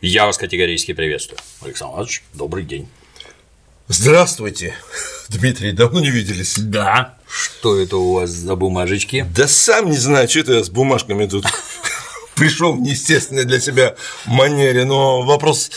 [0.00, 1.40] Я вас категорически приветствую.
[1.60, 2.88] Александр Иванович, добрый день.
[3.88, 4.74] Здравствуйте,
[5.28, 6.56] Дмитрий, давно не виделись.
[6.56, 7.18] Да.
[7.26, 9.26] Что это у вас за бумажечки?
[9.34, 11.46] Да сам не знаю, что это я с бумажками тут
[12.36, 15.72] пришел в неестественной для себя манере, но вопрос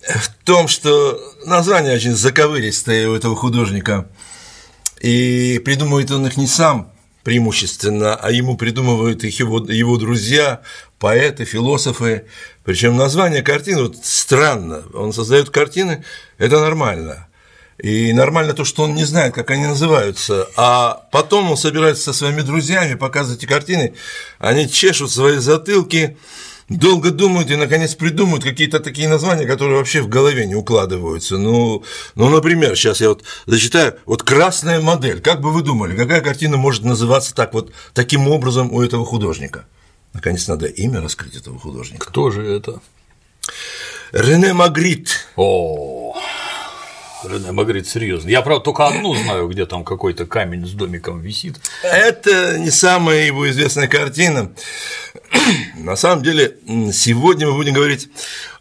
[0.00, 4.08] в том, что название очень заковыристое у этого художника,
[5.02, 6.90] и придумывает он их не сам
[7.22, 10.62] преимущественно, а ему придумывают их его, его друзья,
[10.98, 12.26] поэты, философы.
[12.64, 14.84] Причем название картины вот странно.
[14.94, 16.04] Он создает картины,
[16.38, 17.28] это нормально.
[17.78, 20.48] И нормально то, что он не знает, как они называются.
[20.56, 23.94] А потом он собирается со своими друзьями показывать эти картины,
[24.38, 26.16] они чешут свои затылки,
[26.68, 31.38] долго думают и, наконец, придумают какие-то такие названия, которые вообще в голове не укладываются.
[31.38, 31.84] Ну,
[32.16, 35.20] ну, например, сейчас я вот зачитаю, вот «Красная модель».
[35.20, 39.66] Как бы вы думали, какая картина может называться так вот, таким образом у этого художника?
[40.12, 42.06] Наконец, надо имя раскрыть этого художника.
[42.06, 42.80] Кто же это?
[44.12, 45.26] Рене Магрит.
[45.36, 46.16] О,
[47.24, 48.28] Рене Магрит, серьезно.
[48.28, 51.56] Я, правда, только одну знаю, где там какой-то камень с домиком висит.
[51.82, 54.52] Это не самая его известная картина.
[55.76, 56.56] На самом деле,
[56.92, 58.08] сегодня мы будем говорить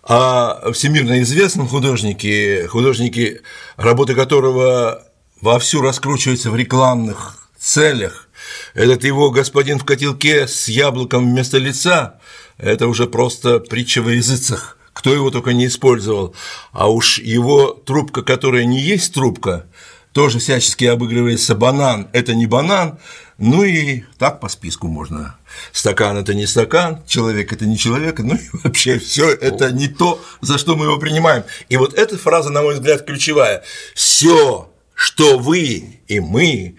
[0.03, 3.41] о всемирно известном художнике, художнике,
[3.75, 5.03] работы которого
[5.41, 8.27] вовсю раскручивается в рекламных целях.
[8.73, 12.20] Этот его господин в котелке с яблоком вместо лица–
[12.58, 16.36] это уже просто притча во языцах кто его только не использовал,
[16.72, 19.68] а уж его трубка, которая не есть трубка,
[20.12, 22.98] тоже всячески обыгрывается банан, это не банан,
[23.38, 25.38] ну и так по списку можно.
[25.72, 30.20] Стакан– это не стакан, человек– это не человек, ну и вообще все это не то,
[30.42, 31.44] за что мы его принимаем.
[31.70, 33.64] И вот эта фраза, на мой взгляд, ключевая.
[33.94, 36.78] Все, что вы и мы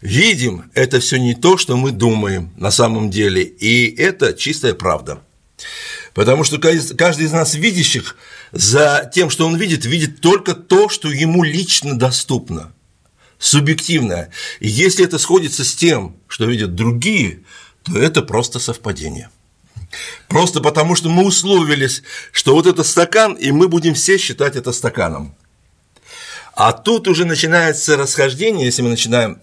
[0.00, 5.22] видим, это все не то, что мы думаем на самом деле, и это чистая правда.
[6.14, 8.16] Потому что каждый из нас видящих
[8.52, 12.72] за тем, что он видит, видит только то, что ему лично доступно,
[13.38, 14.30] субъективное.
[14.58, 17.42] И если это сходится с тем, что видят другие,
[17.84, 19.30] то это просто совпадение.
[20.28, 24.72] Просто потому, что мы условились, что вот это стакан, и мы будем все считать это
[24.72, 25.34] стаканом.
[26.54, 29.40] А тут уже начинается расхождение, если мы начинаем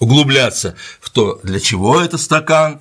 [0.00, 2.80] углубляться в то, для чего это стакан,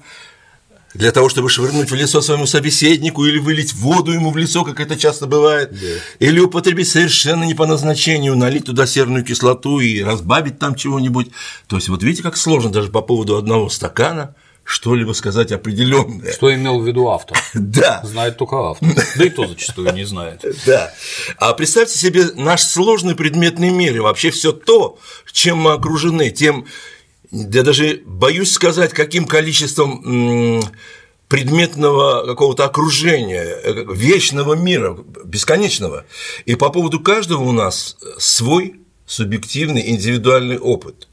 [0.96, 4.80] для того, чтобы швырнуть в лицо своему собеседнику или вылить воду ему в лицо, как
[4.80, 5.88] это часто бывает, да.
[6.20, 11.30] или употребить совершенно не по назначению, налить туда серную кислоту и разбавить там чего-нибудь.
[11.68, 16.32] То есть вот видите, как сложно даже по поводу одного стакана что-либо сказать определенное.
[16.32, 17.38] Что имел в виду автор?
[17.54, 18.02] Да.
[18.04, 18.88] Знает только автор.
[19.16, 20.46] Да и то зачастую не знает.
[20.66, 20.94] Да.
[21.38, 25.00] А представьте себе наш сложный предметный мир и вообще все то,
[25.32, 26.68] чем мы окружены, тем
[27.32, 30.64] я даже боюсь сказать, каким количеством
[31.30, 36.06] предметного какого-то окружения, э, вечного мира, бесконечного.
[36.46, 41.08] И по поводу каждого у нас свой субъективный индивидуальный опыт.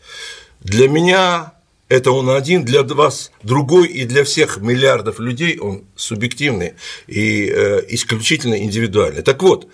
[0.60, 1.52] Для меня
[1.88, 6.72] это он один, для вас другой, и для всех миллиардов людей он субъективный
[7.06, 9.22] и э, исключительно индивидуальный.
[9.22, 9.68] Так вот,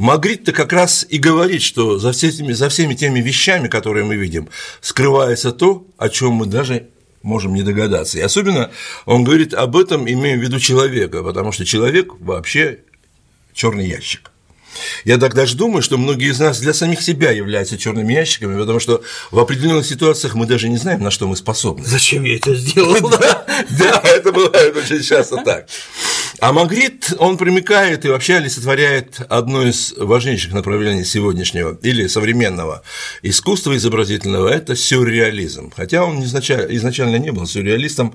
[0.00, 4.48] Магрит-то как раз и говорит, что за всеми, за всеми теми вещами, которые мы видим,
[4.80, 6.88] скрывается то, о чем мы даже
[7.22, 8.16] можем не догадаться.
[8.16, 8.70] И особенно
[9.04, 12.78] он говорит об этом, имея в виду человека, потому что человек вообще
[13.52, 14.30] черный ящик.
[15.04, 18.80] Я так даже думаю, что многие из нас для самих себя являются черными ящиками, потому
[18.80, 21.84] что в определенных ситуациях мы даже не знаем, на что мы способны.
[21.84, 22.96] Зачем я это сделал?
[23.78, 25.68] Да, это бывает очень часто так.
[26.40, 32.82] А Магрит, он примыкает и вообще олицетворяет одно из важнейших направлений сегодняшнего или современного
[33.20, 35.70] искусства изобразительного– это сюрреализм.
[35.76, 38.14] Хотя он изначально не был сюрреалистом,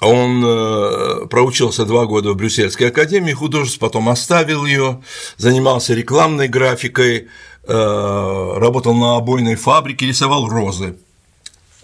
[0.00, 5.02] он э, проучился два года в Брюссельской академии художеств, потом оставил ее,
[5.38, 7.26] занимался рекламной графикой,
[7.66, 10.96] э, работал на обойной фабрике, рисовал розы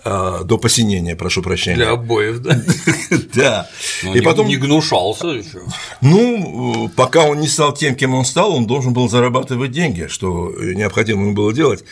[0.05, 1.77] а, до посинения, прошу прощения.
[1.77, 2.61] Для обоев, да?
[3.35, 3.71] Да.
[4.15, 5.61] И потом не гнушался еще.
[6.01, 10.53] Ну, пока он не стал тем, кем он стал, он должен был зарабатывать деньги, что
[10.59, 11.85] необходимо ему было делать.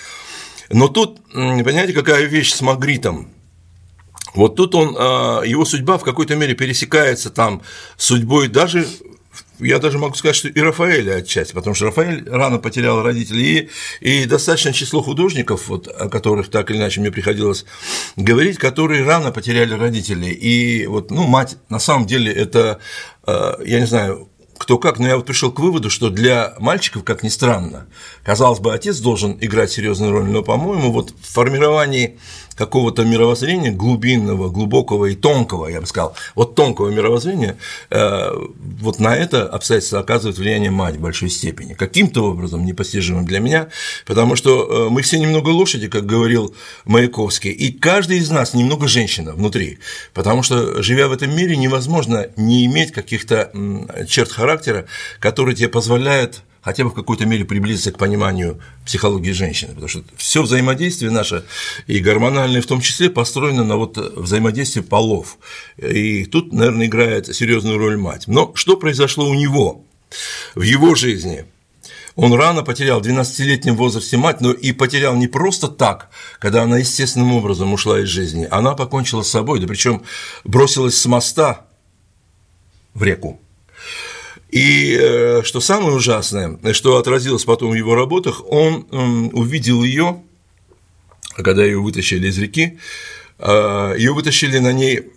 [0.71, 3.29] Но тут, понимаете, какая вещь с Магритом?
[4.35, 7.63] Вот тут он, а, его судьба в какой-то мере пересекается там
[7.97, 8.87] с судьбой даже
[9.61, 13.69] я даже могу сказать, что и Рафаэля отчасти, потому что Рафаэль рано потерял родителей,
[14.01, 17.65] и, и достаточно число художников, вот, о которых так или иначе мне приходилось
[18.17, 20.33] говорить, которые рано потеряли родителей.
[20.33, 22.81] И вот, ну, мать, на самом деле, это,
[23.27, 24.29] э, я не знаю,
[24.61, 27.87] кто как, но я вот пришел к выводу, что для мальчиков, как ни странно,
[28.23, 32.19] казалось бы, отец должен играть серьезную роль, но, по-моему, вот в формировании
[32.61, 37.57] какого-то мировоззрения глубинного, глубокого и тонкого, я бы сказал, вот тонкого мировоззрения,
[37.89, 38.31] э,
[38.83, 43.69] вот на это обстоятельство оказывает влияние мать в большой степени, каким-то образом непостижимым для меня,
[44.05, 46.55] потому что э, мы все немного лошади, как говорил
[46.85, 49.79] Маяковский, и каждый из нас немного женщина внутри,
[50.13, 53.51] потому что, живя в этом мире, невозможно не иметь каких-то
[54.07, 54.85] черт характера,
[55.19, 60.03] которые тебе позволяют хотя бы в какой-то мере приблизиться к пониманию психологии женщины, потому что
[60.17, 61.45] все взаимодействие наше,
[61.87, 65.39] и гормональное в том числе, построено на вот взаимодействии полов.
[65.79, 68.25] И тут, наверное, играет серьезную роль мать.
[68.27, 69.85] Но что произошло у него
[70.55, 71.47] в его жизни?
[72.17, 76.79] Он рано потерял в 12-летнем возрасте мать, но и потерял не просто так, когда она
[76.79, 78.47] естественным образом ушла из жизни.
[78.51, 80.03] Она покончила с собой, да причем
[80.45, 81.67] бросилась с моста
[82.95, 83.41] в реку.
[84.51, 88.87] И э, что самое ужасное, что отразилось потом в его работах, он
[89.33, 90.23] увидел ее,
[91.37, 92.79] когда ее вытащили из реки,
[93.39, 95.13] э, ее вытащили на ней,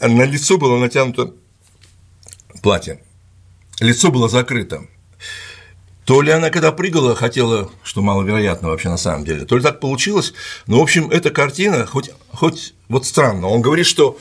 [0.00, 1.32] на лицо было натянуто
[2.62, 3.00] платье,
[3.80, 4.86] лицо было закрыто.
[6.04, 9.80] То ли она, когда прыгала, хотела, что маловероятно вообще на самом деле, то ли так
[9.80, 10.34] получилось,
[10.66, 14.18] но, в общем, эта картина, хоть, хоть вот странно, он говорит, что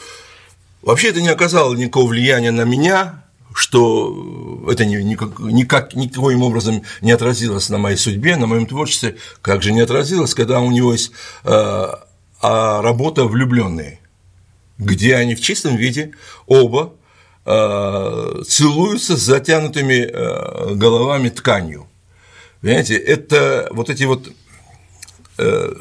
[0.81, 3.23] вообще это не оказало никакого влияния на меня,
[3.53, 9.63] что это никак, никак, никоим образом не отразилось на моей судьбе, на моем творчестве, как
[9.63, 11.11] же не отразилось, когда у него есть
[11.43, 11.87] э,
[12.41, 13.99] а работа «Влюбленные»,
[14.77, 16.11] где они в чистом виде
[16.47, 16.93] оба
[17.45, 21.87] э, целуются с затянутыми э, головами тканью.
[22.61, 24.48] Понимаете, это вот эти вот Э,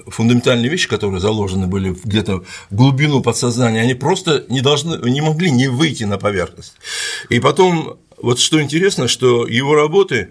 [0.06, 5.50] фундаментальные вещи, которые заложены были где-то в глубину подсознания, они просто не, должны, не могли
[5.50, 6.74] не выйти на поверхность.
[7.28, 10.30] И потом, вот что интересно, что его работы,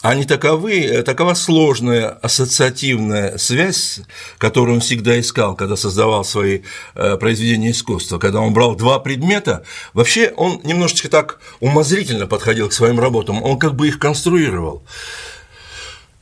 [0.00, 4.00] они таковы, такова сложная ассоциативная связь,
[4.38, 6.60] которую он всегда искал, когда создавал свои
[6.94, 9.64] э, произведения искусства, когда он брал два предмета,
[9.94, 14.84] вообще он немножечко так умозрительно подходил к своим работам, он как бы их конструировал.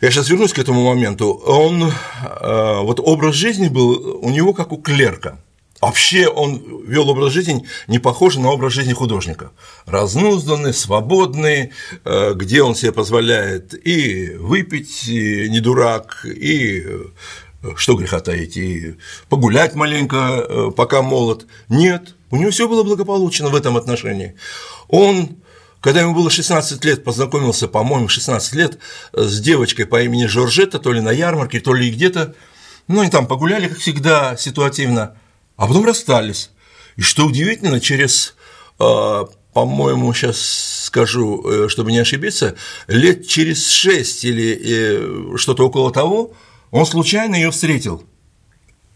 [0.01, 1.33] Я сейчас вернусь к этому моменту.
[1.47, 5.41] Он, э, вот образ жизни был у него как у клерка.
[5.81, 9.53] Вообще он вел образ жизни не похожий на образ жизни художника.
[9.87, 11.73] Разнузданный, свободный,
[12.05, 17.05] э, где он себе позволяет и выпить, и не дурак, и э,
[17.77, 18.97] что греха таить, и
[19.31, 21.47] погулять маленько, пока молод.
[21.71, 24.35] Нет, у него все было благополучно в этом отношении.
[24.89, 25.39] Он
[25.87, 28.79] когда ему было 16 лет, познакомился, по-моему, 16 лет
[29.13, 32.35] с девочкой по имени Жоржетта, то ли на ярмарке, то ли где-то.
[32.89, 35.17] Ну, они там погуляли, как всегда, ситуативно,
[35.57, 36.51] а потом расстались.
[36.97, 38.35] И что удивительно, через,
[38.81, 40.41] а, по-моему, сейчас
[40.87, 42.57] скажу, э, чтобы не ошибиться,
[42.89, 46.33] лет через 6 или э, что-то около того,
[46.73, 48.03] он случайно ее встретил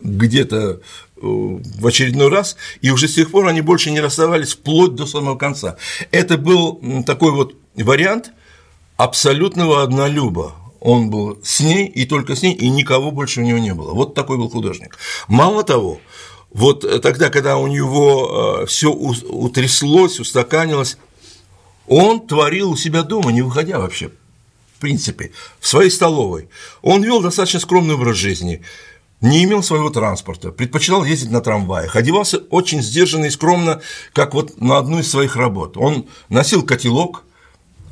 [0.01, 0.81] где-то
[1.21, 5.37] в очередной раз, и уже с тех пор они больше не расставались вплоть до самого
[5.37, 5.77] конца.
[6.11, 8.33] Это был такой вот вариант
[8.97, 10.55] абсолютного однолюба.
[10.81, 13.93] Он был с ней и только с ней, и никого больше у него не было.
[13.93, 14.99] Вот такой был художник.
[15.29, 16.01] Мало того,
[16.51, 20.97] вот тогда, когда у него э, все утряслось, устаканилось,
[21.87, 24.09] он творил у себя дома, не выходя вообще,
[24.77, 26.49] в принципе, в своей столовой.
[26.83, 28.63] Он вел достаточно скромный образ жизни
[29.21, 33.81] не имел своего транспорта, предпочитал ездить на трамваях, одевался очень сдержанно и скромно,
[34.13, 35.77] как вот на одну из своих работ.
[35.77, 37.25] Он носил котелок,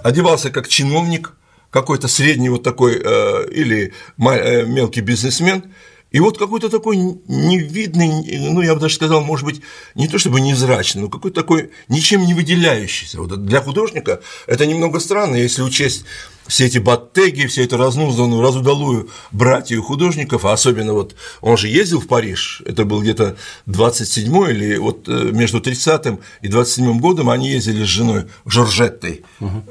[0.02, 1.35] одевался как чиновник,
[1.70, 5.73] какой-то средний вот такой э, или э, мелкий бизнесмен,
[6.11, 9.61] и вот какой-то такой невидный, ну, я бы даже сказал, может быть,
[9.95, 13.21] не то чтобы невзрачный, но какой-то такой ничем не выделяющийся.
[13.21, 16.05] Вот для художника это немного странно, если учесть
[16.47, 22.00] все эти баттеги, все это разнузданную, разудалую братью художников, а особенно вот он же ездил
[22.00, 23.37] в Париж, это был где-то
[23.67, 29.62] 27-й или вот э, между 30-м и 27-м годом они ездили с женой Жоржеттой, угу.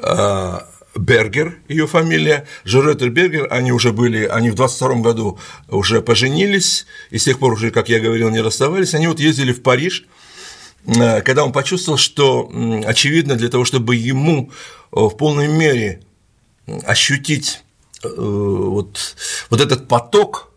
[0.98, 7.18] Бергер, ее фамилия, Жореттер Бергер, они уже были, они в 22 году уже поженились, и
[7.18, 10.06] с тех пор уже, как я говорил, не расставались, они вот ездили в Париж,
[10.86, 12.52] э, когда он почувствовал, что,
[12.86, 14.52] очевидно, для того, чтобы ему
[14.92, 16.02] э, в полной мере
[16.84, 17.64] ощутить
[18.04, 19.16] э, вот,
[19.50, 20.52] вот этот поток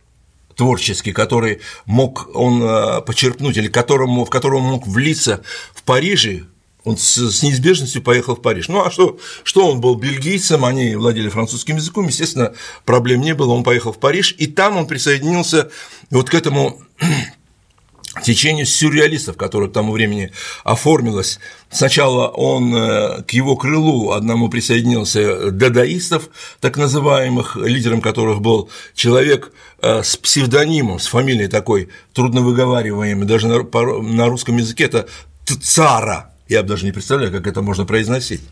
[0.57, 5.43] творческий, который мог он почерпнуть, или которому, в котором он мог влиться
[5.73, 6.45] в Париже,
[6.85, 8.69] он с, с неизбежностью поехал в Париж.
[8.69, 13.53] Ну а что, что он был бельгийцем, они владели французским языком, естественно, проблем не было,
[13.53, 15.71] он поехал в Париж, и там он присоединился
[16.11, 16.81] вот к этому
[18.23, 20.33] течение сюрреалистов, которое к тому времени
[20.65, 21.39] оформилось.
[21.71, 29.53] Сначала он э, к его крылу одному присоединился дадаистов, так называемых, лидером которых был человек
[29.81, 35.07] э, с псевдонимом, с фамилией такой трудновыговариваемой, даже на русском языке это
[35.45, 38.43] Цара, я даже не представляю, как это можно произносить.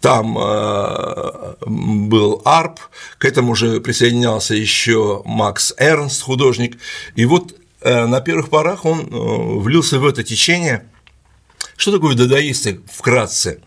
[0.00, 2.80] Там э, был Арп,
[3.18, 6.78] к этому же присоединялся еще Макс Эрнст, художник.
[7.14, 10.86] И вот Э, на первых порах он э, влился в это течение.
[11.76, 13.60] Что такое дадаисты вкратце?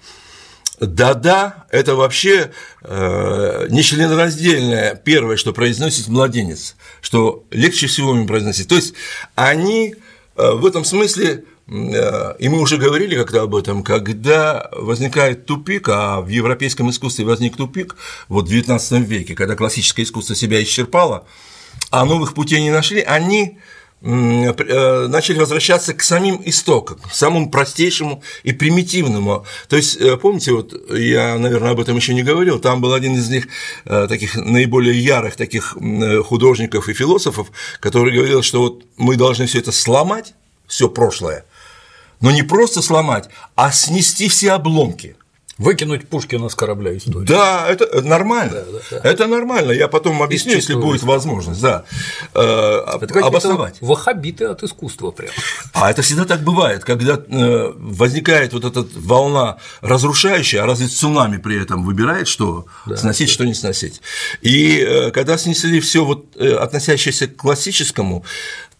[0.79, 2.51] Да-да– это вообще
[2.81, 8.67] э, нечленораздельное первое, что произносит младенец, что легче всего им произносить.
[8.67, 8.93] То есть
[9.35, 9.95] они
[10.35, 16.21] э, в этом смысле, и мы уже говорили как-то об этом, когда возникает тупик, а
[16.21, 17.95] в европейском искусстве возник тупик
[18.27, 21.25] вот в XIX веке, когда классическое искусство себя исчерпало,
[21.89, 23.57] а новых путей не нашли, они
[24.05, 29.45] Э, начали возвращаться к самим истокам, к самому простейшему и примитивному.
[29.67, 33.15] То есть, э, помните, вот я, наверное, об этом еще не говорил, там был один
[33.15, 33.47] из них
[33.85, 35.75] э, таких наиболее ярых таких
[36.27, 37.47] художников и философов,
[37.79, 40.35] который говорил, что вот мы должны все это сломать,
[40.67, 41.45] все прошлое,
[42.21, 45.15] но не просто сломать, а снести все обломки–
[45.57, 47.25] Выкинуть Пушкина с корабля истории.
[47.25, 48.55] Да, это нормально.
[48.55, 49.09] Да, да, да.
[49.09, 49.71] Это нормально.
[49.71, 51.61] Я потом объясню, если будет возможность.
[51.61, 51.85] Да.
[52.33, 53.77] Э, это обосновать.
[53.79, 55.31] Вахабиты от искусства прям.
[55.71, 61.37] А это всегда так бывает, когда э, возникает вот эта волна разрушающая, а разве цунами
[61.37, 63.33] при этом выбирает, что да, сносить, да.
[63.33, 64.01] что не сносить.
[64.41, 68.25] И э, когда снесли все вот относящееся к классическому,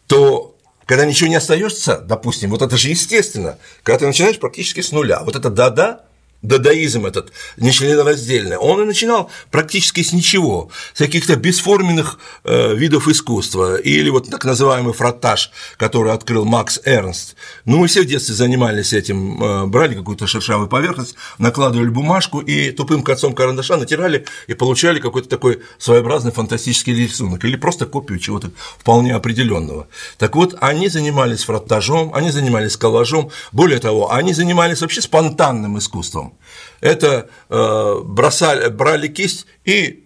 [0.07, 0.54] то
[0.85, 5.21] когда ничего не остается, допустим, вот это же естественно, когда ты начинаешь практически с нуля,
[5.23, 6.01] вот это да-да,
[6.47, 13.75] дадаизм этот нечленораздельный, он и начинал практически с ничего, с каких-то бесформенных э, видов искусства,
[13.75, 17.35] или вот так называемый фротаж, который открыл Макс Эрнст.
[17.65, 22.71] Ну, мы все в детстве занимались этим, э, брали какую-то шершавую поверхность, накладывали бумажку и
[22.71, 28.51] тупым концом карандаша натирали и получали какой-то такой своеобразный фантастический рисунок, или просто копию чего-то
[28.79, 29.87] вполне определенного.
[30.17, 36.34] Так вот, они занимались фротажом, они занимались коллажом, более того, они занимались вообще спонтанным искусством
[36.81, 40.03] это э, бросали, брали кисть и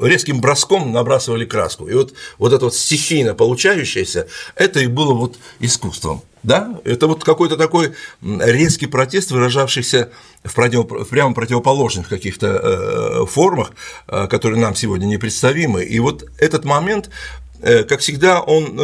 [0.00, 1.86] резким броском набрасывали краску.
[1.86, 4.26] И вот, вот это вот стихийно получающееся,
[4.56, 6.22] это и было вот искусством.
[6.42, 6.80] Да?
[6.84, 10.10] Это вот какой-то такой резкий протест, выражавшийся
[10.42, 13.72] в, против, в прямо противоположных каких-то э, формах,
[14.08, 15.84] э, которые нам сегодня непредставимы.
[15.84, 17.10] И вот этот момент,
[17.62, 18.74] как всегда, он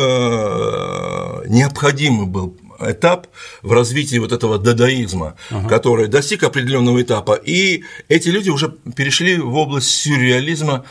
[1.50, 3.26] необходимый был этап
[3.62, 5.68] в развитии вот этого дадаизма, ага.
[5.68, 10.84] который достиг определенного этапа, и эти люди уже перешли в область сюрреализма,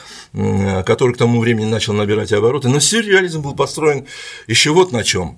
[0.86, 2.70] который к тому времени начал набирать обороты.
[2.70, 4.06] Но сюрреализм был построен
[4.48, 5.38] еще вот на чем.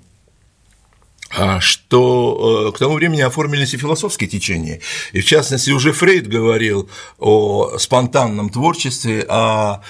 [1.33, 4.81] А что э, к тому времени оформились и философские течения.
[5.13, 9.81] И в частности, уже Фрейд говорил о спонтанном творчестве, о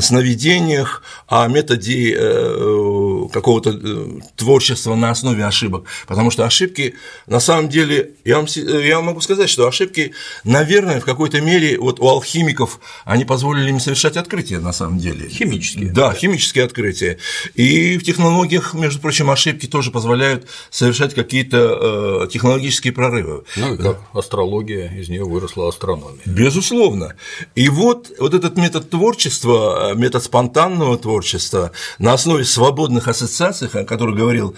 [0.00, 5.86] сновидениях, о методе э, какого-то э, творчества на основе ошибок.
[6.06, 6.94] Потому что ошибки,
[7.26, 10.12] на самом деле, я, вам, я могу сказать, что ошибки,
[10.44, 15.28] наверное, в какой-то мере вот у алхимиков они позволили им совершать открытия, на самом деле.
[15.28, 15.92] Химические.
[15.92, 17.18] Да, химические открытия.
[17.54, 23.44] И в технологиях, между прочим, ошибки тоже позволяют совершать совершать какие-то э, технологические прорывы.
[23.56, 26.20] Ну и как астрология, из нее выросла астрономия.
[26.26, 27.14] Безусловно.
[27.54, 34.16] И вот, вот этот метод творчества, метод спонтанного творчества на основе свободных ассоциаций, о которых
[34.16, 34.56] говорил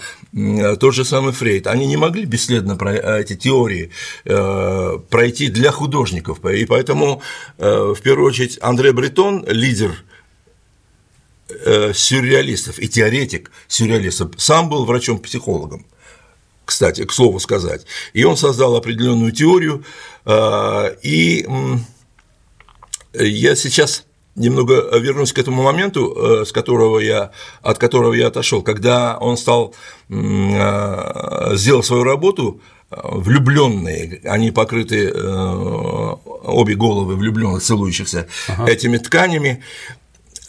[0.79, 3.91] тот же самый Фрейд, они не могли бесследно э, эти теории
[4.25, 6.43] э, пройти для художников.
[6.45, 7.21] И поэтому,
[7.57, 9.91] в первую очередь, Андре Бретон, лидер
[11.93, 15.85] сюрреалистов и теоретик сюрреалистов, сам был врачом-психологом
[16.65, 17.85] кстати, к слову сказать.
[18.13, 19.83] И он создал определенную теорию,
[20.25, 21.45] а, и
[23.13, 24.05] я сейчас
[24.35, 29.37] немного вернусь к этому моменту, э, с которого я, от которого я отошел, когда он
[29.37, 29.75] стал
[30.09, 38.71] а, сделал свою работу а, влюбленные, они покрыты э, обе головы влюбленных, целующихся ага.
[38.71, 39.63] этими тканями.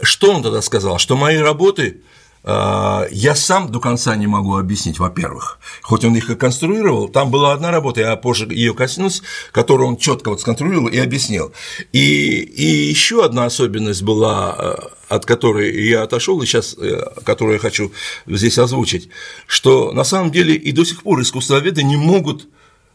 [0.01, 0.99] Что он тогда сказал?
[0.99, 2.01] Что мои работы
[2.47, 7.53] я сам до конца не могу объяснить, во-первых, хоть он их и конструировал, там была
[7.53, 9.23] одна работа, я позже ее коснусь,
[9.53, 11.53] которую он четко вот сконструировал и объяснил.
[11.93, 14.75] И, и еще одна особенность была, э,
[15.09, 17.93] от которой я отошел, и сейчас, э, которую я хочу
[18.27, 19.09] здесь озвучить,
[19.47, 22.47] что на самом деле и до сих пор искусствоведы не могут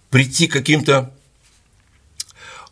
[0.10, 1.14] прийти к каким-то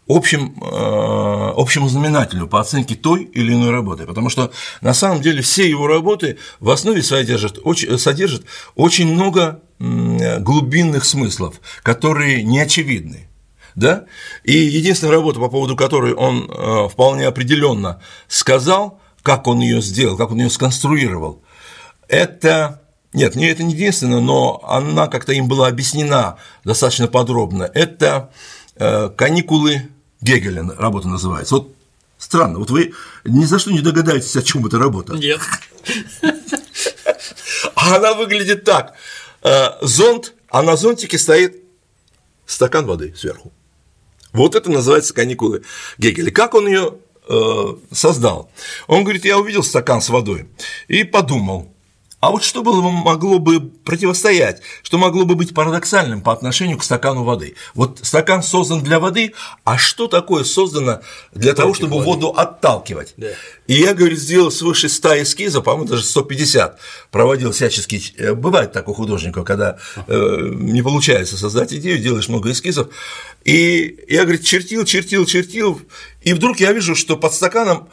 [0.08, 5.42] общим, э, общему знаменателю по оценке той или иной работы, потому что на самом деле
[5.42, 8.44] все его работы в основе содержат очень, содержат
[8.76, 13.30] очень много глубинных смыслов, которые не очевидны.
[13.76, 14.06] Да?
[14.44, 20.18] И единственная работа, по поводу которой он э, вполне определенно сказал, как он ее сделал,
[20.18, 21.44] как он ее сконструировал,
[22.08, 22.82] это
[23.14, 27.70] нет, не это не единственное, но она как-то им была объяснена достаточно подробно.
[27.74, 28.32] Это
[28.76, 29.90] э, каникулы
[30.22, 31.56] Гегеля работа называется.
[31.56, 31.76] Вот
[32.18, 32.94] странно, вот вы
[33.26, 35.14] ни за что не догадаетесь, о чем эта работа.
[35.14, 35.42] Нет.
[37.76, 38.94] А она выглядит так.
[39.42, 41.64] Э, зонт, а на зонтике стоит
[42.46, 43.52] стакан воды сверху.
[44.34, 45.64] Вот это называется каникулы
[45.98, 46.32] Гегеля.
[46.32, 46.98] Как он ее
[47.28, 48.52] э, создал?
[48.88, 50.50] Он говорит, я увидел стакан с водой
[50.88, 51.74] и подумал,
[52.20, 56.84] а вот что было, могло бы противостоять, что могло бы быть парадоксальным по отношению к
[56.84, 57.54] стакану воды?
[57.76, 59.34] Вот стакан создан для воды,
[59.64, 62.06] а что такое создано для того, чтобы воды.
[62.06, 63.14] воду отталкивать?
[63.18, 63.28] Да.
[63.68, 66.80] И я, говорю, сделал свыше 100 эскизов, по-моему, даже 150,
[67.12, 72.50] проводил всячески, э, бывает так у художников, когда э, не получается создать идею, делаешь много
[72.50, 72.88] эскизов,
[73.46, 75.80] и я, говорит, чертил, чертил, чертил,
[76.24, 77.90] и вдруг я вижу, что под стаканом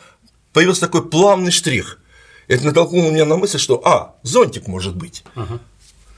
[0.55, 1.99] появился такой плавный штрих–
[2.49, 5.25] это натолкнуло меня на мысль, что, а, зонтик может быть.
[5.35, 5.61] Ага.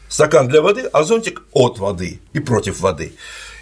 [0.08, 3.12] Стакан для воды, а зонтик от воды и против воды.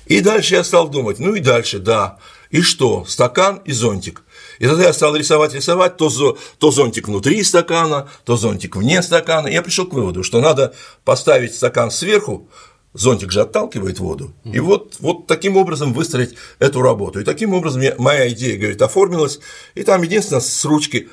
[0.06, 2.18] И дальше я стал думать, ну и дальше, да,
[2.50, 4.22] и что, стакан и зонтик.
[4.58, 9.48] И тогда я стал рисовать, рисовать, то, то зонтик внутри стакана, то зонтик вне стакана.
[9.48, 12.48] И я пришел к выводу, что надо поставить стакан сверху,
[12.92, 14.32] зонтик же отталкивает воду.
[14.44, 17.18] И вот, вот таким образом выстроить эту работу.
[17.18, 19.40] И таким образом моя идея, говорит, оформилась.
[19.74, 21.08] И там единственное с ручки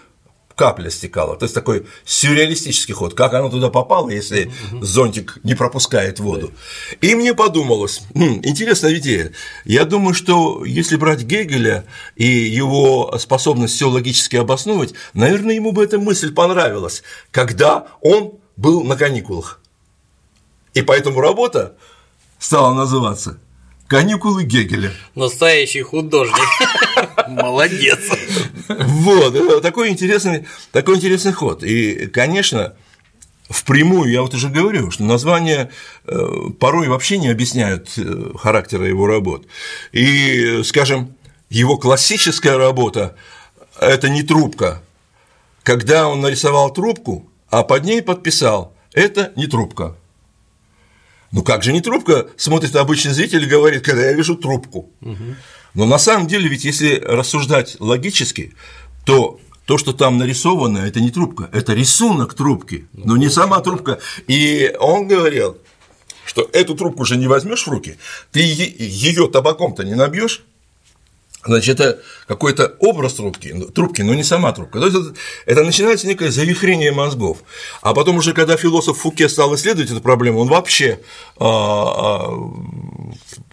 [0.62, 1.36] капля стекала.
[1.38, 3.16] То есть такой сюрреалистический ход.
[3.16, 6.52] Как оно туда попало, если зонтик не пропускает воду?
[7.02, 9.32] И мне подумалось, хм, интересная идея.
[9.66, 15.84] Я думаю, что если брать Гегеля и его способность все логически обосновывать, наверное, ему бы
[15.84, 17.02] эта мысль понравилась,
[17.32, 19.62] когда он был на каникулах.
[20.76, 21.74] И поэтому работа
[22.38, 23.40] стала называться
[23.92, 24.94] Каникулы Гегеля.
[25.16, 26.38] Настоящий художник.
[27.28, 28.00] Молодец.
[28.68, 31.64] Вот, такой интересный, такой интересный ход.
[31.64, 32.74] И, конечно,
[33.50, 35.70] впрямую я вот уже говорю, что названия
[36.06, 36.28] э,
[36.60, 39.46] порой вообще не объясняют э, характера его работ.
[39.92, 41.16] И, скажем,
[41.50, 43.16] его классическая работа–
[43.80, 44.82] это не трубка.
[45.64, 49.96] Когда он нарисовал трубку, а под ней подписал– это не трубка.
[51.32, 54.90] Ну как же не трубка, смотрит обычный зритель и говорит, когда я вижу трубку.
[55.74, 58.54] Но на самом деле, ведь если рассуждать логически,
[59.06, 64.00] то то, что там нарисовано, это не трубка, это рисунок трубки, но не сама трубка.
[64.28, 65.58] И он говорил,
[66.26, 67.98] что эту трубку уже не возьмешь в руки,
[68.32, 70.44] ты ее табаком-то не набьешь,
[71.44, 74.80] Значит, это какой-то образ трубки, ну, трубки, но не сама трубка.
[74.80, 75.14] То есть это,
[75.48, 77.40] это начинается некое завихрение мозгов.
[77.82, 81.00] А потом уже, когда философ Фуке стал исследовать эту проблему, он вообще
[81.40, 82.28] а, а,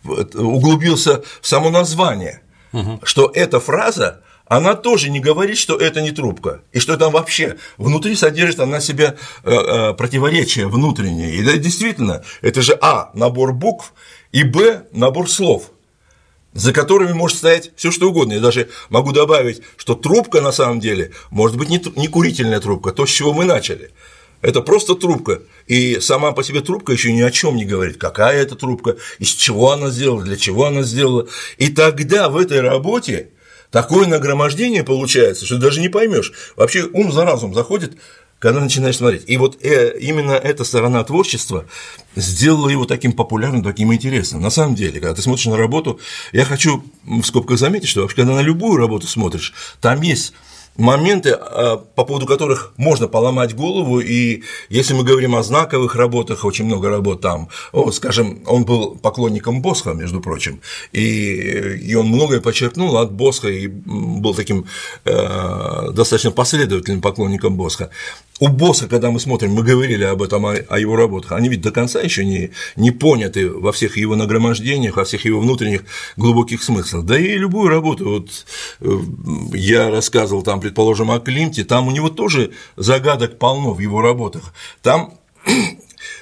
[0.04, 3.00] углубился в само название, угу.
[3.04, 7.56] что эта фраза она тоже не говорит, что это не трубка, и что там вообще
[7.76, 11.34] внутри содержит она себя э, э, противоречие внутреннее.
[11.36, 13.92] И да, действительно, это же А– набор букв,
[14.32, 15.70] и Б– набор слов–
[16.52, 18.34] за которыми может стоять все что угодно.
[18.34, 22.92] Я даже могу добавить, что трубка на самом деле может быть не, не курительная трубка,
[22.92, 23.90] то, с чего мы начали.
[24.40, 25.42] Это просто трубка.
[25.66, 29.30] И сама по себе трубка еще ни о чем не говорит, какая это трубка, из
[29.30, 31.26] чего она сделала, для чего она сделала.
[31.58, 33.30] И тогда в этой работе
[33.70, 36.32] такое нагромождение получается, что даже не поймешь.
[36.56, 37.96] Вообще ум за разум заходит,
[38.38, 39.24] когда начинаешь смотреть.
[39.26, 41.66] И вот э, именно эта сторона творчества
[42.16, 44.42] сделала его таким популярным, таким интересным.
[44.42, 45.98] На самом деле, когда ты смотришь на работу,
[46.32, 50.34] я хочу в скобках заметить, что вообще, когда на любую работу смотришь, там есть
[50.78, 56.44] моменты, а, по поводу которых можно поломать голову, и если мы говорим о знаковых работах,
[56.44, 60.60] очень много работ там, о, скажем, он был поклонником Босха, между прочим,
[60.92, 61.02] и,
[61.82, 64.66] и он многое подчеркнул от Босха и был таким
[65.04, 67.90] э, достаточно последовательным поклонником Босха.
[68.40, 71.60] У Босса, когда мы смотрим, мы говорили об этом, о, о его работах, они ведь
[71.60, 75.84] до конца еще не, не поняты во всех его нагромождениях, во всех его внутренних
[76.16, 77.04] глубоких смыслах.
[77.04, 78.46] Да и любую работу, вот
[78.80, 84.00] э, я рассказывал там предположим, о Климте, там у него тоже загадок полно в его
[84.00, 84.54] работах.
[84.82, 85.14] Там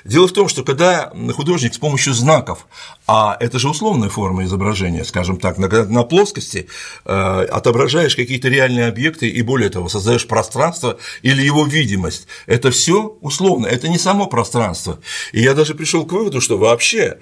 [0.06, 2.66] Дело в том, что когда художник с помощью знаков,
[3.08, 6.68] а это же условная форма изображения, скажем так, на, на плоскости
[7.04, 13.16] э, отображаешь какие-то реальные объекты и более того создаешь пространство или его видимость, это все
[13.20, 15.00] условно, это не само пространство.
[15.32, 17.18] И я даже пришел к выводу, что вообще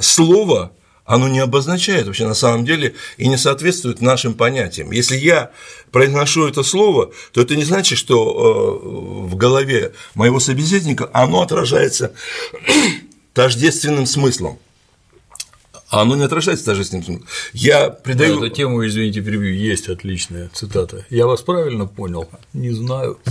[0.00, 0.72] слово
[1.08, 4.92] оно не обозначает вообще на самом деле и не соответствует нашим понятиям.
[4.92, 5.52] Если я
[5.90, 8.14] произношу это слово, то это не значит, что
[9.24, 12.12] э, в голове моего собеседника оно отражается
[13.32, 14.58] тождественным смыслом.
[15.88, 17.26] А оно не отражается тождественным смыслом.
[17.54, 18.38] Я придаю...
[18.38, 21.06] На эту тему, извините, перебью, есть отличная цитата.
[21.08, 22.28] Я вас правильно понял?
[22.52, 23.18] Не знаю.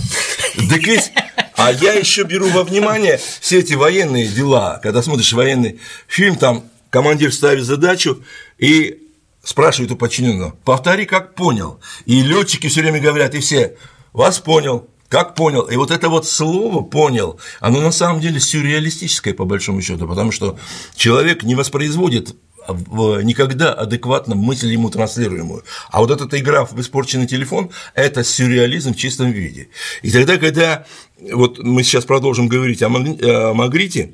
[0.68, 1.12] Так ведь
[1.54, 6.64] а я еще беру во внимание все эти военные дела, когда смотришь военный фильм, там
[6.90, 8.22] командир ставит задачу
[8.58, 9.02] и
[9.42, 11.80] спрашивает у подчиненного, повтори, как понял.
[12.04, 13.76] И летчики все время говорят, и все,
[14.12, 15.62] вас понял, как понял?
[15.62, 20.32] И вот это вот слово понял, оно на самом деле сюрреалистическое, по большому счету, потому
[20.32, 20.58] что
[20.96, 22.36] человек не воспроизводит
[22.68, 25.64] никогда адекватно мысль ему транслируемую.
[25.90, 29.70] А вот эта игра в испорченный телефон– это сюрреализм в чистом виде.
[30.02, 30.84] И тогда, когда
[31.32, 34.12] вот мы сейчас продолжим говорить о Магрите,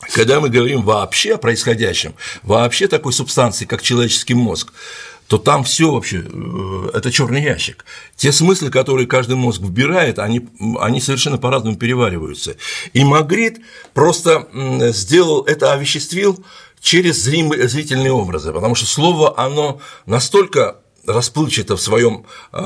[0.00, 4.72] когда мы говорим вообще о происходящем, вообще такой субстанции, как человеческий мозг,
[5.26, 7.84] то там все вообще э, это черный ящик.
[8.14, 10.48] Те смыслы, которые каждый мозг вбирает, они,
[10.80, 12.56] они совершенно по-разному перевариваются.
[12.92, 13.60] И Магрит
[13.92, 14.48] просто
[14.92, 16.44] сделал это, овеществил
[16.80, 22.58] через зрительные образы, потому что слово, оно настолько расплывчато в своем э,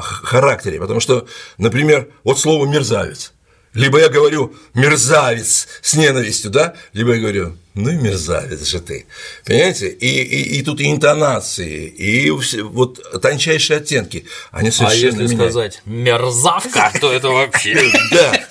[0.00, 1.26] характере, потому что,
[1.58, 3.33] например, вот слово мерзавец.
[3.74, 9.06] Либо я говорю мерзавец с ненавистью, да, либо я говорю, ну и мерзавец же ты.
[9.44, 9.88] Понимаете?
[9.88, 15.52] И, и, и тут и интонации, и вот тончайшие оттенки, они совершенно А если меняют.
[15.52, 17.90] сказать мерзавка, то это вообще…
[18.12, 18.46] Да.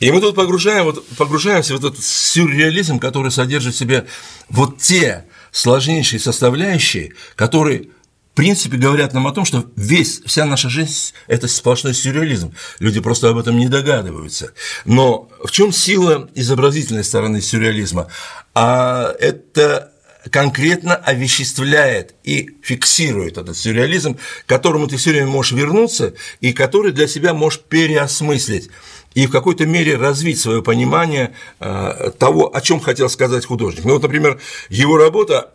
[0.00, 4.06] И мы тут погружаем, вот, погружаемся в этот сюрреализм, который содержит в себе
[4.48, 7.88] вот те сложнейшие составляющие, которые
[8.36, 12.54] принципе говорят нам о том, что весь, вся наша жизнь– это сплошной сюрреализм.
[12.78, 14.52] Люди просто об этом не догадываются.
[14.84, 18.08] Но в чем сила изобразительной стороны сюрреализма?
[18.54, 19.90] А это
[20.30, 26.92] конкретно овеществляет и фиксирует этот сюрреализм, к которому ты все время можешь вернуться и который
[26.92, 28.70] для себя можешь переосмыслить
[29.14, 33.84] и в какой-то мере развить свое понимание э, того, о чем хотел сказать художник.
[33.84, 35.54] Ну вот, например, его работа,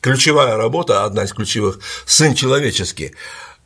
[0.00, 3.14] ключевая работа, одна из ключевых, «Сын человеческий»,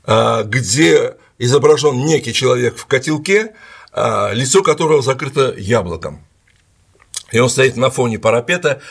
[0.06, 3.54] э, где изображен некий человек в котелке,
[3.92, 6.24] э, лицо которого закрыто яблоком.
[7.32, 8.82] И он стоит на фоне парапета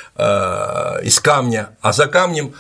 [1.04, 2.56] из камня, а за камнем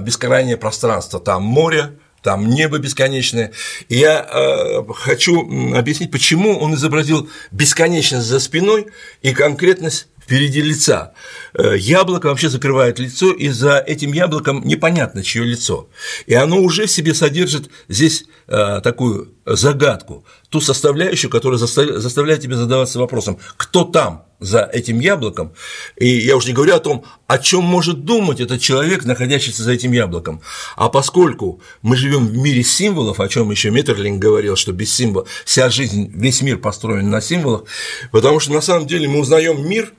[0.00, 3.52] бескрайнее пространство, там море, там небо бесконечное.
[3.88, 5.40] И я хочу
[5.74, 8.88] объяснить, почему он изобразил бесконечность за спиной
[9.22, 11.12] и конкретность впереди лица.
[11.52, 15.88] Э, яблоко вообще закрывает лицо, и за этим яблоком непонятно, чье лицо.
[16.26, 22.56] И оно уже в себе содержит здесь э, такую загадку, ту составляющую, которая заставляет тебя
[22.56, 25.52] задаваться вопросом, кто там за этим яблоком,
[25.96, 29.72] и я уже не говорю о том, о чем может думать этот человек, находящийся за
[29.72, 30.40] этим яблоком.
[30.76, 35.28] А поскольку мы живем в мире символов, о чем еще Меттерлинг говорил, что без символов
[35.44, 37.64] вся жизнь, весь мир построен на символах,
[38.10, 39.92] потому что на самом деле мы узнаем мир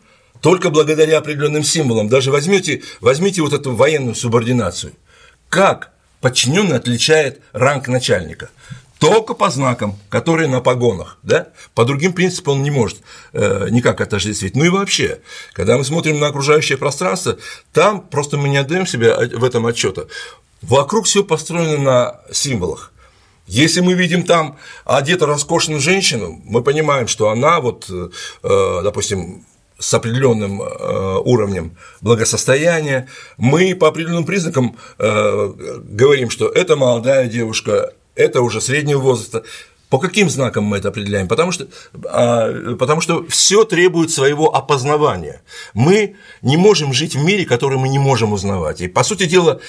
[0.44, 2.10] только благодаря определенным символам.
[2.10, 4.92] Даже возьмите, возьмите вот эту военную субординацию.
[5.48, 8.50] Как подчиненный отличает ранг начальника?
[9.00, 11.50] только по знакам, которые на погонах, да?
[11.76, 13.00] По другим принципам он не может
[13.34, 14.56] э, никак отождествить.
[14.56, 15.20] Ну и вообще,
[15.52, 17.38] когда мы смотрим на окружающее пространство,
[17.74, 20.06] там просто мы не отдаем себе в этом отчета.
[20.62, 22.94] Вокруг все построено на символах.
[23.46, 28.10] Если мы видим там одетую роскошную женщину, мы понимаем, что она вот, э,
[28.84, 29.46] допустим,
[29.80, 33.08] с определенным э, уровнем благосостояния,
[33.38, 39.44] мы по определенным признакам э, говорим, что это молодая девушка, это уже среднего возраста.
[39.90, 41.28] По каким знакам мы это определяем?
[41.28, 41.68] Потому что,
[42.06, 45.44] а, потому что все требует своего опознавания.
[45.76, 48.82] Мы не можем жить в мире, который мы не можем узнавать.
[48.82, 49.60] И, по сути дела,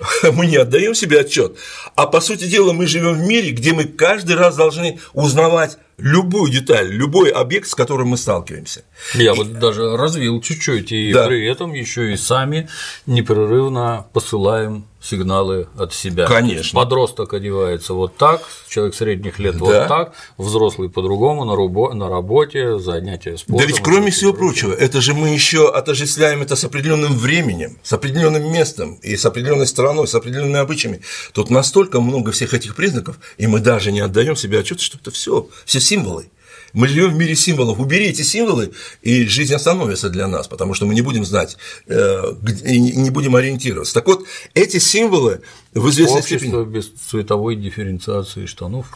[0.32, 1.56] мы не отдаем себе отчет,
[1.94, 6.50] а по сути дела мы живем в мире, где мы каждый раз должны узнавать любую
[6.50, 8.84] деталь, любой объект, с которым мы сталкиваемся.
[9.14, 9.36] Я и...
[9.36, 11.26] вот даже развил чуть-чуть, и да.
[11.26, 12.68] при этом еще и сами
[13.06, 16.26] непрерывно посылаем сигналы от себя.
[16.26, 16.78] Конечно.
[16.78, 19.64] Подросток одевается вот так, человек средних лет да.
[19.64, 23.58] вот так, взрослый по-другому на, рубо, на работе, занятия спортом.
[23.58, 27.92] Да ведь кроме всего прочего, это же мы еще отождествляем это с определенным временем, с
[27.92, 31.00] определенным местом и с определенной страной, с определенными обычаями.
[31.32, 35.10] Тут настолько много всех этих признаков, и мы даже не отдаем себе отчет, что это
[35.10, 36.30] все, все символы.
[36.72, 37.80] Мы живем в мире символов.
[37.80, 38.70] Убери эти символы,
[39.02, 41.56] и жизнь остановится для нас, потому что мы не будем знать
[41.88, 43.94] э, и не будем ориентироваться.
[43.94, 44.24] Так вот,
[44.54, 45.40] эти символы
[45.74, 46.64] в известной Общество степени.
[46.64, 48.86] без цветовой дифференциации штанов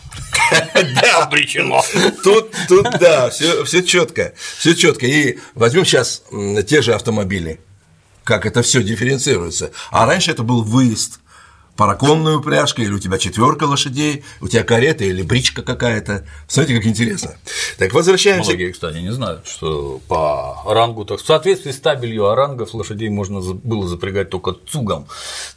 [1.20, 1.82] обречено.
[2.22, 5.06] Тут, тут, да, все четко, все четко.
[5.06, 6.22] И возьмем сейчас
[6.68, 7.58] те же автомобили.
[8.22, 9.70] как это все дифференцируется.
[9.90, 11.20] А раньше это был выезд
[11.76, 16.26] параконную упряжка, или у тебя четверка лошадей, у тебя карета или бричка какая-то.
[16.46, 17.36] Смотрите, как интересно.
[17.78, 18.50] Так, возвращаемся.
[18.50, 23.08] Многие, кстати, не знают, что по рангу, так в соответствии с табелью о рангах лошадей
[23.08, 25.06] можно было запрягать только цугом.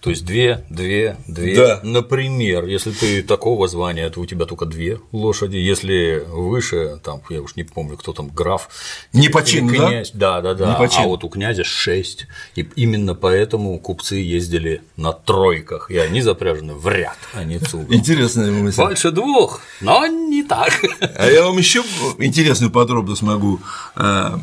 [0.01, 1.55] То есть две, две, две.
[1.55, 1.79] Да.
[1.83, 5.57] Например, если ты такого звания, то у тебя только две лошади.
[5.57, 8.69] Если выше, там, я уж не помню, кто там, граф.
[9.13, 10.41] Не по чину, князь, да?
[10.41, 10.89] Да, да, да.
[10.97, 12.27] А вот у князя шесть.
[12.55, 15.91] И именно поэтому купцы ездили на тройках.
[15.91, 17.93] Я они запряжены в ряд, а не цугом.
[17.93, 18.77] Интересная мысль.
[18.77, 20.73] Больше двух, но не так.
[20.99, 21.83] А я вам еще
[22.17, 23.59] интересную подробность могу
[23.95, 24.37] э,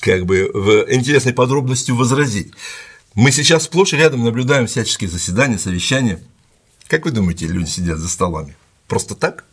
[0.00, 2.52] как бы в интересной подробностью возразить.
[3.14, 6.20] Мы сейчас сплошь и рядом наблюдаем всяческие заседания, совещания.
[6.88, 8.56] Как вы думаете, люди сидят за столами?
[8.88, 9.44] Просто так?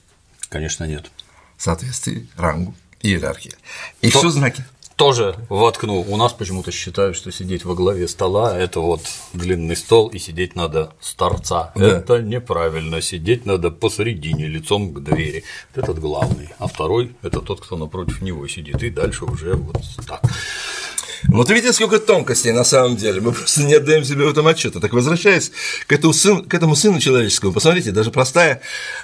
[0.49, 1.11] Конечно, нет.
[1.57, 3.53] Соответствии рангу, иерархии.
[4.01, 4.65] И все знаки
[5.01, 6.05] тоже воткнул.
[6.07, 9.01] У нас почему-то считают, что сидеть во главе стола– это вот
[9.33, 11.71] длинный стол, и сидеть надо с торца.
[11.75, 11.87] Да.
[11.87, 13.01] Это неправильно.
[13.01, 15.43] Сидеть надо посередине, лицом к двери.
[15.73, 16.49] Этот главный.
[16.59, 18.83] А второй– это тот, кто напротив него сидит.
[18.83, 20.21] И дальше уже вот так.
[21.27, 24.79] Вот видите, сколько тонкостей на самом деле, мы просто не отдаем себе в этом отчета.
[24.79, 25.51] Так возвращаясь
[25.87, 28.61] к этому, сын, к этому сыну человеческому, посмотрите, даже простая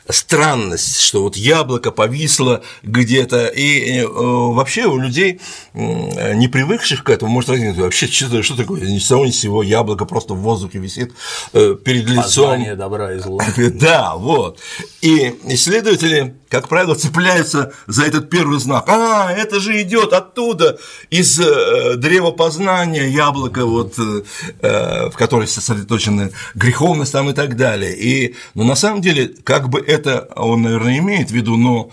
[0.09, 5.39] странность, что вот яблоко повисло где-то, и э, вообще у людей,
[5.73, 9.39] не привыкших к этому, может возникнуть вообще, что, что такое, ни с того ни с
[9.39, 11.13] сего яблоко просто в воздухе висит
[11.53, 12.51] э, перед лицом.
[12.51, 13.43] Познание добра и зла.
[13.77, 14.59] Да, вот.
[15.01, 18.85] И исследователи, как правило, цепляются за этот первый знак.
[18.87, 20.77] А, это же идет оттуда,
[21.09, 24.23] из э, древо познания, яблоко, вот, э,
[24.61, 27.95] э, в которой сосредоточена греховность там и так далее.
[27.95, 31.91] И, ну, на самом деле, как бы это он, наверное, имеет в виду, но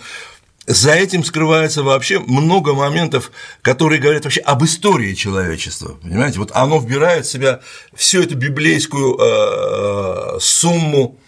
[0.66, 5.96] за этим скрывается вообще много моментов, которые говорят вообще об истории человечества.
[6.02, 7.60] Понимаете, вот оно вбирает в себя
[7.94, 11.18] всю эту библейскую э, сумму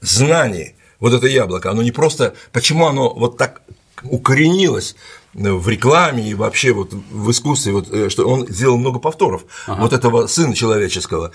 [0.00, 0.74] знаний.
[1.04, 3.60] Вот это яблоко, оно не просто, почему оно вот так
[4.04, 4.96] укоренилось
[5.34, 9.82] в рекламе и вообще вот в искусстве, вот, э, что он сделал много повторов ага.
[9.82, 11.32] вот этого сына человеческого.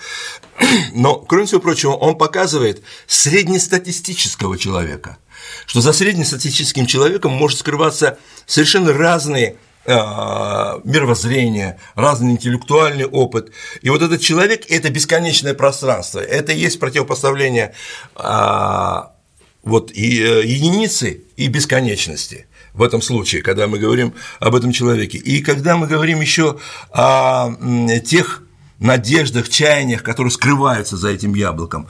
[0.92, 5.18] Но, кроме всего прочего, он показывает среднестатистического человека,
[5.66, 9.54] что за среднестатистическим человеком может скрываться совершенно разные
[9.86, 13.52] а, мировоззрение, разный интеллектуальный опыт.
[13.82, 17.72] И вот этот человек– это бесконечное пространство, это и есть противопоставление
[18.16, 19.12] а,
[19.62, 25.18] вот и э, единицы и бесконечности в этом случае, когда мы говорим об этом человеке.
[25.18, 26.58] И когда мы говорим еще
[26.92, 27.50] о
[28.04, 28.42] тех
[28.80, 31.86] надеждах, чаяниях, которые скрываются за этим яблоком.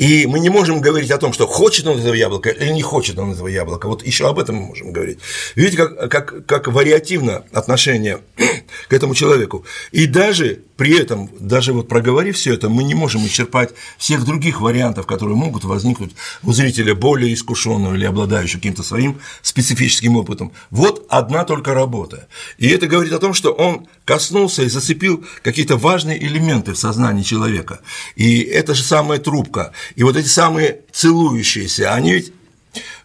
[0.00, 3.18] И мы не можем говорить о том, что хочет он этого яблока или не хочет
[3.18, 3.86] он этого яблока.
[3.86, 5.18] Вот еще об этом мы можем говорить.
[5.54, 8.20] Видите, как, как, как вариативно отношение
[8.88, 9.66] к этому человеку.
[9.92, 14.62] И даже при этом, даже вот проговорив все это, мы не можем исчерпать всех других
[14.62, 20.52] вариантов, которые могут возникнуть у зрителя более искушенного или обладающего каким-то своим специфическим опытом.
[20.70, 22.28] Вот одна только работа.
[22.56, 27.24] И это говорит о том, что он коснулся и зацепил какие-то важные элементы в сознании
[27.24, 27.80] человека.
[28.16, 29.72] И это же самая трубка.
[29.96, 32.32] И вот эти самые целующиеся, они ведь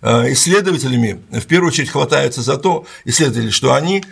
[0.02, 4.04] э, исследователями в первую очередь хватаются за то, исследователи, что они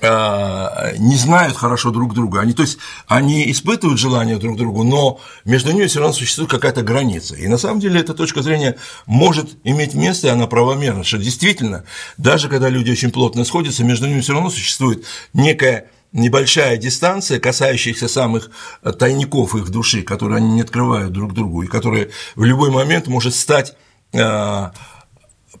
[0.00, 5.20] э, не знают хорошо друг друга, они, то есть они испытывают желание друг другу, но
[5.44, 7.36] между ними все равно существует какая-то граница.
[7.36, 11.84] И на самом деле эта точка зрения может иметь место, и она правомерна, что действительно,
[12.18, 18.08] даже когда люди очень плотно сходятся, между ними все равно существует некая небольшая дистанция, касающаяся
[18.08, 18.50] самых
[18.82, 23.06] э, тайников их души, которые они не открывают друг другу, и которая в любой момент
[23.06, 23.74] может стать
[24.12, 24.70] э,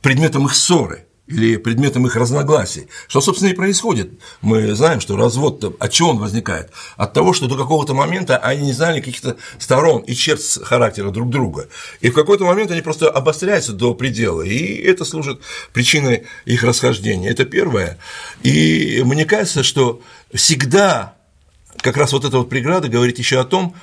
[0.00, 2.88] предметом их ссоры или предметом их разногласий.
[3.08, 4.10] Что, собственно, и происходит.
[4.40, 6.70] Мы знаем, что развод от чего он возникает?
[6.96, 11.30] От того, что до какого-то момента они не знали каких-то сторон и черт характера друг
[11.30, 11.68] друга.
[12.00, 15.40] И в какой-то момент они просто обостряются до предела, и это служит
[15.72, 17.30] причиной их расхождения.
[17.30, 17.98] Это первое.
[18.42, 20.02] И мне кажется, что
[20.34, 21.16] всегда
[21.78, 23.74] как раз вот эта вот преграда говорит еще о том,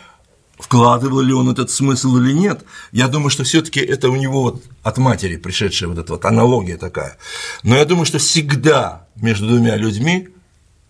[0.57, 4.41] вкладывал ли он этот смысл или нет, я думаю, что все таки это у него
[4.43, 7.17] вот от матери пришедшая вот эта вот аналогия такая.
[7.63, 10.29] Но я думаю, что всегда между двумя людьми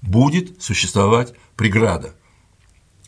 [0.02, 2.14] будет существовать преграда.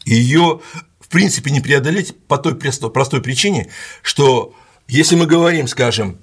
[0.05, 0.61] Ее,
[0.99, 3.69] в принципе, не преодолеть по той простой причине,
[4.01, 4.53] что
[4.87, 6.17] если мы говорим, скажем,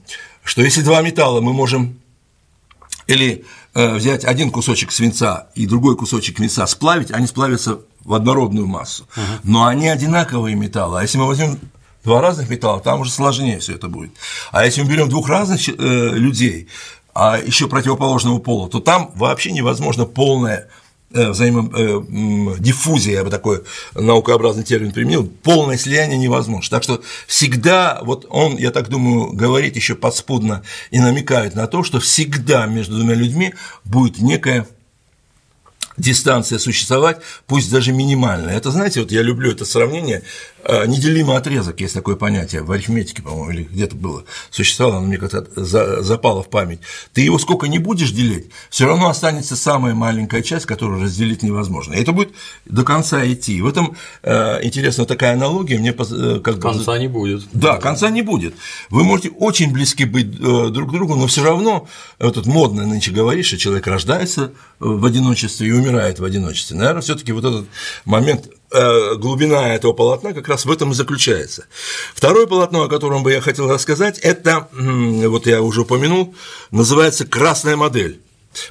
[0.45, 2.01] что если два металла мы можем
[3.09, 3.45] или
[3.75, 9.09] э, взять один кусочек свинца и другой кусочек мяса сплавить, они сплавятся в однородную массу.
[9.43, 11.01] Но они одинаковые металлы.
[11.01, 11.59] А если мы возьмем
[12.05, 14.13] два разных металла, там уже сложнее все это будет.
[14.53, 16.69] А если мы берем двух разных э, людей,
[17.15, 20.69] а еще противоположного пола, то там вообще невозможно полное
[21.11, 26.69] Э, взаимодиффузия, я бы такой наукообразный термин применил, полное слияние невозможно.
[26.69, 31.83] Так что всегда, вот он, я так думаю, говорит еще подспудно и намекает на то,
[31.83, 34.67] что всегда между двумя людьми будет некая
[35.97, 38.55] дистанция существовать, пусть даже минимальная.
[38.55, 40.23] Это, знаете, вот я люблю это сравнение,
[40.58, 45.19] э, неделимый отрезок, есть такое понятие, в арифметике, по-моему, или где-то было, существовало, оно мне
[45.19, 46.81] как-то запало в память.
[47.13, 51.95] Ты его сколько не будешь делить, все равно останется самая маленькая часть, которую разделить невозможно.
[51.95, 52.33] И это будет
[52.65, 53.61] до конца идти.
[53.63, 56.99] В этом э, интересна такая аналогия, мне э, как Конца бы...
[56.99, 57.47] не будет.
[57.53, 58.55] Да, конца не будет.
[58.91, 63.11] Вы можете очень близки быть друг к другу, но все равно, вот тут модно нынче
[63.11, 66.77] говоришь, что человек рождается в одиночестве и умирает в одиночестве.
[66.77, 67.67] Наверное, все-таки вот этот
[68.05, 71.67] момент э, глубина этого полотна как раз в этом и заключается.
[72.15, 76.35] Второе полотно, о котором бы я хотел рассказать, это, вот я уже упомянул,
[76.71, 78.21] называется «Красная модель».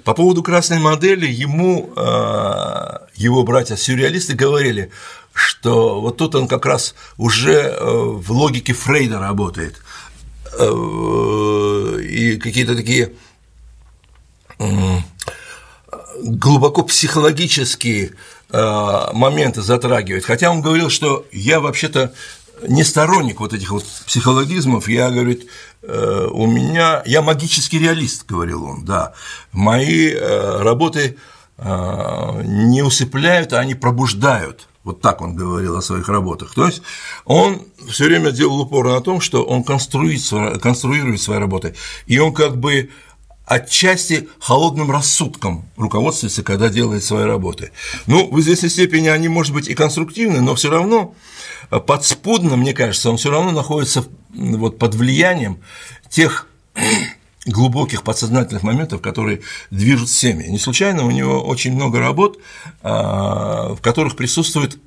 [0.03, 4.91] По поводу красной модели ему э, его братья-сюрреалисты говорили,
[5.33, 9.75] что вот тут он как раз уже э, в логике Фрейда работает.
[10.59, 13.13] И какие-то такие
[16.19, 18.11] глубоко психологические э,
[18.49, 20.25] моменты затрагивает.
[20.25, 22.13] Хотя он говорил, что я вообще-то
[22.67, 25.47] не сторонник вот этих вот психологизмов, я, говорит,
[25.83, 29.13] э, у меня, я магический реалист, говорил он, да,
[29.51, 31.17] мои э, работы
[31.59, 34.67] не усыпляют, а они пробуждают.
[34.83, 36.53] Вот так он говорил о своих работах.
[36.53, 36.83] То есть
[37.25, 42.31] он все время делал упор на том, что он конструирует, конструирует свои работы, и он
[42.31, 42.91] как бы
[43.47, 47.71] отчасти холодным рассудком руководствуется, когда делает свои работы.
[48.05, 51.15] Ну, в известной степени они, может быть, и конструктивны, но все равно
[51.69, 55.59] подспудно, мне кажется, он все равно находится вот под влиянием
[56.09, 56.47] тех
[57.45, 60.43] глубоких подсознательных моментов, которые движут всеми.
[60.43, 62.39] Не случайно у него очень много работ,
[62.81, 64.77] а, в которых присутствует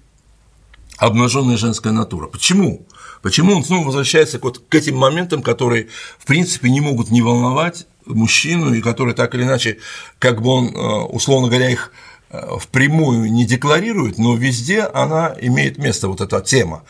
[0.98, 2.26] обнаженная женская натура.
[2.26, 2.86] Почему?
[3.22, 7.86] Почему он снова возвращается вот к этим моментам, которые, в принципе, не могут не волновать
[8.06, 9.78] мужчину, и который так или иначе,
[10.18, 11.92] как бы он, э, условно говоря, их
[12.30, 16.84] э, впрямую не декларирует, но везде она имеет место, вот эта тема.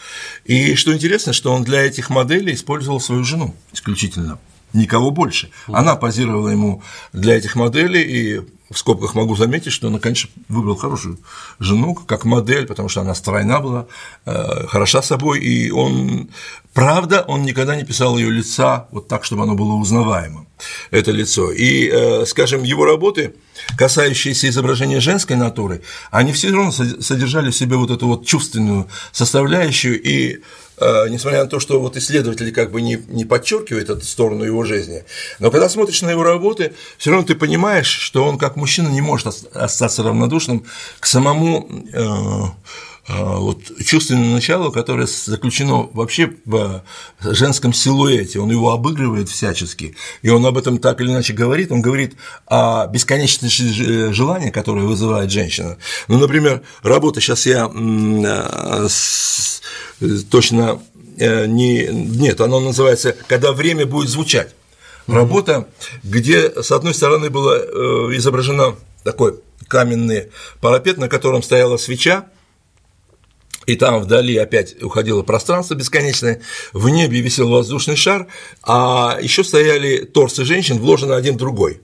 [0.45, 4.39] И что интересно, что он для этих моделей использовал свою жену исключительно,
[4.73, 5.51] никого больше.
[5.67, 10.77] Она позировала ему для этих моделей, и в скобках могу заметить, что он, конечно, выбрал
[10.77, 11.19] хорошую
[11.59, 13.87] жену как модель, потому что она стройна была,
[14.27, 16.31] э, хороша собой, и он,
[16.73, 20.47] правда, он никогда не писал ее лица вот так, чтобы оно было узнаваемым,
[20.93, 21.51] это лицо.
[21.51, 23.35] И, э, скажем, его работы,
[23.77, 30.01] касающиеся изображения женской натуры, они все равно содержали в себе вот эту вот чувственную составляющую,
[30.01, 30.41] и
[30.81, 34.65] Э, несмотря на то, что вот исследователи как бы не, не подчеркивают эту сторону его
[34.65, 35.05] жизни,
[35.39, 39.03] но когда смотришь на его работы, все равно ты понимаешь, что он как мужчина не
[39.03, 40.65] может остаться равнодушным
[40.99, 42.45] к самому э,
[43.09, 46.83] вот, чувственному началу, которое заключено вообще в
[47.23, 51.83] женском силуэте, он его обыгрывает всячески, и он об этом так или иначе говорит, он
[51.83, 52.15] говорит
[52.47, 55.79] о бесконечности желания, которое вызывает женщина.
[56.09, 57.69] Ну, например, работа, сейчас я
[60.31, 60.81] точно
[61.19, 64.55] э, не, нет, оно называется «Когда время будет звучать».
[65.07, 65.69] Работа,
[66.03, 67.61] где, с одной стороны, была э,
[68.17, 70.29] изображена такой каменный
[70.61, 72.27] парапет, на котором стояла свеча,
[73.67, 76.41] и там вдали опять уходило пространство бесконечное,
[76.73, 78.27] в небе висел воздушный шар,
[78.63, 81.81] а еще стояли торсы женщин, вложены один в другой.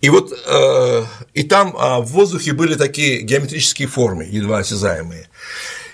[0.00, 5.28] И вот э, и там а в воздухе были такие геометрические формы, едва осязаемые.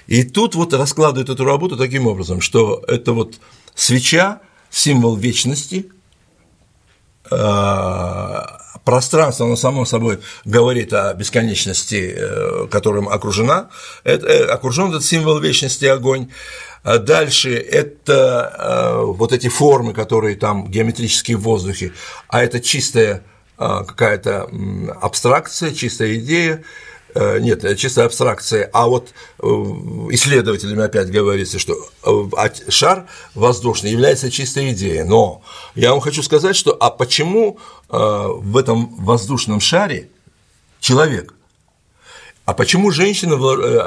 [0.09, 3.37] И тут вот раскладывают эту работу таким образом, что это вот
[3.77, 5.87] свеча, символ вечности,
[7.31, 8.41] э,
[8.85, 13.69] пространство, оно само собой говорит о бесконечности, э, которым окружена,
[14.05, 16.29] это, э, окружен этот символ вечности огонь.
[16.83, 21.93] А дальше это вот эти формы, которые там геометрические в воздухе,
[22.27, 23.23] а это чистая
[23.59, 24.49] какая-то
[25.03, 26.65] абстракция, чистая идея, Э,
[27.15, 34.31] нет, это чисто абстракция, а вот э, исследователями опять говорится, что э, шар воздушный является
[34.31, 35.43] чистой идеей, но
[35.75, 40.09] я вам хочу сказать, что а почему в этом воздушном шаре
[40.79, 41.35] человек?
[42.51, 43.37] А почему женщина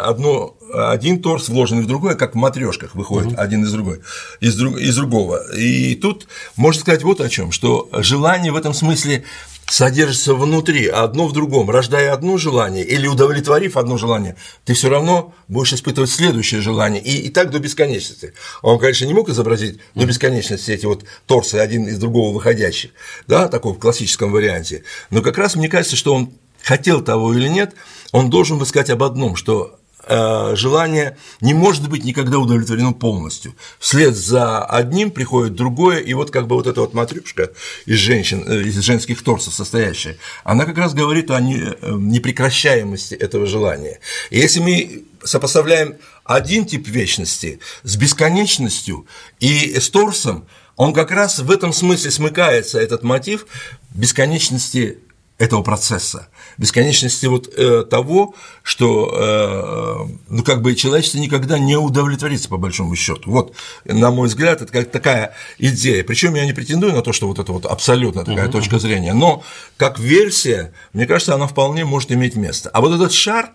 [0.08, 3.42] одно, один торс вложенный в другой, как в матрешках выходит угу.
[3.42, 4.00] один из другой,
[4.40, 5.54] из, друг, из другого?
[5.54, 9.26] И тут можно сказать вот о чем, что желание в этом смысле
[9.68, 14.36] содержится внутри, одно в другом, рождая одно желание или удовлетворив одно желание,
[14.66, 18.34] ты все равно будешь испытывать следующее желание, и, и так до бесконечности.
[18.62, 22.92] Он, конечно, не мог изобразить до бесконечности эти вот торсы один из другого выходящих,
[23.28, 27.48] да, такого в классическом варианте, но как раз мне кажется, что он хотел того или
[27.48, 27.74] нет,
[28.12, 33.56] он должен бы сказать об одном, что желание не может быть никогда удовлетворено полностью.
[33.80, 37.52] Вслед за одним приходит другое, и вот как бы вот эта вот матрюшка
[37.86, 43.46] из женщин, э, из женских торсов состоящая, она как раз говорит о э, непрекращаемости этого
[43.46, 44.00] желания.
[44.30, 49.06] И если мы сопоставляем один тип вечности с бесконечностью
[49.40, 50.46] и с торсом,
[50.76, 53.46] он как раз в этом смысле смыкается, этот мотив
[53.94, 54.98] бесконечности
[55.40, 56.28] этого процесса,
[56.58, 62.96] бесконечности вот э, того, что э, ну как бы человечество никогда не удовлетворится по большому
[62.96, 63.32] счету.
[63.32, 63.56] Вот,
[63.86, 66.04] на мой взгляд, это как такая идея.
[66.04, 68.54] Причем я не претендую на то, что вот это вот абсолютно такая угу.
[68.54, 69.44] точка зрения, но
[69.78, 72.70] как версия, мне кажется, она вполне может иметь место.
[72.70, 73.52] А вот этот шар,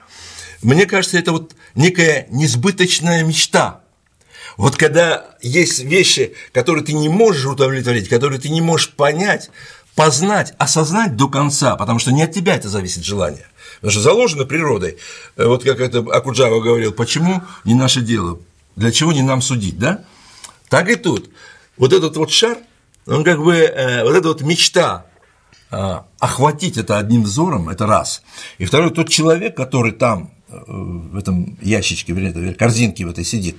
[0.63, 3.83] мне кажется, это вот некая несбыточная мечта.
[4.57, 9.51] Вот когда есть вещи, которые ты не можешь удовлетворить, которые ты не можешь понять,
[9.99, 13.47] познать, осознать до конца, потому что не от тебя это зависит желание.
[13.81, 14.97] Потому что заложено природой.
[15.37, 18.39] Э, вот как это Акуджава говорил, почему не наше дело,
[18.77, 20.05] для чего не нам судить, да?
[20.69, 21.31] Так и тут.
[21.77, 22.59] Вот этот вот шар,
[23.09, 25.05] он как бы, э, вот эта вот мечта
[25.73, 28.23] э, охватить это одним взором, это раз.
[28.59, 33.57] И второй, тот человек, который там, в этом ящичке, в этой корзинке в этой сидит,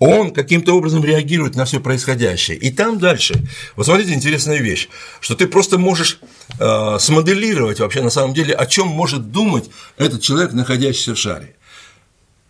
[0.00, 2.56] он каким-то образом реагирует на все происходящее.
[2.56, 3.34] И там дальше,
[3.76, 4.88] вот смотрите, интересная вещь,
[5.20, 6.20] что ты просто можешь
[6.58, 11.54] э, смоделировать вообще на самом деле, о чем может думать этот человек, находящийся в шаре.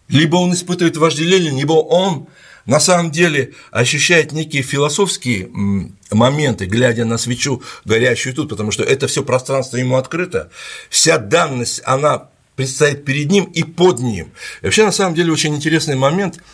[0.09, 2.29] Либо он испытывает вожделение, либо он
[2.67, 5.51] на самом деле ощущает некие философские
[6.13, 10.51] моменты, глядя на свечу, горящую тут, потому что это все пространство ему открыто,
[10.89, 14.31] вся данность, она предстоит перед ним и под ним.
[14.63, 16.39] И вообще, на самом деле, очень интересный момент–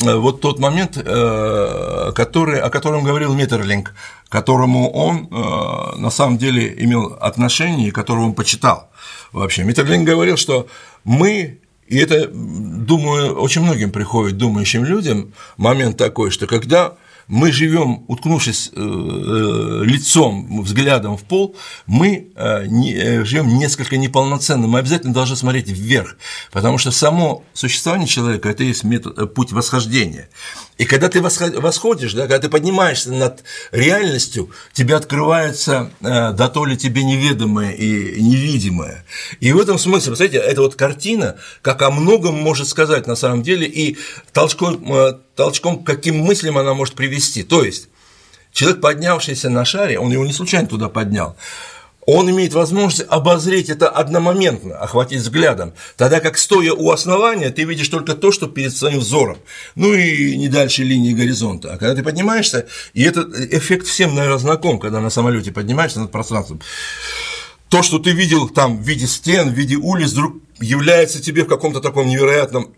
[0.00, 3.94] вот тот момент, э, который, о котором говорил Миттерлинг,
[4.28, 8.90] которому он э, на самом деле имел отношение и которого он почитал
[9.32, 9.64] вообще.
[9.64, 10.66] Миттерлинг говорил, что
[11.04, 16.94] мы и это, думаю, очень многим приходит думающим людям момент такой, что когда
[17.30, 21.54] мы живем, уткнувшись э, э, лицом, взглядом в пол,
[21.86, 26.16] мы э, живем несколько неполноценно, мы обязательно должны смотреть вверх,
[26.50, 30.28] потому что само существование человека– это есть метод, путь восхождения.
[30.76, 36.64] И когда ты восходишь, да, когда ты поднимаешься над реальностью, тебе открывается э, да то
[36.64, 39.04] ли тебе неведомое и невидимое.
[39.38, 43.44] И в этом смысле, смотрите, эта вот картина, как о многом может сказать на самом
[43.44, 43.98] деле, и
[44.32, 47.42] толчком, толчком каким мыслям она может привести.
[47.42, 47.88] То есть,
[48.52, 51.34] человек, поднявшийся на шаре, он его не случайно туда поднял,
[52.04, 57.88] он имеет возможность обозреть это одномоментно, охватить взглядом, тогда как стоя у основания, ты видишь
[57.88, 59.38] только то, что перед своим взором,
[59.76, 61.72] ну и не дальше линии горизонта.
[61.72, 66.12] А когда ты поднимаешься, и этот эффект всем, наверное, знаком, когда на самолете поднимаешься над
[66.12, 66.60] пространством,
[67.70, 71.48] то, что ты видел там в виде стен, в виде улиц, вдруг является тебе в
[71.48, 72.74] каком-то таком невероятном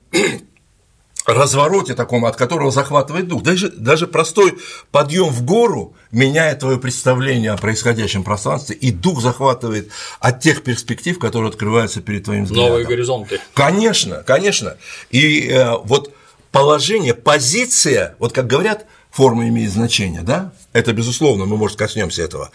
[1.26, 3.42] развороте таком, от которого захватывает дух.
[3.42, 4.58] Даже, даже простой
[4.90, 11.18] подъем в гору меняет твое представление о происходящем пространстве, и дух захватывает от тех перспектив,
[11.18, 12.70] которые открываются перед твоим взглядом.
[12.70, 13.40] Новые горизонты.
[13.54, 14.76] Конечно, конечно.
[15.10, 16.12] И э, вот
[16.50, 20.52] положение, позиция, вот как говорят, форма имеет значение, да?
[20.72, 22.50] Это безусловно, мы, может, коснемся этого.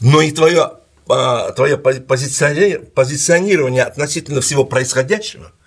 [0.00, 0.72] Но и твое,
[1.08, 5.50] э, твое позиционирование относительно всего происходящего–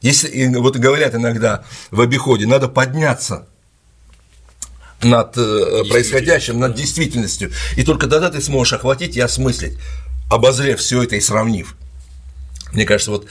[0.00, 3.46] если, вот говорят иногда в обиходе, надо подняться
[5.02, 9.78] над э, происходящим, над действительностью, и только тогда ты сможешь охватить и осмыслить,
[10.30, 11.76] обозрев все это и сравнив.
[12.72, 13.26] Мне кажется, вот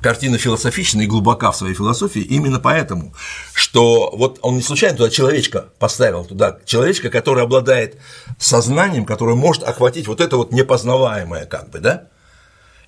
[0.00, 3.14] картина философична и глубока в своей философии именно поэтому,
[3.52, 7.98] что вот он не случайно туда человечка поставил, туда человечка, который обладает
[8.38, 12.08] сознанием, которое может охватить вот это вот непознаваемое как бы, да,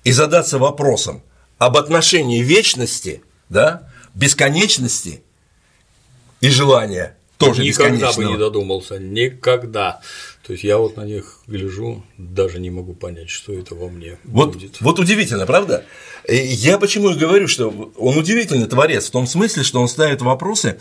[0.03, 1.21] и задаться вопросом,
[1.61, 5.21] об отношении вечности, да, бесконечности
[6.39, 10.01] и желания тоже Никогда бы не додумался, никогда.
[10.43, 14.17] То есть я вот на них гляжу, даже не могу понять, что это во мне
[14.23, 14.81] вот, будет.
[14.81, 15.85] Вот удивительно, правда?
[16.27, 20.79] Я почему и говорю, что он удивительный творец в том смысле, что он ставит вопросы,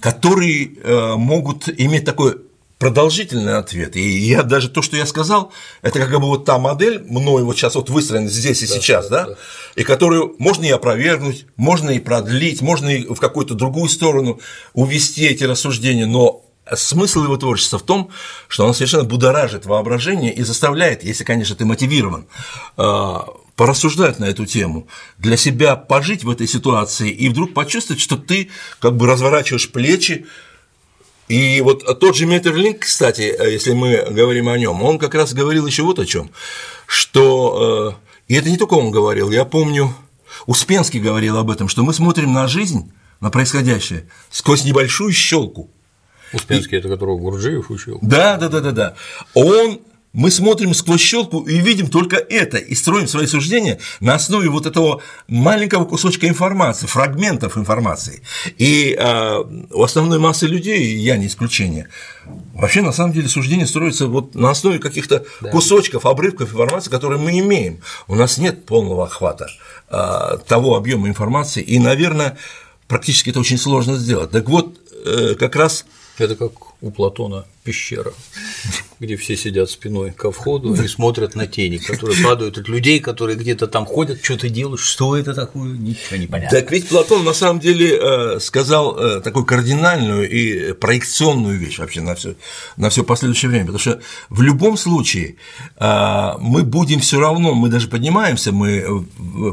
[0.00, 2.42] которые э, могут иметь такой
[2.78, 3.96] продолжительный ответ.
[3.96, 5.52] И я даже то, что я сказал,
[5.82, 9.08] это как бы вот та модель, мной вот сейчас вот выстроена здесь и да, сейчас,
[9.08, 9.34] да, да,
[9.76, 14.40] и которую можно и опровергнуть, можно и продлить, можно и в какую-то другую сторону
[14.72, 16.44] увести эти рассуждения, но
[16.74, 18.10] смысл его творчества в том,
[18.48, 22.26] что он совершенно будоражит воображение и заставляет, если, конечно, ты мотивирован,
[22.76, 28.16] а, порассуждать на эту тему, для себя пожить в этой ситуации и вдруг почувствовать, что
[28.16, 28.50] ты
[28.80, 30.26] как бы разворачиваешь плечи,
[31.28, 35.66] и вот тот же Метерлинг, кстати, если мы говорим о нем, он как раз говорил
[35.66, 36.30] еще вот о чем,
[36.86, 37.96] что
[38.28, 39.94] И это не только он говорил, я помню,
[40.46, 45.70] Успенский говорил об этом, что мы смотрим на жизнь, на происходящее сквозь небольшую щелку.
[46.32, 46.80] Успенский, и...
[46.80, 47.98] это которого Гурджиев учил.
[48.02, 48.94] Да, да, да, да, да.
[49.34, 49.80] Он
[50.14, 54.64] мы смотрим сквозь щелку и видим только это, и строим свои суждения на основе вот
[54.64, 58.22] этого маленького кусочка информации, фрагментов информации.
[58.56, 61.88] И э, у основной массы людей, я не исключение,
[62.54, 65.50] вообще на самом деле суждения строятся вот на основе каких-то да.
[65.50, 67.80] кусочков, обрывков информации, которые мы имеем.
[68.06, 69.48] У нас нет полного охвата
[69.90, 72.38] э, того объема информации, и, наверное,
[72.86, 74.30] практически это очень сложно сделать.
[74.30, 75.86] Так вот, э, как раз
[76.18, 78.12] это как у Платона пещера,
[79.00, 83.36] где все сидят спиной ко входу и смотрят на тени, которые падают от людей, которые
[83.36, 86.60] где-то там ходят, что-то делают, что это такое, ничего не понятно.
[86.60, 92.02] Так ведь Платон на самом деле э, сказал э, такую кардинальную и проекционную вещь вообще
[92.02, 92.34] на все,
[92.76, 95.36] на все последующее время, потому что в любом случае
[95.78, 99.06] э, мы будем все равно, мы даже поднимаемся, мы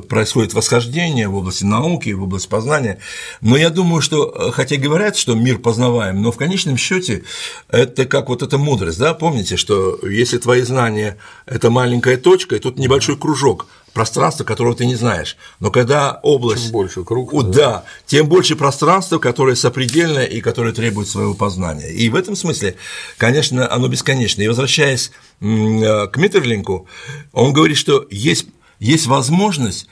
[0.09, 2.99] происходит восхождение в области науки, в области познания,
[3.39, 7.23] но я думаю, что хотя говорят, что мир познаваем, но в конечном счете
[7.69, 12.55] это это как вот эта мудрость, да, помните, что если твои знания– это маленькая точка,
[12.55, 15.37] и тут небольшой кружок, пространство, которого ты не знаешь.
[15.59, 16.63] Но когда область…
[16.63, 17.31] Чем больше круг.
[17.45, 21.91] Да, да, тем больше пространства, которое сопредельное и которое требует своего познания.
[21.91, 22.75] И в этом смысле,
[23.17, 24.41] конечно, оно бесконечно.
[24.41, 26.87] И возвращаясь к Миттерлинку,
[27.33, 28.47] он говорит, что есть,
[28.79, 29.87] есть возможность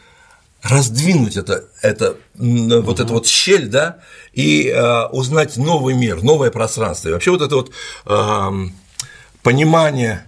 [0.62, 2.82] раздвинуть это, это, угу.
[2.82, 4.00] вот эту вот щель, да,
[4.34, 7.10] и э, узнать новый мир, новое пространство.
[7.10, 7.72] И вообще вот это вот
[8.06, 8.52] э,
[9.42, 10.26] понимание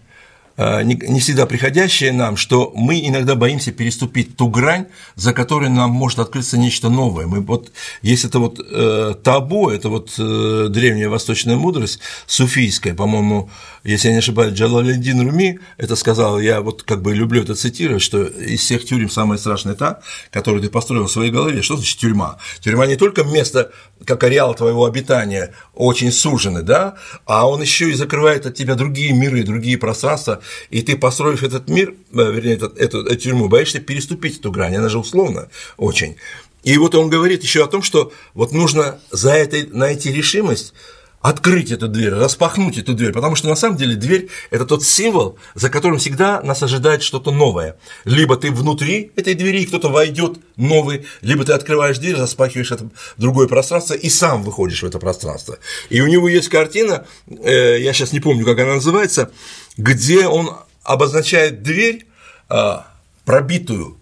[0.58, 6.20] не всегда приходящее нам, что мы иногда боимся переступить ту грань, за которой нам может
[6.20, 7.28] открыться нечто новое.
[7.28, 7.72] Мы вот,
[8.02, 13.50] есть это вот э, табу, это вот э, древняя восточная мудрость, суфийская, по-моему,
[13.84, 18.04] если я не ошибаюсь, Джалалидин Руми это сказал, я вот как бы люблю это цитировать,
[18.04, 21.64] что из всех тюрем самая страшная та, которую ты построил в своей голове.
[21.64, 22.38] Что значит тюрьма?
[22.60, 23.72] Тюрьма не только место,
[24.06, 26.96] как ареал твоего обитания, очень сужены, да,
[27.26, 31.70] а он еще и закрывает от тебя другие миры, другие пространства, и ты, построив этот
[31.70, 36.18] мир, э, вернее, эту, эту, эту тюрьму, боишься переступить эту грань, она же условно очень.
[36.64, 40.74] И вот он говорит еще о том, что вот нужно за это найти решимость,
[41.22, 45.38] открыть эту дверь, распахнуть эту дверь, потому что на самом деле дверь– это тот символ,
[45.54, 47.78] за которым всегда нас ожидает что-то новое.
[48.06, 53.48] Либо ты внутри этой двери, кто-то войдет новый, либо ты открываешь дверь, распахиваешь это другое
[53.48, 55.60] пространство и сам выходишь в это пространство.
[55.90, 59.32] И у него есть картина, э, я сейчас не помню, как она называется,
[59.78, 62.08] где он обозначает дверь,
[62.50, 62.88] а,
[63.24, 64.01] пробитую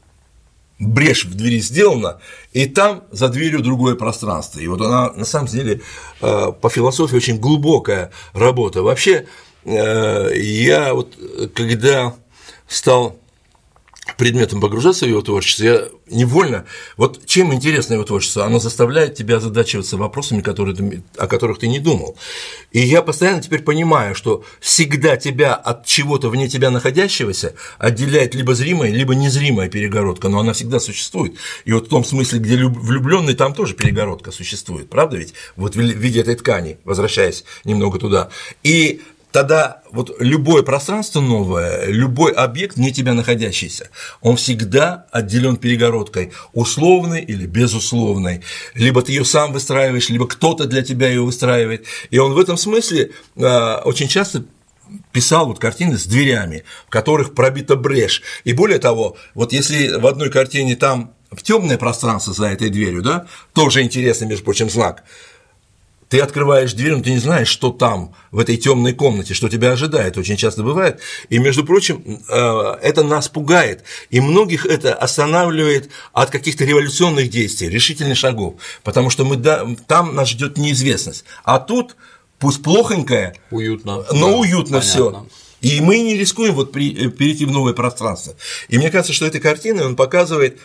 [0.80, 2.20] брешь в двери сделана,
[2.54, 4.60] и там за дверью другое пространство.
[4.60, 5.82] И вот она на самом деле
[6.22, 8.82] а, по философии очень глубокая работа.
[8.82, 9.28] Вообще,
[9.66, 11.16] э, я вот
[11.54, 12.16] когда
[12.68, 13.19] стал
[14.18, 16.66] предметом погружаться в его творчество, я невольно,
[16.98, 21.80] вот чем интересно его творчество, оно заставляет тебя задачиваться вопросами, которые о которых ты не
[21.80, 22.18] думал.
[22.72, 28.56] И я постоянно теперь понимаю, что всегда тебя от чего-то вне тебя находящегося отделяет либо
[28.56, 31.36] зримая, либо незримая перегородка, но она всегда существует.
[31.66, 35.34] И вот в том смысле, где влюбленный, там тоже перегородка существует, правда ведь?
[35.56, 38.30] Вот в виде этой ткани, возвращаясь немного туда.
[38.64, 39.02] И
[39.32, 43.90] тогда вот любое пространство новое, любой объект, не тебя находящийся,
[44.22, 48.42] он всегда отделен перегородкой, условной или безусловной.
[48.74, 51.86] Либо ты ее сам выстраиваешь, либо кто-то для тебя ее выстраивает.
[52.10, 54.46] И он в этом смысле а, очень часто
[55.12, 58.24] писал вот картины с дверями, в которых пробита брешь.
[58.44, 63.04] И более того, вот если в одной картине там в темное пространство за этой дверью,
[63.04, 65.04] да, тоже интересный, между прочим, знак,
[66.10, 69.72] ты открываешь дверь, но ты не знаешь, что там, в этой темной комнате, что тебя
[69.72, 71.00] ожидает, очень часто бывает.
[71.30, 77.70] И, между прочим, э, это нас пугает, и многих это останавливает от каких-то революционных действий,
[77.70, 79.38] решительных шагов, потому что мы,
[79.88, 81.26] там нас ждет неизвестность.
[81.44, 81.96] А тут,
[82.40, 85.28] пусть плохонькое, уютно, но да, уютно все.
[85.62, 88.34] И мы не рискуем вот э, перейти в новое пространство.
[88.68, 90.58] И мне кажется, что этой картиной он показывает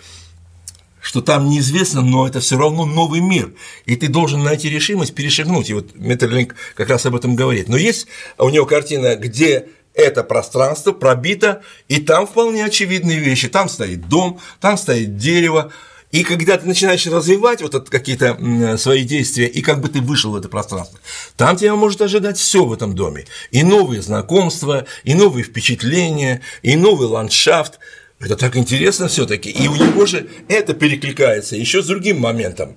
[1.05, 3.53] что там неизвестно, но это все равно новый мир,
[3.85, 5.69] и ты должен найти решимость перешагнуть.
[5.69, 7.69] И вот Метерлинг как раз об этом говорит.
[7.69, 8.07] Но есть
[8.39, 13.49] у него картина, где это пространство пробито, и там вполне очевидные вещи.
[13.49, 15.73] Там стоит дом, там стоит дерево,
[16.11, 20.37] и когда ты начинаешь развивать вот какие-то свои действия, и как бы ты вышел в
[20.37, 20.99] это пространство,
[21.37, 23.27] там тебя может ожидать все в этом доме.
[23.51, 27.79] И новые знакомства, и новые впечатления, и новый ландшафт.
[28.25, 29.51] Это так интересно все-таки.
[29.51, 32.77] И у него же это перекликается еще с другим моментом.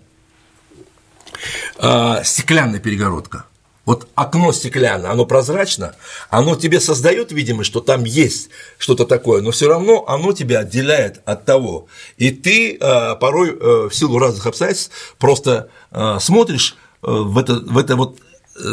[1.77, 3.45] А, стеклянная перегородка.
[3.85, 5.95] вот окно стеклянное, оно прозрачно,
[6.29, 11.21] оно тебе создает видимость, что там есть что-то такое, но все равно оно тебя отделяет
[11.25, 11.87] от того.
[12.17, 17.53] И ты э, порой э, в силу разных обстоятельств просто э, смотришь э, в это,
[17.59, 18.19] в это вот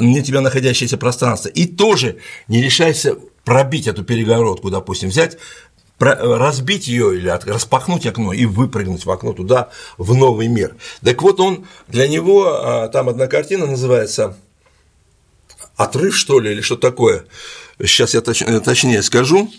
[0.01, 2.17] не тебя находящееся пространство и тоже
[2.49, 5.37] не решайся пробить эту перегородку, допустим, взять
[5.99, 10.77] разбить ее или распахнуть окно и выпрыгнуть в окно туда, в новый мир.
[11.05, 14.37] Так вот он, для него, там одна картина называется
[15.77, 17.25] отрыв, что ли, или что такое.
[17.81, 19.51] Сейчас я точ, э, точнее скажу.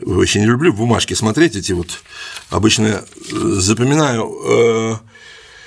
[0.00, 2.00] Очень люблю бумажки смотреть эти вот.
[2.50, 3.00] Обычно э,
[3.32, 4.30] запоминаю.
[4.46, 4.94] Э...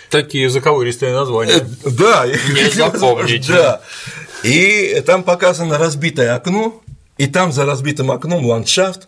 [0.09, 1.68] Такие языковыристые названия.
[1.86, 3.47] Да, не запомнить.
[3.47, 3.82] Да.
[4.43, 6.82] И там показано разбитое окно,
[7.18, 9.07] и там за разбитым окном ландшафт,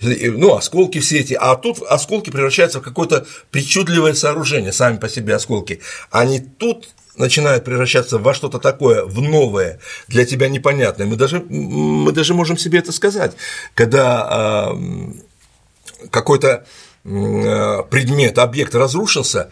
[0.00, 5.34] ну, осколки все эти, а тут осколки превращаются в какое-то причудливое сооружение, сами по себе
[5.34, 5.80] осколки.
[6.10, 11.06] Они тут начинает превращаться во что-то такое, в новое, для тебя непонятное.
[11.06, 13.32] Мы даже, мы даже можем себе это сказать,
[13.74, 14.74] когда
[16.10, 16.66] какой-то
[17.04, 19.50] э, предмет, объект разрушился,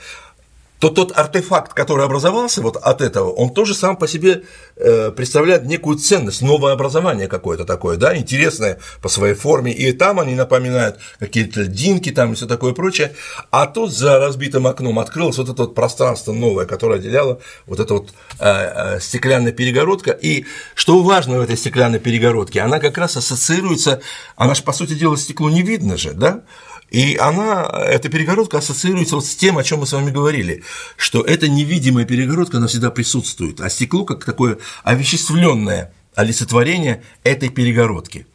[0.85, 4.43] то тот артефакт, который образовался вот от этого, он тоже сам по себе
[4.77, 10.21] э, представляет некую ценность, новое образование какое-то такое, да, интересное по своей форме, и там
[10.21, 13.15] они напоминают какие-то льдинки там и все такое прочее,
[13.51, 17.95] а тут за разбитым окном открылось вот это вот пространство новое, которое отделяло вот эта
[17.95, 23.17] вот э, э, стеклянная перегородка, и что важно в этой стеклянной перегородке, она как раз
[23.17, 24.03] ассоциируется,
[24.37, 26.43] она же, по сути дела, стекло не видно же, да,
[26.91, 30.63] и она, эта перегородка ассоциируется вот с тем, о чем мы с вами говорили,
[30.97, 38.27] что эта невидимая перегородка, она всегда присутствует, а стекло как такое овеществленное олицетворение этой перегородки.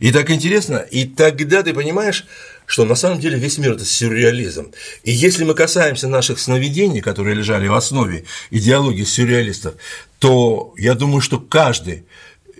[0.00, 2.26] И так интересно, и тогда ты понимаешь,
[2.66, 4.72] что на самом деле весь мир– это сюрреализм.
[5.04, 9.74] И если мы касаемся наших сновидений, которые лежали в основе идеологии сюрреалистов,
[10.18, 12.04] то я думаю, что каждый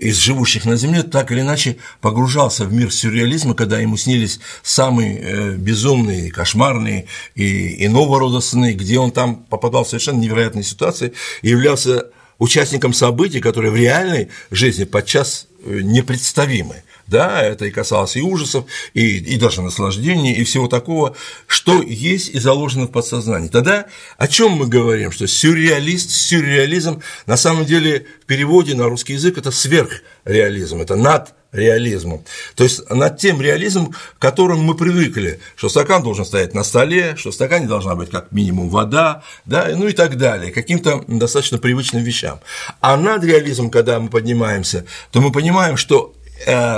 [0.01, 5.19] из живущих на Земле так или иначе погружался в мир сюрреализма, когда ему снились самые
[5.21, 11.13] э, безумные, кошмарные и иного рода сны, где он там попадал в совершенно невероятные ситуации
[11.43, 12.07] и являлся
[12.39, 16.83] участником событий, которые в реальной жизни подчас э, непредставимы.
[17.09, 22.29] Да, это и касалось и ужасов, и, и даже наслаждений, и всего такого, что есть
[22.29, 23.49] и заложено в подсознании.
[23.49, 23.87] Тогда
[24.19, 25.11] о чем мы говорим?
[25.11, 31.35] Что сюрреалист, сюрреализм на самом деле в переводе на русский язык это сверхреализм, это над
[31.51, 32.25] реализмом.
[32.57, 37.17] То есть над тем реализмом, к которому мы привыкли, что стакан должен стоять на столе,
[37.17, 41.57] что в стакане должна быть как минимум вода, да, ну и так далее, каким-то достаточно
[41.57, 42.41] привычным вещам.
[42.81, 46.15] А над реализмом, когда мы поднимаемся, то мы понимаем, что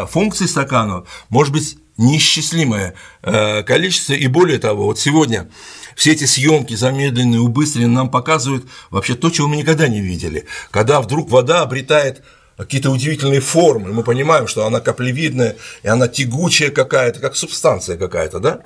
[0.09, 5.51] функций стакана может быть неисчислимое э, количество, и более того, вот сегодня
[5.95, 11.01] все эти съемки замедленные, убыстренные нам показывают вообще то, чего мы никогда не видели, когда
[11.01, 12.23] вдруг вода обретает
[12.57, 18.39] какие-то удивительные формы, мы понимаем, что она каплевидная, и она тягучая какая-то, как субстанция какая-то,
[18.39, 18.61] да?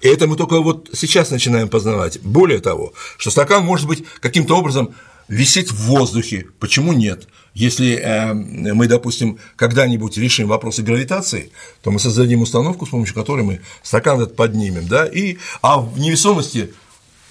[0.00, 2.20] И это мы только вот сейчас начинаем познавать.
[2.20, 4.94] Более того, что стакан может быть каким-то образом
[5.28, 6.46] висеть в воздухе.
[6.58, 7.28] Почему нет?
[7.54, 11.50] Если э, мы, допустим, когда-нибудь решим вопросы гравитации,
[11.82, 15.98] то мы создадим установку, с помощью которой мы стакан этот поднимем, да, и, а в
[15.98, 16.72] невесомости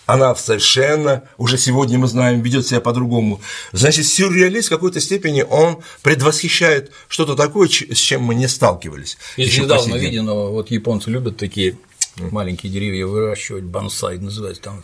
[0.06, 3.41] она совершенно, уже сегодня мы знаем, ведет себя по-другому.
[3.74, 9.18] Значит, сюрреалист в какой-то степени, он предвосхищает что-то такое, с чем мы не сталкивались.
[9.36, 11.78] Из недавно виденного, вот японцы любят такие
[12.18, 14.84] маленькие деревья выращивать, бонсай называется, там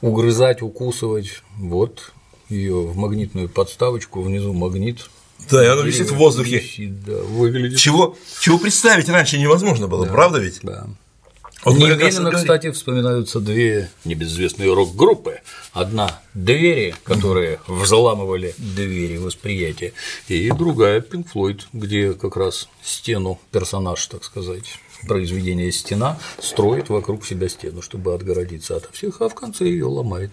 [0.00, 2.12] угрызать, укусывать, вот
[2.52, 5.08] ее в магнитную подставочку, внизу магнит.
[5.50, 6.58] Да, и оно висит в воздухе.
[6.58, 7.78] Висит, да, выглядит.
[7.78, 10.60] Чего, чего представить раньше невозможно было, да, правда ведь?
[10.62, 10.86] Да.
[11.64, 15.40] Вот Немедленно, кстати, вспоминаются две небезызвестные рок-группы.
[15.72, 19.92] Одна– двери, которые взламывали двери восприятия,
[20.26, 24.64] и другая– Pink Floyd, где как раз стену персонаж, так сказать,
[25.06, 30.32] произведение «Стена» строит вокруг себя стену, чтобы отгородиться от всех, а в конце ее ломает.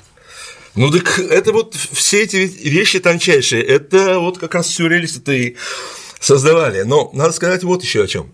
[0.76, 5.55] Ну так это вот все эти вещи тончайшие, это вот как раз сюрреалисты-то и
[6.20, 6.82] создавали.
[6.84, 8.34] Но надо сказать вот еще о чем,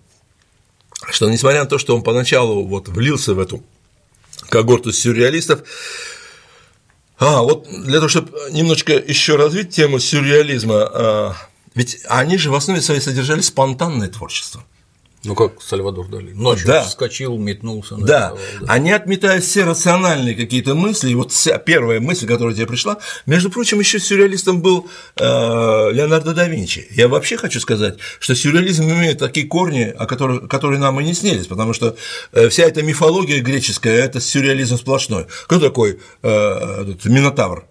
[1.09, 3.63] что несмотря на то, что он поначалу вот влился в эту
[4.49, 5.61] когорту сюрреалистов,
[7.17, 11.35] а, вот для того, чтобы немножечко еще развить тему сюрреализма, а,
[11.73, 14.63] ведь они же в основе своей содержали спонтанное творчество.
[15.25, 16.31] Ну, как Сальвадор Дали.
[16.31, 16.83] Ночью да.
[16.83, 17.95] вскочил, метнулся.
[17.95, 18.33] Да.
[18.61, 18.65] да.
[18.67, 21.09] Они отметают все рациональные какие-то мысли.
[21.09, 26.33] И вот вся первая мысль, которая тебе пришла, между прочим, еще сюрреалистом был э, Леонардо
[26.33, 26.87] да Винчи.
[26.91, 31.13] Я вообще хочу сказать, что сюрреализм имеет такие корни, о которых, которые нам и не
[31.13, 31.95] снились, потому что
[32.31, 35.25] э, вся эта мифология греческая– это сюрреализм сплошной.
[35.47, 37.65] Кто такой э, Минотавр?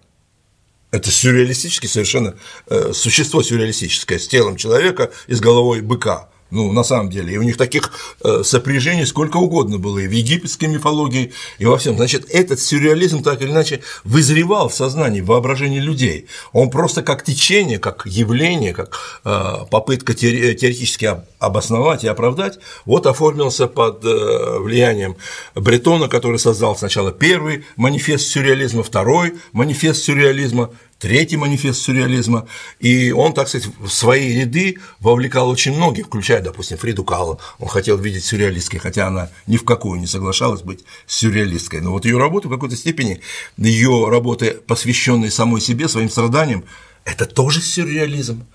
[0.91, 2.35] Это сюрреалистически совершенно
[2.67, 6.29] э, существо сюрреалистическое с телом человека и с головой быка.
[6.51, 7.91] Ну, на самом деле, и у них таких
[8.23, 11.95] э, сопряжений сколько угодно было и в египетской мифологии, и во всем.
[11.95, 16.27] Значит, этот сюрреализм так или иначе вызревал в сознании, в воображении людей.
[16.53, 23.67] Он просто как течение, как явление, как э, попытка теоретически обосновать и оправдать, вот оформился
[23.67, 25.15] под э, влиянием
[25.55, 30.69] Бретона, который создал сначала первый манифест сюрреализма, второй манифест сюрреализма,
[30.99, 32.47] третий манифест сюрреализма,
[32.79, 37.67] и он, так сказать, в свои ряды вовлекал очень многих, включая, допустим, Фриду Калло, он
[37.67, 42.17] хотел видеть сюрреалисткой, хотя она ни в какую не соглашалась быть сюрреалисткой, но вот ее
[42.17, 43.21] работы в какой-то степени,
[43.57, 46.63] ее работы, посвященные самой себе, своим страданиям,
[47.03, 48.45] это тоже сюрреализм,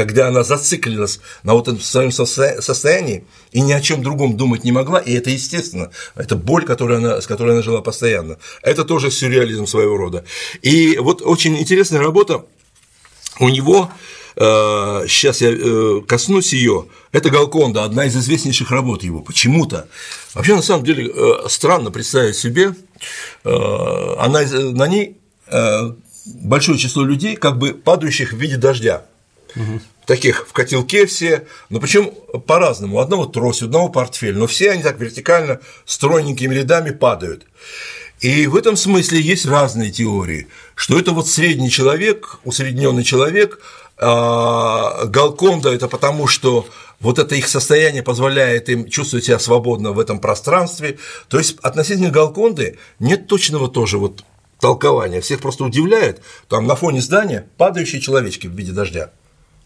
[0.00, 4.72] когда она зациклилась на вот этом своем состоянии и ни о чем другом думать не
[4.72, 8.38] могла, и это естественно, это боль, которую она, с которой она жила постоянно.
[8.62, 10.24] Это тоже сюрреализм своего рода.
[10.62, 12.46] И вот очень интересная работа
[13.40, 13.90] у него,
[14.36, 19.86] сейчас э, я э, коснусь ее, это Галконда, одна из известнейших работ его, почему-то.
[20.32, 22.74] Вообще, на самом деле, э, странно представить себе,
[23.44, 25.18] она, на ней
[26.24, 29.04] большое число людей, как бы падающих в виде дождя
[29.54, 29.80] угу.
[30.06, 32.12] таких в котелке все, но причем
[32.46, 32.96] по-разному.
[32.96, 37.46] У одного трость, у одного портфель, но все они так вертикально стройненькими рядами падают.
[38.20, 43.60] И в этом смысле есть разные теории, что это вот средний человек, усредненный человек,
[43.96, 46.66] а Галконда– это потому, что
[47.00, 50.98] вот это их состояние позволяет им чувствовать себя свободно в этом пространстве.
[51.28, 54.24] То есть относительно Галконды нет точного тоже вот
[54.58, 55.20] толкования.
[55.20, 59.10] Всех просто удивляет, там на фоне здания падающие человечки в виде дождя.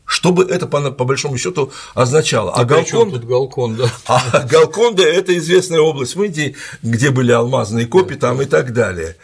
[0.06, 2.52] Что бы это по, по большому счету означало?
[2.52, 3.90] А Галконда, Галконда?
[4.06, 9.16] А Галконда– это известная область в Индии, где были алмазные копии там и так далее.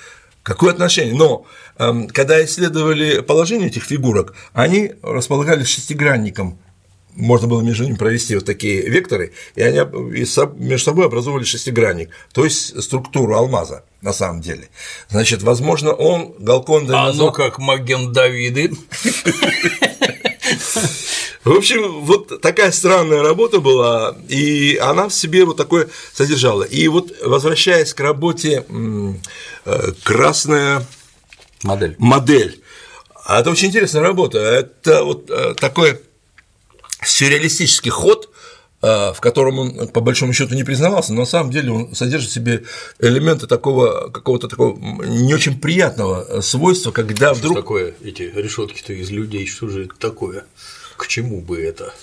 [0.42, 1.14] Какое отношение?
[1.14, 1.44] Но
[1.78, 6.58] эм, когда исследовали положение этих фигурок, они располагались шестигранником
[7.14, 9.80] можно было между ними провести вот такие векторы, и они
[10.56, 14.68] между собой образовывали шестигранник, то есть структуру алмаза на самом деле.
[15.08, 17.28] Значит, возможно, он Галконда А назвал...
[17.28, 18.72] ну как Маген Давиды.
[21.44, 26.64] В общем, вот такая странная работа была, и она в себе вот такое содержала.
[26.64, 28.66] И вот возвращаясь к работе
[29.64, 30.86] э, «Красная
[31.62, 32.62] модель», модель
[33.30, 34.38] а это очень интересная работа.
[34.38, 36.00] Это вот э, такой
[37.04, 38.28] сюрреалистический ход,
[38.82, 42.30] э, в котором он по большому счету не признавался, но на самом деле он содержит
[42.30, 42.64] в себе
[42.98, 44.76] элементы такого какого-то такого
[45.06, 47.52] не очень приятного свойства, когда вдруг.
[47.52, 50.44] Что такое эти решетки-то из людей, что же это такое?
[51.00, 51.94] К чему бы это?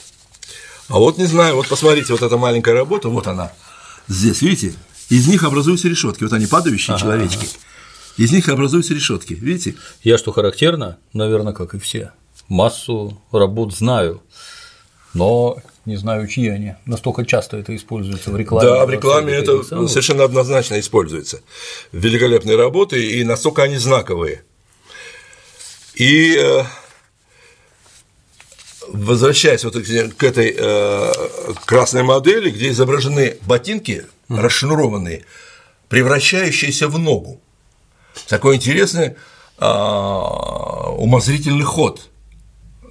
[0.87, 3.53] А вот не знаю, вот посмотрите, вот эта маленькая работа, вот она.
[4.07, 4.73] Здесь, видите,
[5.09, 6.23] из них образуются решетки.
[6.23, 7.45] Вот они падающие ага, человечки.
[7.45, 8.23] Ага.
[8.23, 9.75] Из них образуются решетки, видите?
[10.01, 12.11] Я что характерно, наверное, как и все.
[12.47, 14.23] Массу работ знаю,
[15.13, 16.73] но не знаю, чьи они.
[16.87, 18.67] Настолько часто это используется в рекламе.
[18.67, 21.41] Да, в рекламе это совершенно однозначно используется.
[21.91, 24.43] Великолепные работы, и настолько они знаковые.
[25.93, 26.63] И э,
[28.89, 31.11] возвращаясь вот к этой э,
[31.65, 35.25] красной модели, где изображены ботинки расшнурованные,
[35.89, 37.39] превращающиеся в ногу.
[38.27, 39.15] Такой интересный
[39.59, 42.09] а, умозрительный ход,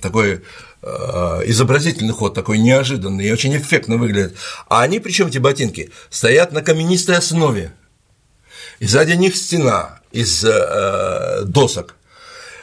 [0.00, 0.42] такой
[0.82, 4.36] а, изобразительный ход, такой неожиданный и очень эффектно выглядит.
[4.68, 7.72] А они, причем эти ботинки, стоят на каменистой основе,
[8.78, 11.96] и сзади них стена из э, досок.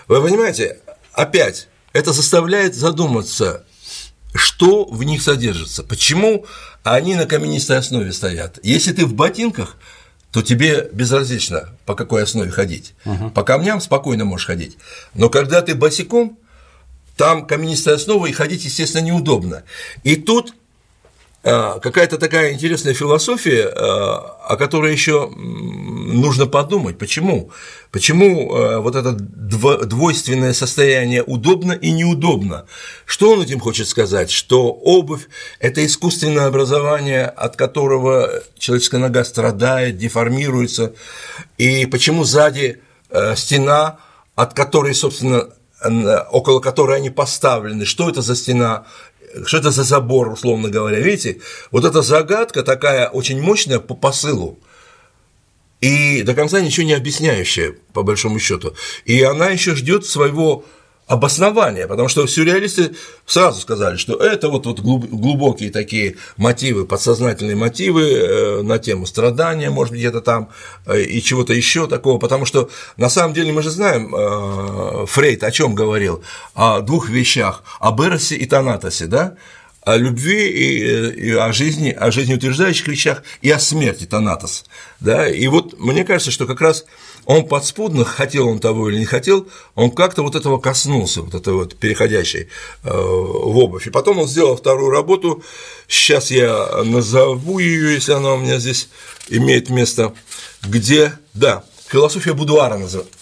[0.08, 0.80] Вы понимаете,
[1.14, 3.64] опять это заставляет задуматься,
[4.34, 6.46] что в них содержится, почему
[6.84, 8.60] они на каменистой основе стоят.
[8.64, 9.78] Если ты в ботинках,
[10.32, 12.96] то тебе безразлично, по какой основе ходить.
[13.06, 13.30] Угу.
[13.30, 14.78] По камням спокойно можешь ходить.
[15.14, 16.40] Но когда ты босиком,
[17.16, 19.62] там каменистая основа, и ходить, естественно, неудобно.
[20.04, 20.56] И тут
[21.44, 26.98] какая-то такая интересная философия, а, о которой еще нужно подумать.
[26.98, 27.52] Почему?
[27.92, 32.66] Почему а, вот это двойственное состояние удобно и неудобно?
[33.06, 34.32] Что он этим хочет сказать?
[34.32, 35.28] Что обувь–
[35.60, 40.94] это искусственное образование, от которого человеческая нога страдает, деформируется,
[41.58, 42.82] и почему сзади
[43.36, 44.00] стена,
[44.36, 45.50] от которой, собственно,
[46.32, 48.86] около которой они поставлены, что это за стена,
[49.46, 51.40] что это за забор, условно говоря, видите?
[51.72, 54.60] Вот эта загадка такая очень мощная по посылу,
[55.82, 58.74] и до конца ничего не объясняющая, по большому счету.
[59.04, 60.64] И она еще ждет своего
[61.08, 62.96] обоснование, потому что сюрреалисты
[63.26, 69.70] сразу сказали, что это вот, вот глубокие такие мотивы, подсознательные мотивы э, на тему страдания,
[69.70, 70.50] может быть, где-то там,
[70.86, 75.44] э, и чего-то еще такого, потому что на самом деле мы же знаем, э, Фрейд
[75.44, 76.24] о чем говорил,
[76.56, 79.36] о двух вещах, об Эросе и Танатосе, да,
[79.86, 84.66] о любви и, и о жизни, о жизнеутверждающих вещах и о смерти Танатос.
[85.00, 85.28] Да?
[85.28, 86.86] И вот мне кажется, что как раз
[87.26, 91.60] он подспудно, хотел он того или не хотел, он как-то вот этого коснулся, вот этого
[91.60, 92.50] вот переходящей
[92.84, 93.88] э, в обувь.
[93.88, 95.44] И потом он сделал вторую работу,
[95.88, 98.90] сейчас я назову ее, если она у меня здесь
[99.30, 100.14] имеет место,
[100.64, 103.14] где, да, философия будуара называется.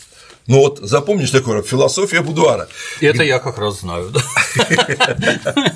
[0.48, 2.68] Ну вот запомнишь такое, философия будуара.
[3.00, 5.76] Это я как раз знаю, да.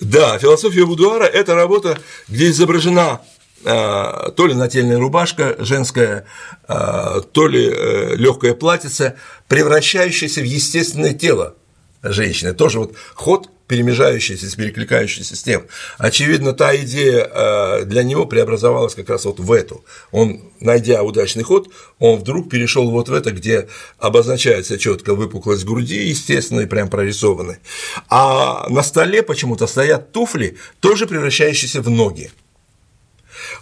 [0.00, 1.98] Да, философия будуара– это работа,
[2.28, 3.20] где изображена
[3.64, 6.24] то ли нательная рубашка женская,
[6.68, 9.14] э, то ли э, легкое платьице,
[9.48, 11.54] превращающееся в естественное тело
[12.02, 12.52] женщины.
[12.52, 15.62] Тоже вот ход перемежающийся, перекликающийся с тем.
[15.96, 19.82] Очевидно, та идея э, для него преобразовалась как раз вот в эту.
[20.10, 26.06] Он, найдя удачный ход, он вдруг перешел вот в это, где обозначается четко выпуклость груди,
[26.06, 27.60] естественно, и прям прорисованы.
[28.10, 32.30] А на столе почему-то стоят туфли, тоже превращающиеся в ноги.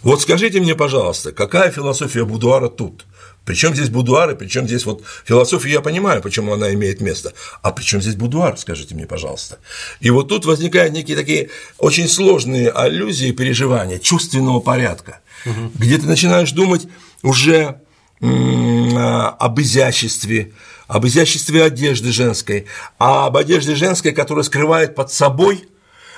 [0.02, 3.06] Вот скажите мне, пожалуйста, какая философия будуара тут?
[3.44, 7.32] Причем здесь будуары, причем здесь вот философия, я понимаю, почему она имеет место.
[7.62, 9.58] А причем здесь будуар, скажите мне, пожалуйста.
[10.00, 15.72] И вот тут возникают некие такие очень сложные аллюзии, переживания чувственного порядка, угу.
[15.74, 16.86] где ты начинаешь думать
[17.22, 17.80] уже
[18.20, 20.52] об изяществе,
[20.86, 22.66] об изяществе одежды женской,
[22.98, 25.64] а об одежде женской, которая скрывает под собой.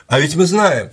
[0.08, 0.90] А ведь мы знаем,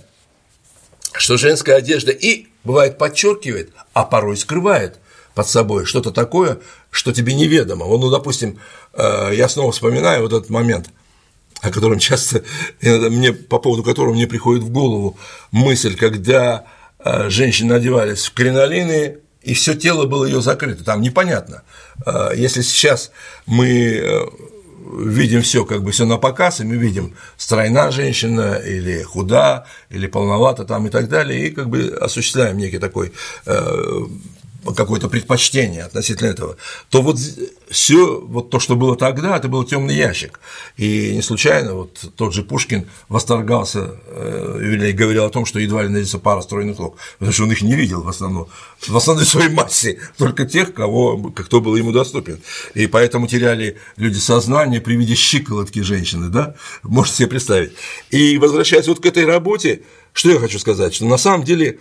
[1.12, 4.98] что женская одежда и бывает подчеркивает, а порой скрывает
[5.34, 6.58] под собой что-то такое,
[6.90, 7.86] что тебе неведомо.
[7.86, 8.58] Вот, ну, допустим,
[8.94, 10.90] э, я снова вспоминаю вот этот момент,
[11.60, 12.42] о котором часто,
[12.82, 15.18] мне, по поводу которого мне приходит в голову
[15.50, 16.64] мысль, когда
[16.98, 21.62] э, женщины одевались в кринолины, и все тело было ее закрыто, там непонятно.
[22.04, 23.10] Э, если сейчас
[23.46, 24.28] мы
[24.80, 30.06] видим все как бы все на показ, и мы видим стройна женщина или худа, или
[30.06, 33.12] полновата там и так далее, и как бы осуществляем некий такой
[34.76, 36.56] какое-то предпочтение относительно этого,
[36.88, 37.18] то вот
[37.70, 40.40] все вот то, что было тогда, это был темный ящик.
[40.76, 45.82] И не случайно вот тот же Пушкин восторгался э, или говорил о том, что едва
[45.82, 48.48] ли найдется пара стройных ног, потому что он их не видел в основном,
[48.80, 52.40] в основной своей массе, только тех, кого, кто был ему доступен.
[52.74, 57.72] И поэтому теряли люди сознание при виде щиколотки женщины, да, можете себе представить.
[58.10, 59.82] И возвращаясь вот к этой работе,
[60.12, 61.78] что я хочу сказать, что на самом деле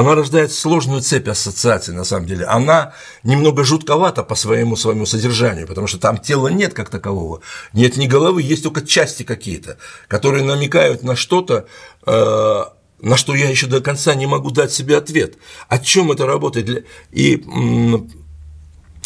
[0.00, 2.46] она рождает сложную цепь ассоциаций, на самом деле.
[2.46, 7.40] Она немного жутковата по своему своему содержанию, потому что там тела нет как такового,
[7.72, 9.76] нет ни головы, есть только части какие-то,
[10.08, 11.66] которые намекают на что-то,
[12.06, 12.64] э,
[13.02, 15.36] на что я еще до конца не могу дать себе ответ.
[15.68, 16.86] О чем это работает?
[17.10, 17.36] И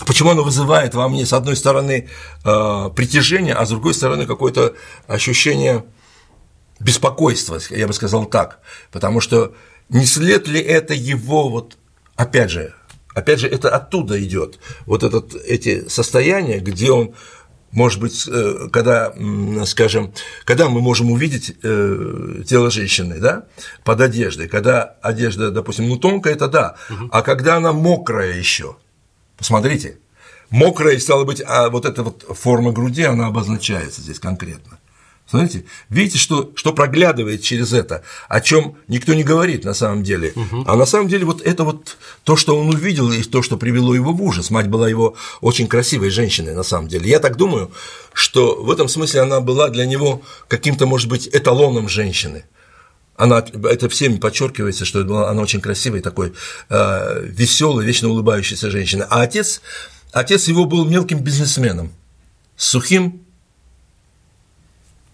[0.06, 2.08] почему оно вызывает во мне, с одной стороны,
[2.44, 4.74] э, притяжение, а с другой стороны, какое-то
[5.08, 5.84] ощущение
[6.78, 8.60] беспокойства, я бы сказал так,
[8.92, 9.54] потому что
[9.88, 11.76] не след ли это его вот,
[12.16, 12.74] опять же,
[13.14, 17.14] опять же, это оттуда идет, вот этот, эти состояния, где он
[17.74, 19.12] может быть, э, когда,
[19.66, 20.12] скажем,
[20.44, 23.46] когда мы можем увидеть э, тело женщины, да,
[23.82, 27.08] под одеждой, когда одежда, допустим, ну тонкая, это да, угу.
[27.10, 28.76] а когда она мокрая еще,
[29.36, 29.98] посмотрите,
[30.50, 34.78] мокрая, стало быть, а вот эта вот форма груди, она обозначается здесь конкретно.
[35.26, 40.32] Смотрите, видите, что, что проглядывает через это, о чем никто не говорит на самом деле.
[40.36, 40.64] Угу.
[40.66, 43.94] А на самом деле вот это вот то, что он увидел, и то, что привело
[43.94, 44.50] его в ужас.
[44.50, 47.08] Мать была его очень красивой женщиной на самом деле.
[47.08, 47.72] Я так думаю,
[48.12, 52.44] что в этом смысле она была для него каким-то, может быть, эталоном женщины.
[53.16, 56.34] Она, это всем подчеркивается, что она очень красивая, такой
[56.68, 59.06] э, веселой, вечно улыбающейся женщина.
[59.08, 59.62] А отец,
[60.12, 61.92] отец его был мелким бизнесменом,
[62.56, 63.24] сухим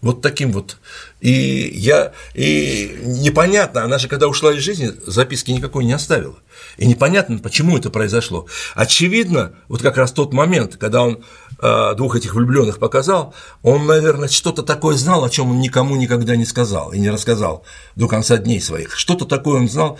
[0.02, 0.78] вот таким вот.
[1.20, 1.30] И
[1.74, 6.36] я, и непонятно, она же когда ушла из жизни, записки никакой не оставила.
[6.78, 8.46] И непонятно, почему это произошло.
[8.74, 11.22] Очевидно, вот как раз тот момент, когда он
[11.60, 16.36] э, двух этих влюбленных показал, он, наверное, что-то такое знал, о чем он никому никогда
[16.36, 17.64] не сказал и не рассказал
[17.96, 18.96] до конца дней своих.
[18.96, 19.98] Что-то такое он знал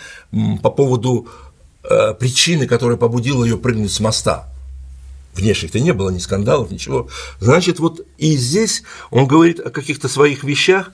[0.63, 1.27] по поводу
[1.83, 4.50] э, причины, которая побудила ее прыгнуть с моста
[5.33, 7.09] внешних-то не было, ни скандалов, ничего.
[7.39, 10.91] Значит, вот и здесь он говорит о каких-то своих вещах,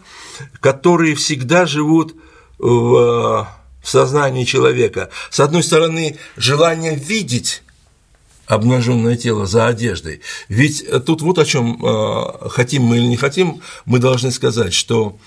[0.59, 2.15] которые всегда живут
[2.57, 3.47] в,
[3.81, 5.09] в сознании человека.
[5.29, 7.63] С одной стороны, желание видеть
[8.45, 10.21] обнаженное тело за одеждой.
[10.47, 15.17] Ведь тут вот о чем э, хотим мы или не хотим, мы должны сказать, что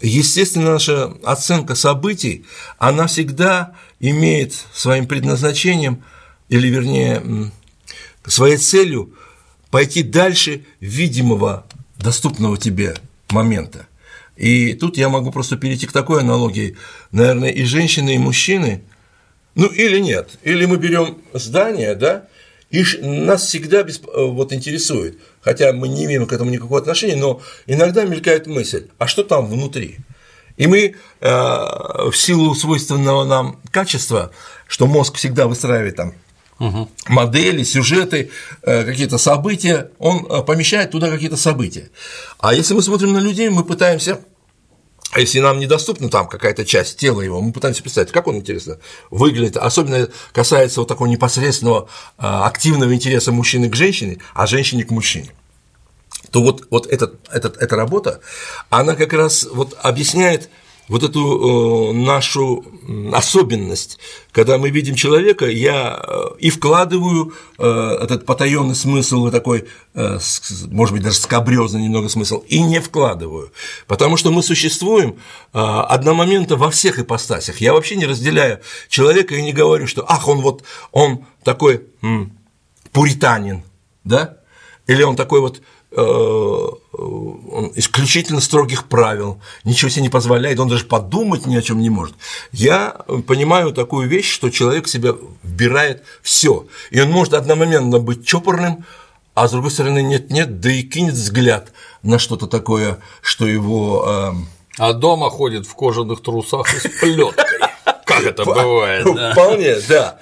[0.00, 2.46] естественно наша оценка событий,
[2.78, 6.04] она всегда имеет своим предназначением,
[6.48, 7.50] или вернее,
[8.26, 9.14] своей целью
[9.70, 11.66] пойти дальше видимого,
[11.96, 12.94] доступного тебе
[13.30, 13.86] момента.
[14.36, 16.76] И тут я могу просто перейти к такой аналогии.
[17.10, 18.82] Наверное, и женщины, и мужчины,
[19.54, 22.26] ну или нет, или мы берем здание, да,
[22.70, 24.08] и нас всегда бесп...
[24.08, 28.88] Э, вот интересует, хотя мы не имеем к этому никакого отношения, но иногда мелькает мысль,
[28.98, 29.98] а что там внутри?
[30.56, 30.94] И мы э,
[31.28, 34.32] в силу свойственного нам качества,
[34.66, 36.14] что мозг всегда выстраивает там
[36.62, 36.88] угу.
[37.08, 38.30] модели, сюжеты,
[38.62, 41.90] э, какие-то события, он э, помещает туда какие-то события.
[42.38, 44.20] А если мы смотрим на людей, мы пытаемся
[45.14, 48.78] а если нам недоступна там какая-то часть тела его, мы пытаемся представить, как он, интересно,
[49.10, 49.58] выглядит.
[49.58, 55.34] Особенно касается вот такого непосредственного а, активного интереса мужчины к женщине, а женщине к мужчине
[56.30, 58.20] то вот, вот этот, этот, эта работа,
[58.70, 60.48] она как раз вот объясняет
[60.92, 62.66] вот эту э, нашу
[63.14, 63.98] особенность,
[64.30, 67.66] когда мы видим человека, я э, и вкладываю э,
[68.02, 73.52] этот потаенный смысл, такой, может быть, даже скобрезный немного смысл, и не вкладываю,
[73.86, 75.16] потому что мы существуем
[75.52, 77.62] одномоментно во всех ипостасях.
[77.62, 82.32] Я вообще не разделяю человека и не говорю, что ах, он вот, он такой м,
[82.92, 83.62] пуританин,
[84.04, 84.36] да,
[84.86, 85.62] или он такой вот
[87.74, 92.14] исключительно строгих правил, ничего себе не позволяет, он даже подумать ни о чем не может.
[92.50, 98.26] Я понимаю такую вещь, что человек в себя вбирает все, и он может одномоментно быть
[98.26, 98.84] чопорным,
[99.34, 101.72] а с другой стороны нет-нет, да и кинет взгляд
[102.02, 104.04] на что-то такое, что его…
[104.06, 104.32] Э...
[104.78, 107.60] А дома ходит в кожаных трусах и с плеткой.
[108.04, 109.06] Как это бывает?
[109.32, 110.18] Вполне, да.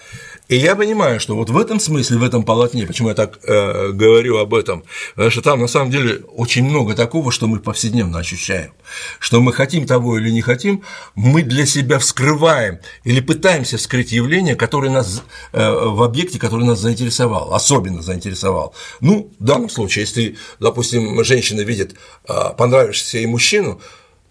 [0.51, 3.93] И я понимаю, что вот в этом смысле, в этом полотне, почему я так э,
[3.93, 4.83] говорю об этом,
[5.15, 8.73] потому что там на самом деле очень много такого, что мы повседневно ощущаем,
[9.21, 10.83] что мы хотим того или не хотим,
[11.15, 15.23] мы для себя вскрываем или пытаемся вскрыть явление, которое нас
[15.53, 18.75] э, в объекте, который нас заинтересовал, особенно заинтересовал.
[19.01, 21.95] Ну, в данном случае, если, допустим, женщина видит
[22.29, 23.81] э, понравившегося ей мужчину,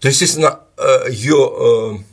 [0.00, 2.04] то, естественно, э, ее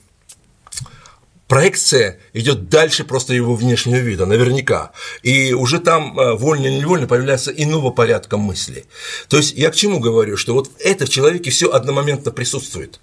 [1.48, 4.92] проекция идет дальше просто его внешнего вида, наверняка.
[5.24, 8.86] И уже там э, вольно или невольно появляется иного порядка мысли.
[9.30, 13.00] То есть я к чему говорю, что вот это в человеке все одномоментно присутствует.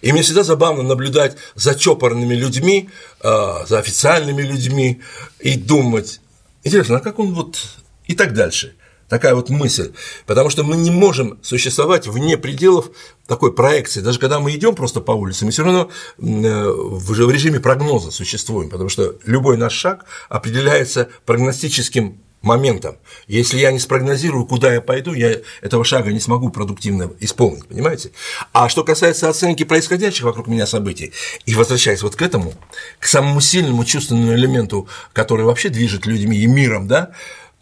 [0.00, 2.88] И мне всегда забавно наблюдать за чопорными людьми,
[3.20, 5.00] э, за официальными людьми
[5.40, 6.20] и думать,
[6.64, 7.58] интересно, а как он вот
[8.06, 8.74] и так дальше
[9.12, 9.92] такая вот мысль,
[10.24, 12.90] потому что мы не можем существовать вне пределов
[13.26, 14.00] такой проекции.
[14.00, 18.70] Даже когда мы идем просто по улице, мы все равно э, в режиме прогноза существуем,
[18.70, 22.96] потому что любой наш шаг определяется прогностическим моментом.
[23.28, 28.12] Если я не спрогнозирую, куда я пойду, я этого шага не смогу продуктивно исполнить, понимаете?
[28.54, 31.12] А что касается оценки происходящих вокруг меня событий,
[31.44, 32.54] и возвращаясь вот к этому,
[32.98, 37.12] к самому сильному чувственному элементу, который вообще движет людьми и миром, да,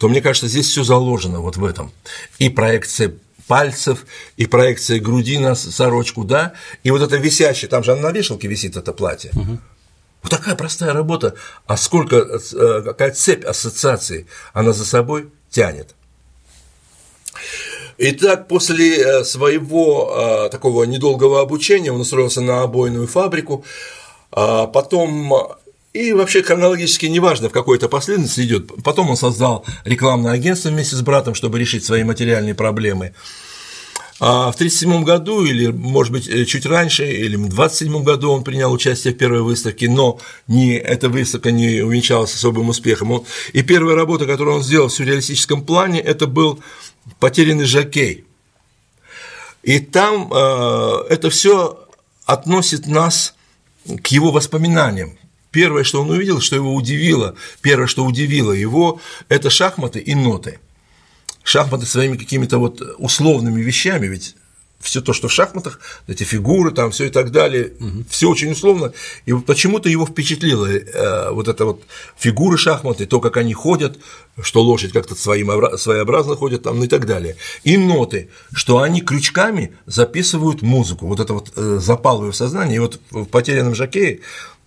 [0.01, 1.91] то мне кажется, здесь все заложено вот в этом.
[2.39, 3.13] И проекция
[3.45, 8.47] пальцев, и проекция груди на сорочку, да, и вот это висящее, там же на вешалке
[8.47, 9.29] висит это платье.
[9.35, 9.59] Угу.
[10.23, 11.35] Вот такая простая работа,
[11.67, 15.93] а сколько, э, какая цепь ассоциаций она за собой тянет.
[17.99, 23.63] Итак, после э, своего э, такого недолгого обучения он устроился на обойную фабрику,
[24.31, 25.60] а потом
[25.93, 28.83] и вообще хронологически неважно, в какой-то последовательности идет.
[28.83, 33.13] Потом он создал рекламное агентство вместе с братом, чтобы решить свои материальные проблемы.
[34.23, 38.43] А в 1937 году, или, может быть, э, чуть раньше, или в 1927 году он
[38.43, 43.11] принял участие в первой выставке, но не, эта выставка не увенчалась особым успехом.
[43.11, 46.59] Он, и первая работа, которую он сделал в сюрреалистическом плане, это был
[47.19, 48.25] «Потерянный жокей».
[49.63, 51.79] И там э, это все
[52.27, 53.33] относит нас
[54.03, 55.17] к его воспоминаниям,
[55.51, 60.59] Первое, что он увидел, что его удивило, первое, что удивило его, это шахматы и ноты.
[61.43, 64.35] Шахматы своими какими-то вот условными вещами, ведь
[64.81, 68.03] все то, что в шахматах, эти фигуры, там все и так далее, угу.
[68.09, 68.93] все очень условно.
[69.25, 71.83] И почему-то его впечатлило э, вот это вот
[72.17, 73.99] фигуры шахматы, то, как они ходят,
[74.41, 77.37] что лошадь как-то своеобразно ходит, там, ну и так далее.
[77.63, 81.07] И ноты, что они крючками записывают музыку.
[81.07, 82.77] Вот это вот э, запало в сознание.
[82.77, 84.21] И вот в потерянном жакее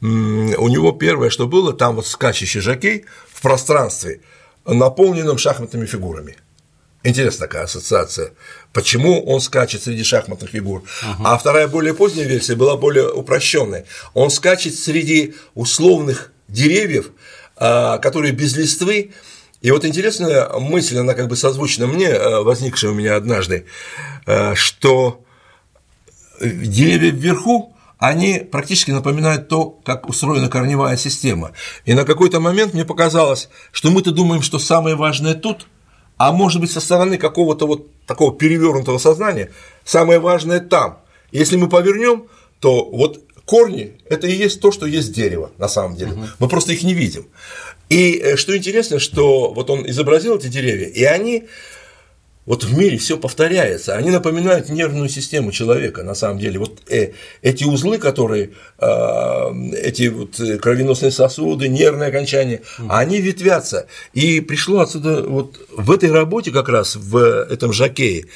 [0.05, 4.21] у него первое, что было, там вот скачущий жокей в пространстве,
[4.67, 6.37] наполненном шахматными фигурами.
[7.05, 8.33] Интересная такая ассоциация.
[8.73, 10.83] Почему он скачет среди шахматных фигур?
[10.83, 11.15] Uh-huh.
[11.25, 13.85] А вторая, более поздняя версия была более упрощенная.
[14.15, 17.11] Он скачет среди условных деревьев,
[17.57, 19.13] а, которые без листвы,
[19.63, 23.65] И вот интересная мысль, она как бы созвучна мне, э, возникшая у меня однажды,
[24.27, 25.25] э, что
[26.41, 31.53] деревья вверху, они практически напоминают то, как устроена корневая система.
[31.85, 35.67] И на какой-то момент мне показалось, что мы-то думаем, что самое важное тут,
[36.17, 39.51] а может быть со стороны какого-то вот такого перевернутого сознания,
[39.85, 40.99] самое важное там.
[41.33, 42.29] Если мы повернем,
[42.61, 46.13] то вот корни– это и есть то, что есть дерево, на самом деле.
[46.13, 46.27] Угу.
[46.39, 47.27] Мы просто их не видим.
[47.89, 51.45] И э, что интересно, что вот он изобразил эти деревья, и они
[52.47, 56.59] вот в мире все повторяется, они напоминают нервную систему человека, на самом деле.
[56.59, 62.87] Вот э, эти узлы, которые, э, эти вот кровеносные сосуды, нервные окончания, mm.
[62.91, 63.87] они ветвятся.
[64.13, 68.27] И пришло отсюда вот в этой работе как раз, в этом жакее,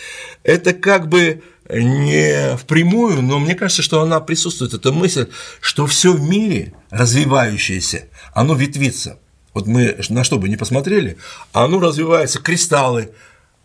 [0.43, 5.29] это как бы не впрямую, но мне кажется, что она присутствует, эта мысль,
[5.61, 9.19] что все в мире развивающееся, оно ветвится.
[9.53, 11.19] Вот мы на что бы ни посмотрели,
[11.53, 13.11] оно развивается, кристаллы,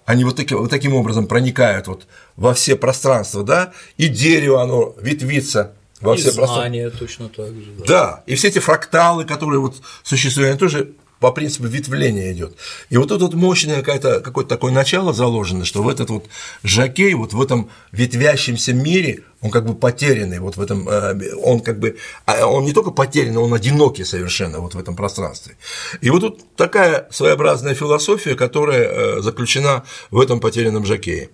[0.05, 4.95] они вот, таки, вот таким образом проникают вот во все пространства, да, и дерево, оно
[5.01, 6.63] ветвится во и все пространства.
[6.91, 7.71] точно так же.
[7.79, 7.85] Да.
[7.85, 10.93] да, и все эти фракталы, которые вот существуют, они тоже
[11.23, 12.57] по принципу ветвления идет.
[12.89, 16.25] И вот тут вот мощное какое-то какое такое начало заложено, что в этот вот
[16.63, 21.61] жакей, вот в этом ветвящемся мире, он как бы потерянный, вот в этом, э, он
[21.61, 21.95] как бы,
[22.25, 25.55] а он не только потерянный, он одинокий совершенно вот в этом пространстве.
[26.01, 31.29] И вот тут такая своеобразная философия, которая э, заключена в этом потерянном жакее.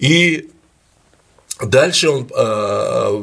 [0.00, 0.50] И
[1.62, 3.22] дальше он, э,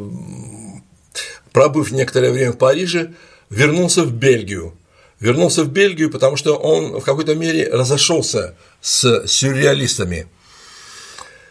[1.51, 3.15] пробыв некоторое время в Париже,
[3.49, 4.73] вернулся в Бельгию,
[5.19, 10.27] вернулся в Бельгию, потому что он в какой-то мере разошелся с сюрреалистами.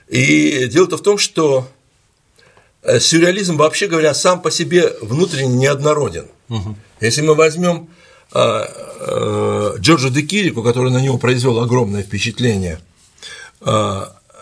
[0.09, 1.69] И дело-то в том, что
[2.83, 6.27] э, сюрреализм, вообще говоря, сам по себе внутренне неоднороден.
[6.49, 6.77] Угу.
[7.01, 7.89] Если мы возьмем
[8.35, 12.81] э, э, Джорджа де Кирику, который на него произвел огромное впечатление,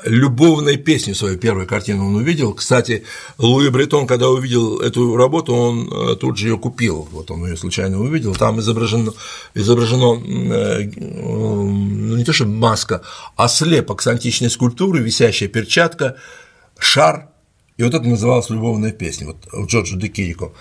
[0.05, 2.55] любовной песню свою первую картину он увидел.
[2.55, 3.05] Кстати,
[3.39, 7.09] Луи Бретон, когда увидел эту работу, он э, тут же ее купил.
[7.11, 8.35] Вот он ее случайно увидел.
[8.35, 9.13] Там изображено,
[9.55, 13.03] изображено э, ну, не то что маска,
[13.37, 16.17] а слепок с античной скульптуры, висящая перчатка,
[16.79, 17.29] шар.
[17.77, 19.29] И вот это называлось любовная песня.
[19.29, 20.53] Вот у Джорджа де Кирико.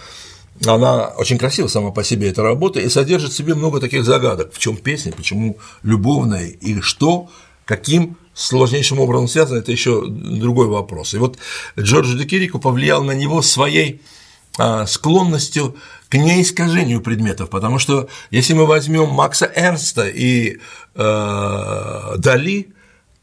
[0.65, 4.53] Она очень красива сама по себе, эта работа, и содержит в себе много таких загадок.
[4.53, 7.29] В чем песня, почему любовная, и что,
[7.65, 11.13] каким сложнейшим образом связано, это еще другой вопрос.
[11.13, 11.37] И вот
[11.79, 14.01] Джордж де Кирико повлиял на него своей
[14.57, 15.75] а, склонностью
[16.09, 20.57] к неискажению предметов, потому что если мы возьмем Макса Эрнста и
[20.93, 22.67] э, Дали,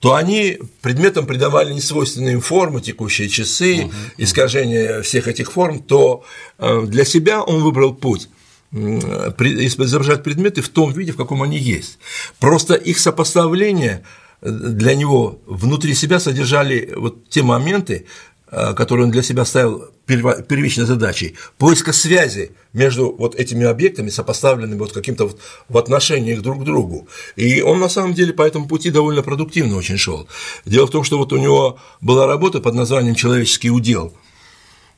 [0.00, 6.24] то они предметам придавали несвойственные им формы, текущие часы, угу, искажение всех этих форм, то
[6.58, 8.28] э, для себя он выбрал путь
[8.70, 11.98] изображать предметы в том виде, в каком они есть.
[12.38, 14.04] Просто их сопоставление
[14.40, 18.06] для него внутри себя содержали вот те моменты,
[18.50, 24.78] э, которые он для себя ставил первичной задачей поиска связи между вот этими объектами, сопоставленными
[24.78, 27.08] вот каким-то вот в отношениях друг к другу.
[27.36, 30.28] И он на самом деле по этому пути довольно продуктивно очень шел.
[30.64, 34.14] Дело в том, что вот у него была работа под названием «Человеческий удел»,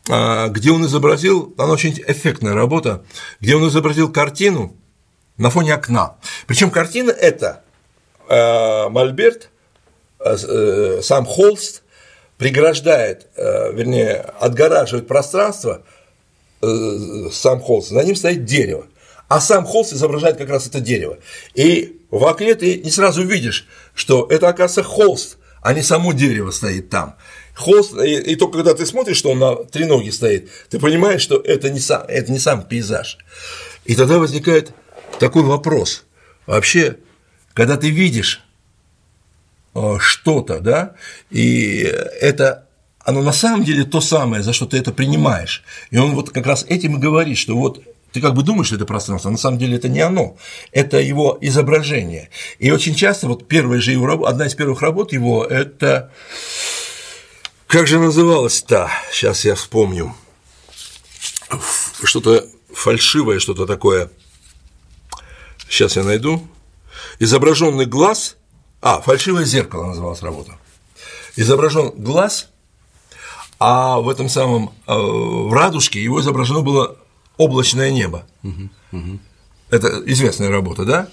[0.08, 3.04] а, где он изобразил, она очень эффектная работа,
[3.40, 4.76] где он изобразил картину
[5.36, 6.16] на фоне окна.
[6.46, 7.64] Причем картина эта
[8.30, 9.50] Мольберт,
[10.20, 11.82] э, э, сам холст
[12.38, 15.82] преграждает, вернее, отгораживает пространство,
[16.62, 18.86] сам холст, на ним стоит дерево,
[19.28, 21.18] а сам холст изображает как раз это дерево.
[21.54, 26.50] И в окне ты не сразу видишь, что это, оказывается, холст, а не само дерево
[26.50, 27.16] стоит там.
[27.54, 31.20] Холст, и, и только когда ты смотришь, что он на три ноги стоит, ты понимаешь,
[31.20, 33.18] что это не сам, это не сам пейзаж.
[33.84, 34.72] И тогда возникает
[35.18, 36.04] такой вопрос.
[36.46, 36.96] Вообще,
[37.54, 38.42] когда ты видишь
[39.74, 40.94] э, что-то, да,
[41.30, 41.80] и
[42.20, 42.66] это
[43.00, 45.62] оно на самом деле то самое, за что ты это принимаешь.
[45.90, 47.82] И он вот как раз этим и говорит, что вот
[48.12, 50.36] ты как бы думаешь, что это пространство, а на самом деле это не оно,
[50.72, 52.30] это его изображение.
[52.58, 56.10] И очень часто вот первая же его одна из первых работ его– это
[57.66, 58.90] как же называлась-то?
[59.12, 60.14] Сейчас я вспомню.
[62.02, 64.10] Что-то фальшивое, что-то такое.
[65.68, 66.49] Сейчас я найду
[67.20, 68.36] изображенный глаз,
[68.82, 70.58] а, фальшивое зеркало называлась работа,
[71.36, 72.48] изображен глаз,
[73.60, 76.96] а в этом самом, э, в радужке его изображено было
[77.36, 78.26] облачное небо.
[79.68, 81.08] Это известная работа, да?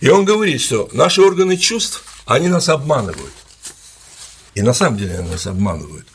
[0.00, 3.32] И он говорит, что наши органы чувств, они нас обманывают.
[4.54, 6.06] И на самом деле они нас обманывают.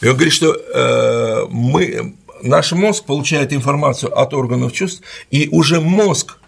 [0.00, 5.80] И он говорит, что э, мы, наш мозг получает информацию от органов чувств, и уже
[5.80, 6.38] мозг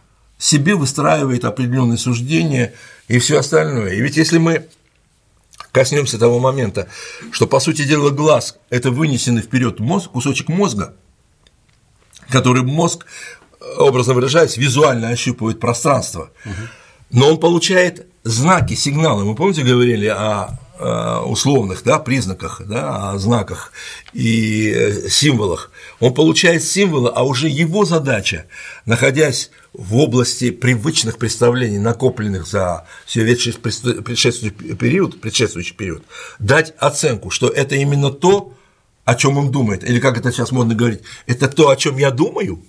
[0.40, 2.72] себе выстраивает определенные суждения
[3.06, 3.92] и все остальное.
[3.92, 4.66] И ведь если мы
[5.70, 6.88] коснемся того момента,
[7.30, 10.94] что, по сути дела, глаз– это вынесенный вперед мозг, кусочек мозга,
[12.30, 13.04] который мозг,
[13.76, 16.30] образно выражаясь, визуально ощупывает пространство,
[17.10, 19.24] но он получает знаки, сигналы.
[19.24, 20.58] Мы, помните, говорили о
[21.26, 23.70] условных да, признаках, да, о знаках
[24.14, 25.70] и э, символах.
[25.98, 28.46] Он получает символы, а уже его задача,
[28.86, 36.02] находясь в области привычных представлений, накопленных за все предшествующий период, предшествующий период,
[36.38, 38.54] дать оценку, что это именно то,
[39.04, 42.10] о чем он думает, или как это сейчас модно говорить, это то, о чем я
[42.10, 42.62] думаю.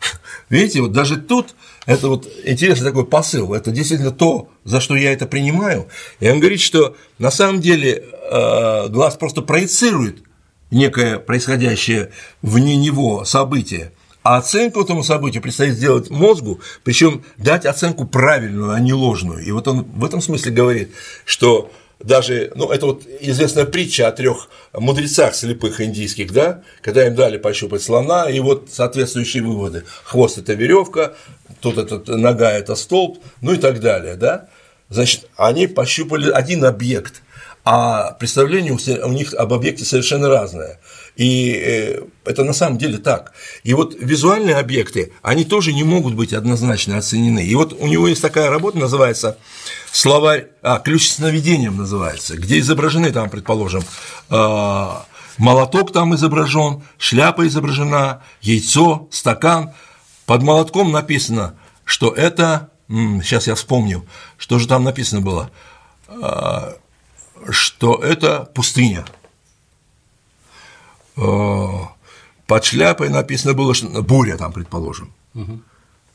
[0.48, 1.54] Видите, вот даже тут
[1.86, 5.88] это вот интересный такой посыл, это действительно то, за что я это принимаю.
[6.20, 10.22] И он говорит, что на самом деле э, глаз просто проецирует
[10.70, 12.12] некое происходящее
[12.42, 13.92] вне него событие,
[14.22, 19.42] а оценку этому событию предстоит сделать мозгу, причем дать оценку правильную, а не ложную.
[19.44, 20.90] И вот он в этом смысле говорит,
[21.24, 21.70] что
[22.02, 27.36] даже, ну, это вот известная притча о трех мудрецах слепых индийских, да, когда им дали
[27.36, 29.84] пощупать слона, и вот соответствующие выводы.
[30.04, 31.14] Хвост– это веревка,
[31.60, 34.48] тут это нога– это столб, ну и так далее, да.
[34.88, 37.22] Значит, они пощупали один объект,
[37.64, 40.80] а представление у них об объекте совершенно разное.
[41.20, 43.34] И э, это на самом деле так.
[43.62, 47.44] И вот визуальные объекты, они тоже не могут быть однозначно оценены.
[47.44, 49.36] И вот у него есть такая работа, называется
[49.92, 53.82] словарь, а, ключ с сновидением называется, где изображены там, предположим,
[54.30, 55.04] а,
[55.36, 59.74] молоток там изображен, шляпа изображена, яйцо, стакан.
[60.24, 64.06] Под молотком написано, что это, сейчас я вспомню,
[64.38, 65.50] что же там написано было,
[66.08, 66.78] а,
[67.50, 69.04] что это пустыня.
[72.46, 75.12] Под шляпой написано было, что буря там, предположим.
[75.34, 75.60] Угу.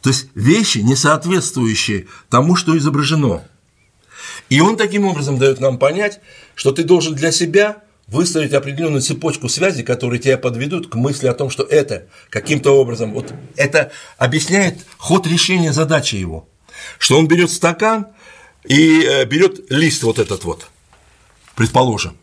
[0.02, 3.44] То есть вещи, не соответствующие тому, что изображено.
[4.50, 6.20] И он таким образом дает нам понять,
[6.56, 7.78] что ты должен для себя
[8.08, 13.14] выстроить определенную цепочку связей, которые тебя подведут к мысли о том, что это каким-то образом,
[13.14, 16.48] вот это объясняет ход решения задачи его,
[17.00, 18.08] что он берет стакан
[18.64, 20.68] и э, берет лист вот этот вот,
[21.56, 22.18] предположим,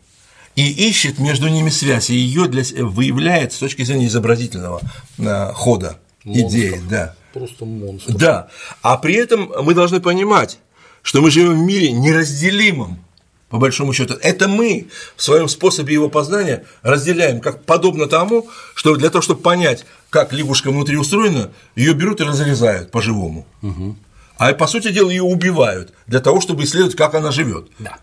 [0.55, 4.81] и ищет между ними связь, и ее для, выявляет с точки зрения изобразительного
[5.17, 6.47] э, хода монстр.
[6.47, 7.15] идеи, да.
[7.33, 8.13] Просто монстр.
[8.13, 8.47] Да.
[8.81, 10.59] А при этом мы должны понимать,
[11.01, 13.03] что мы живем в мире неразделимом,
[13.49, 14.15] по большому счету.
[14.21, 19.41] Это мы в своем способе его познания разделяем, как подобно тому, что для того, чтобы
[19.41, 23.45] понять, как лягушка внутри устроена, ее берут и разрезают по-живому.
[23.61, 23.95] Угу.
[24.37, 27.67] А по сути дела ее убивают для того, чтобы исследовать, как она живет.
[27.79, 27.97] Да.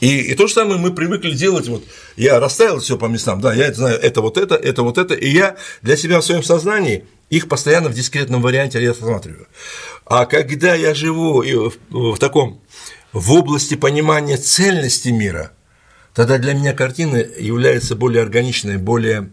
[0.00, 1.84] И, и то же самое мы привыкли делать, вот
[2.16, 5.14] я расставил все по местам, да, я это знаю, это вот это, это вот это,
[5.14, 9.48] и я для себя в своем сознании их постоянно в дискретном варианте рассматриваю.
[10.06, 12.62] А когда я живу в, в таком
[13.12, 15.52] в области понимания цельности мира,
[16.14, 19.30] тогда для меня картина является более органичной, более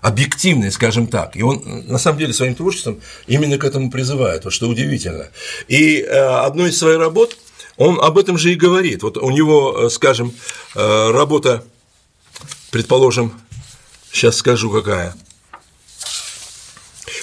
[0.00, 1.36] объективной, скажем так.
[1.36, 5.28] И он на самом деле своим творчеством именно к этому призывает, вот что удивительно.
[5.66, 7.36] И э, одной из своих работ
[7.78, 9.02] он об этом же и говорит.
[9.02, 10.34] Вот у него, э, скажем,
[10.74, 11.64] э, работа,
[12.70, 13.32] предположим,
[14.12, 15.14] сейчас скажу какая.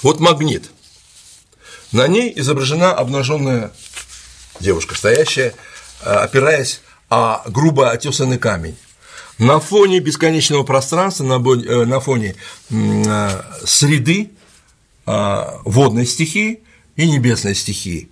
[0.01, 0.71] Вот магнит.
[1.91, 3.73] На ней изображена обнаженная
[4.59, 5.53] девушка, стоящая,
[6.01, 8.77] э, опираясь о грубо отесанный камень.
[9.37, 12.35] На фоне бесконечного пространства, на фоне
[13.65, 14.31] среды
[15.05, 16.63] водной стихии
[16.95, 18.09] и небесной стихии.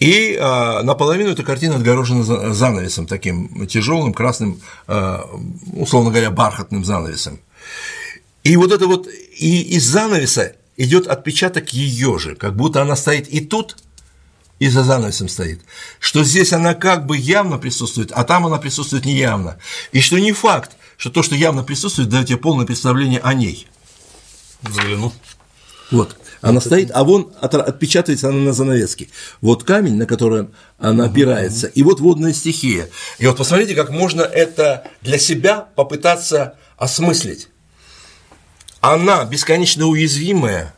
[0.00, 7.40] И наполовину эта картина отгорожена занавесом таким тяжелым красным, условно говоря, бархатным занавесом.
[8.42, 13.28] И вот это вот и из занавеса идет отпечаток ее же, как будто она стоит
[13.28, 13.76] и тут,
[14.58, 15.62] и за занавесом стоит,
[15.98, 19.58] что здесь она как бы явно присутствует, а там она присутствует неявно,
[19.92, 23.66] и что не факт, что то, что явно присутствует, дает тебе полное представление о ней.
[24.62, 25.12] Взгляну.
[25.90, 26.16] Вот.
[26.44, 26.98] Она вот стоит, это...
[26.98, 29.08] а вон отпечатывается она на занавеске.
[29.40, 30.48] Вот камень, на который
[30.78, 32.88] она опирается, и вот водная стихия.
[33.18, 37.48] И вот посмотрите, как можно это для себя попытаться осмыслить
[38.84, 40.74] она бесконечно уязвимая,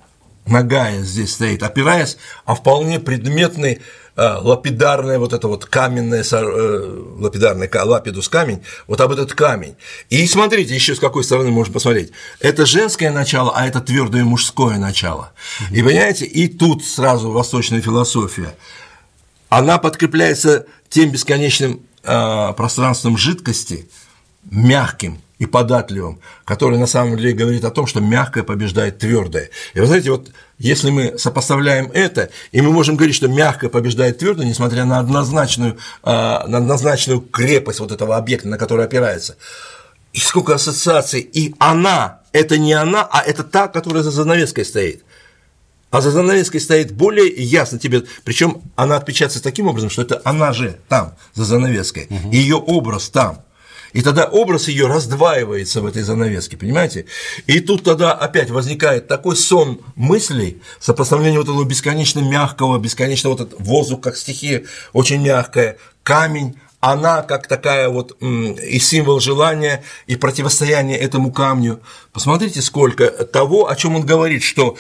[0.47, 3.83] ногая здесь стоит, опираясь о вполне предметный
[4.17, 9.77] лапидарное вот это вот каменное, э, лапидарный лапидус камень, вот об этот камень.
[10.09, 12.13] И смотрите, еще с какой стороны можно посмотреть.
[12.41, 15.33] Это женское начало, а это твердое мужское начало.
[15.71, 18.55] И понимаете, и тут сразу восточная философия.
[19.49, 23.89] Она подкрепляется тем бесконечным э, пространством жидкости,
[24.51, 29.51] мягким, и податливым, который на самом деле говорит о том, что мягкое побеждает твердое.
[29.75, 34.19] И вы знаете, вот если мы сопоставляем это, и мы можем говорить, что мягкое побеждает
[34.19, 39.37] твердое, несмотря на однозначную, а, на однозначную крепость вот этого объекта, на который опирается,
[40.15, 45.05] и сколько ассоциаций, и она, это не она, а это та, которая за занавеской стоит.
[45.91, 50.53] А за занавеской стоит более ясно тебе, причем она отпечатается таким образом, что это она
[50.53, 52.33] же там, за занавеской, угу.
[52.33, 53.43] ее образ там.
[53.97, 57.07] И тогда образ ее раздваивается в этой занавеске, понимаете?
[57.47, 63.41] И тут тогда опять возникает такой сон мыслей, сопоставление вот этого бесконечно мягкого, бесконечно вот
[63.41, 70.17] этот воздух, как стихия, очень мягкая, камень, она как такая вот и символ желания, и
[70.17, 71.81] противостояние этому камню.
[72.13, 74.77] Посмотрите, сколько того, о чем он говорит, что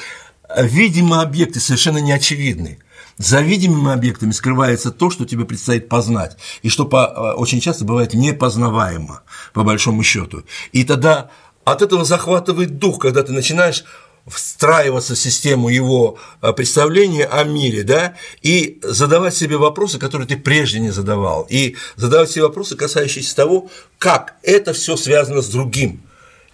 [0.59, 2.81] видимые объекты совершенно неочевидны.
[3.19, 7.85] За видимыми объектами скрывается то, что тебе предстоит познать, и что по, э, очень часто
[7.85, 9.23] бывает непознаваемо,
[9.55, 10.45] по большому счету.
[10.73, 11.31] И тогда
[11.65, 13.85] от этого захватывает дух, когда ты начинаешь
[14.27, 20.37] встраиваться в систему его э, представления о мире, да, и задавать себе вопросы, которые ты
[20.37, 26.03] прежде не задавал, и задавать себе вопросы, касающиеся того, как это все связано с другим,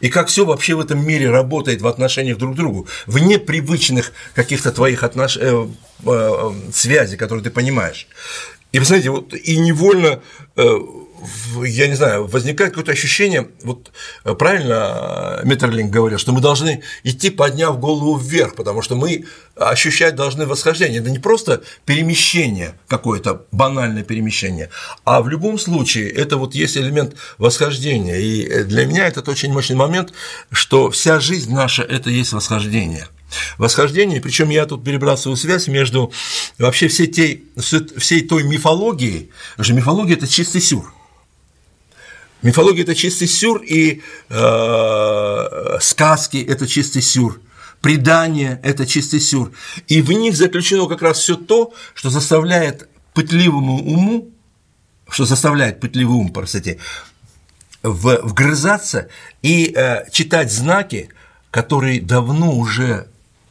[0.02, 4.12] и как все вообще в этом мире работает в отношениях друг к другу, вне привычных
[4.34, 5.38] каких-то твоих отнош...
[5.40, 5.68] э,
[6.04, 8.08] э, связей, которые ты понимаешь.
[8.72, 10.20] И вы знаете, вот и невольно
[10.56, 10.78] э,
[11.64, 13.90] я не знаю, возникает какое-то ощущение, вот
[14.24, 19.26] э, правильно э, Метерлинг говорил, что мы должны идти, подняв голову вверх, потому что мы
[19.56, 21.00] ощущать должны восхождение.
[21.00, 24.70] Это не просто перемещение какое-то, банальное перемещение,
[25.04, 28.16] а в любом случае это вот есть элемент восхождения.
[28.16, 30.12] И для меня этот очень мощный момент,
[30.50, 33.06] что вся жизнь наша– это есть восхождение–
[33.58, 36.12] восхождение, причем я тут перебрасываю связь между
[36.58, 37.44] вообще всей, той,
[37.96, 40.92] всей той мифологией, потому что мифология– это чистый сюр,
[42.42, 47.40] Мифология– это чистый сюр, и э, сказки– это чистый сюр,
[47.80, 49.52] предания– это чистый сюр.
[49.86, 54.30] И в них заключено как раз все то, что заставляет пытливому уму,
[55.08, 56.78] что заставляет пытливый ум, простите,
[57.82, 59.08] в, вгрызаться
[59.42, 61.10] и э, читать знаки,
[61.50, 63.06] которые давно уже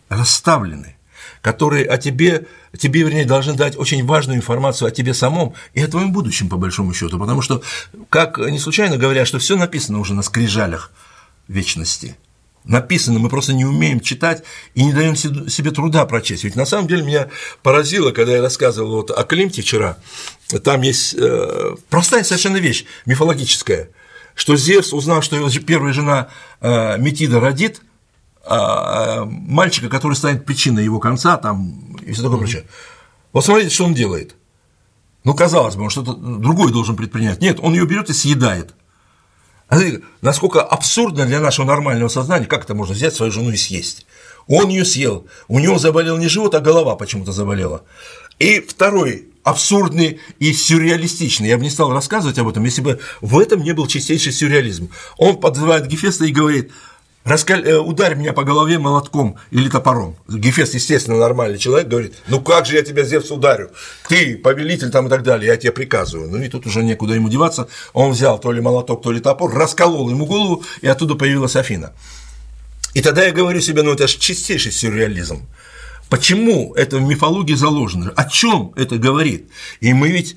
[0.09, 0.97] расставлены,
[1.41, 2.47] которые о тебе
[2.77, 6.57] тебе, вернее, должны дать очень важную информацию о тебе самом и о твоем будущем, по
[6.57, 7.61] большому счету, потому что,
[8.09, 10.91] как не случайно говорят, что все написано уже на скрижалях
[11.47, 12.15] вечности.
[12.63, 14.43] Написано, мы просто не умеем читать
[14.75, 16.43] и не даем себе труда прочесть.
[16.43, 17.29] Ведь на самом деле меня
[17.63, 19.97] поразило, когда я рассказывал вот о Климте вчера,
[20.63, 23.89] там есть э, простая совершенно вещь, мифологическая,
[24.35, 26.29] что Зевс, узнав, что его первая жена
[26.61, 27.81] э, Метида родит,
[28.47, 32.65] мальчика, который станет причиной его конца, там, и все такое прочее.
[33.33, 34.35] Вот смотрите, что он делает.
[35.23, 37.41] Ну, казалось бы, он что-то другое должен предпринять.
[37.41, 38.73] Нет, он ее берет и съедает.
[39.69, 39.77] А
[40.21, 44.05] насколько абсурдно для нашего нормального сознания, как это можно взять свою жену и съесть?
[44.47, 47.83] Он ее съел, у него заболел не живот, а голова почему-то заболела.
[48.39, 51.47] И второй абсурдный и сюрреалистичный.
[51.47, 54.89] Я бы не стал рассказывать об этом, если бы в этом не был чистейший сюрреализм.
[55.17, 56.71] Он подзывает Гефеста и говорит,
[57.23, 57.67] Раскаль...
[57.67, 60.15] Э, ударь меня по голове молотком или топором.
[60.27, 63.69] Гефест, естественно, нормальный человек, говорит, ну как же я тебя, Зевс, ударю?
[64.07, 66.29] Ты повелитель там и так далее, я тебе приказываю.
[66.29, 67.67] Ну и тут уже некуда ему деваться.
[67.93, 71.93] Он взял то ли молоток, то ли топор, расколол ему голову, и оттуда появилась Афина.
[72.93, 75.47] И тогда я говорю себе, ну это же чистейший сюрреализм.
[76.09, 78.11] Почему это в мифологии заложено?
[78.17, 79.49] О чем это говорит?
[79.79, 80.35] И мы ведь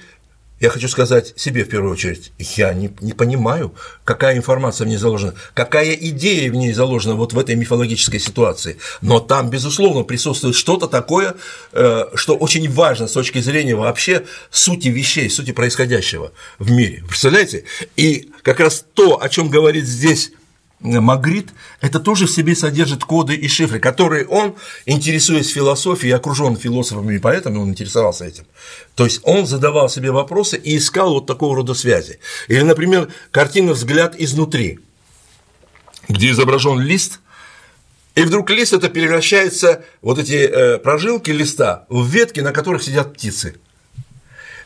[0.64, 3.74] я хочу сказать себе в первую очередь, я не, не понимаю,
[4.04, 8.78] какая информация в ней заложена, какая идея в ней заложена вот в этой мифологической ситуации.
[9.02, 11.34] Но там, безусловно, присутствует что-то такое,
[11.72, 17.04] э, что очень важно с точки зрения вообще сути вещей, сути происходящего в мире.
[17.06, 17.64] Представляете?
[17.96, 20.32] И как раз то, о чем говорит здесь
[20.84, 21.48] Магрит,
[21.80, 24.54] это тоже в себе содержит коды и шифры, которые он,
[24.84, 28.44] интересуясь философией, окружен философами и поэтому он интересовался этим.
[28.94, 32.20] То есть он задавал себе вопросы и искал вот такого рода связи.
[32.48, 34.80] Или, например, картина «Взгляд изнутри»,
[36.08, 37.20] где изображен лист,
[38.14, 43.14] и вдруг лист это превращается, вот эти э, прожилки листа, в ветки, на которых сидят
[43.14, 43.56] птицы.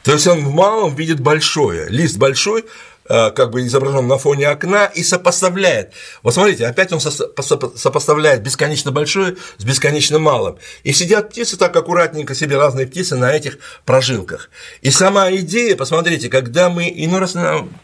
[0.03, 1.89] То есть он в малом видит большое.
[1.89, 2.65] Лист большой,
[3.09, 5.93] как бы изображен на фоне окна и сопоставляет.
[6.22, 10.59] Вот смотрите, опять он сопоставляет бесконечно большое с бесконечно малым.
[10.85, 14.51] И сидят птицы так аккуратненько себе, разные птицы на этих прожилках.
[14.82, 17.35] И сама идея, посмотрите, когда мы, иной раз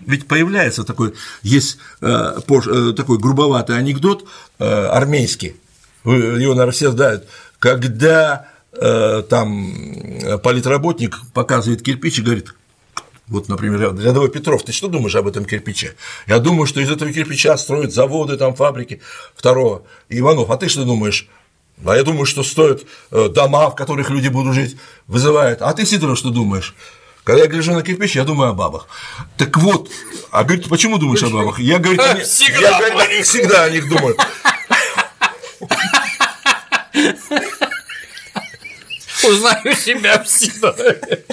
[0.01, 4.26] ведь появляется такой, есть э, э, такой грубоватый анекдот
[4.59, 5.56] армейский,
[6.05, 7.26] его, наверное, все знают,
[7.59, 9.72] когда там
[10.42, 12.55] политработник показывает кирпич и говорит,
[13.28, 15.94] Вот, например, рядовой Петров, ты что думаешь об этом кирпиче?
[16.26, 19.01] Я думаю, что из этого кирпича строят заводы, там, фабрики.
[19.34, 21.28] Второго, Иванов, а ты что думаешь?
[21.84, 24.76] А я думаю, что стоят э, дома, в которых люди будут жить,
[25.06, 25.62] вызывает.
[25.62, 26.74] А ты, Сидоров, что думаешь?
[27.24, 28.86] Когда я гляжу на кирпич, я думаю о бабах.
[29.38, 29.90] Так вот,
[30.30, 31.59] а говорит, почему думаешь о бабах?
[31.59, 32.20] Я, говорит, они,
[32.60, 34.16] я говорит, о них всегда о них думаю.
[39.24, 41.24] Узнаю себя в Сидорове.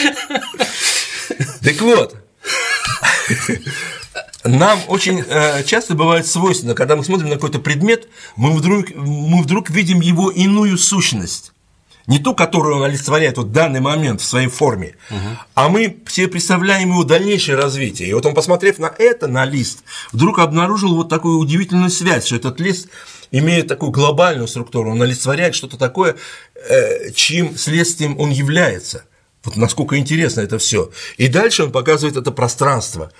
[1.62, 2.16] Так вот,
[4.44, 9.42] нам очень э, часто бывает свойственно, когда мы смотрим на какой-то предмет, мы вдруг, мы
[9.42, 11.52] вдруг видим его иную сущность.
[12.06, 15.18] Не ту, которую он олицетворяет в данный момент в своей форме, угу.
[15.54, 18.08] а мы все представляем его дальнейшее развитие.
[18.08, 22.36] И вот он, посмотрев на это, на лист, вдруг обнаружил вот такую удивительную связь, что
[22.36, 22.88] этот лист
[23.30, 26.16] имеет такую глобальную структуру, он олицетворяет что-то такое,
[26.54, 29.04] э, чьим следствием он является.
[29.44, 30.90] Вот насколько интересно это все.
[31.16, 33.10] И дальше он показывает это пространство,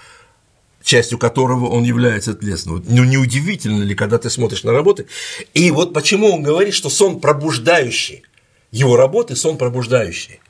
[0.83, 2.85] частью которого он является телесным.
[2.87, 5.07] Ну, неудивительно ли, когда ты смотришь на работы?
[5.55, 8.25] И вот почему он говорит, что сон пробуждающий.
[8.71, 10.41] Его работы– сон пробуждающий.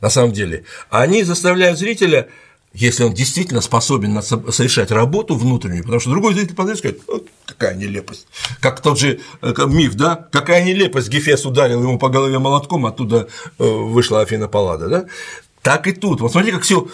[0.00, 0.64] На самом деле.
[0.90, 2.28] Они заставляют зрителя
[2.74, 7.76] если он действительно способен совершать работу внутреннюю, потому что другой зритель подойдет и скажет, какая
[7.76, 8.26] нелепость,
[8.60, 13.28] как тот же э, миф, да, какая нелепость, Гефес ударил ему по голове молотком, оттуда
[13.58, 15.04] э, вышла Афина Паллада, да,
[15.62, 16.88] так и тут, вот смотрите, как все,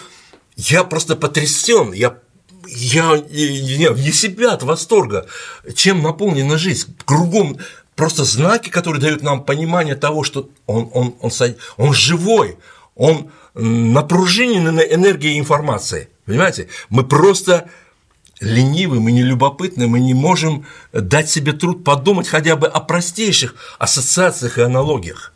[0.57, 2.19] я просто потрясен, я
[2.67, 5.27] я не себя от восторга,
[5.75, 7.59] чем наполнена жизнь, кругом
[7.97, 11.31] просто знаки, которые дают нам понимание того, что он, он, он,
[11.79, 12.59] он живой,
[12.95, 16.09] он напружиненной энергией информации.
[16.25, 16.69] Понимаете?
[16.89, 17.69] Мы просто
[18.41, 23.55] ленивы, мы не любопытны, мы не можем дать себе труд подумать хотя бы о простейших
[23.79, 25.33] ассоциациях и аналогиях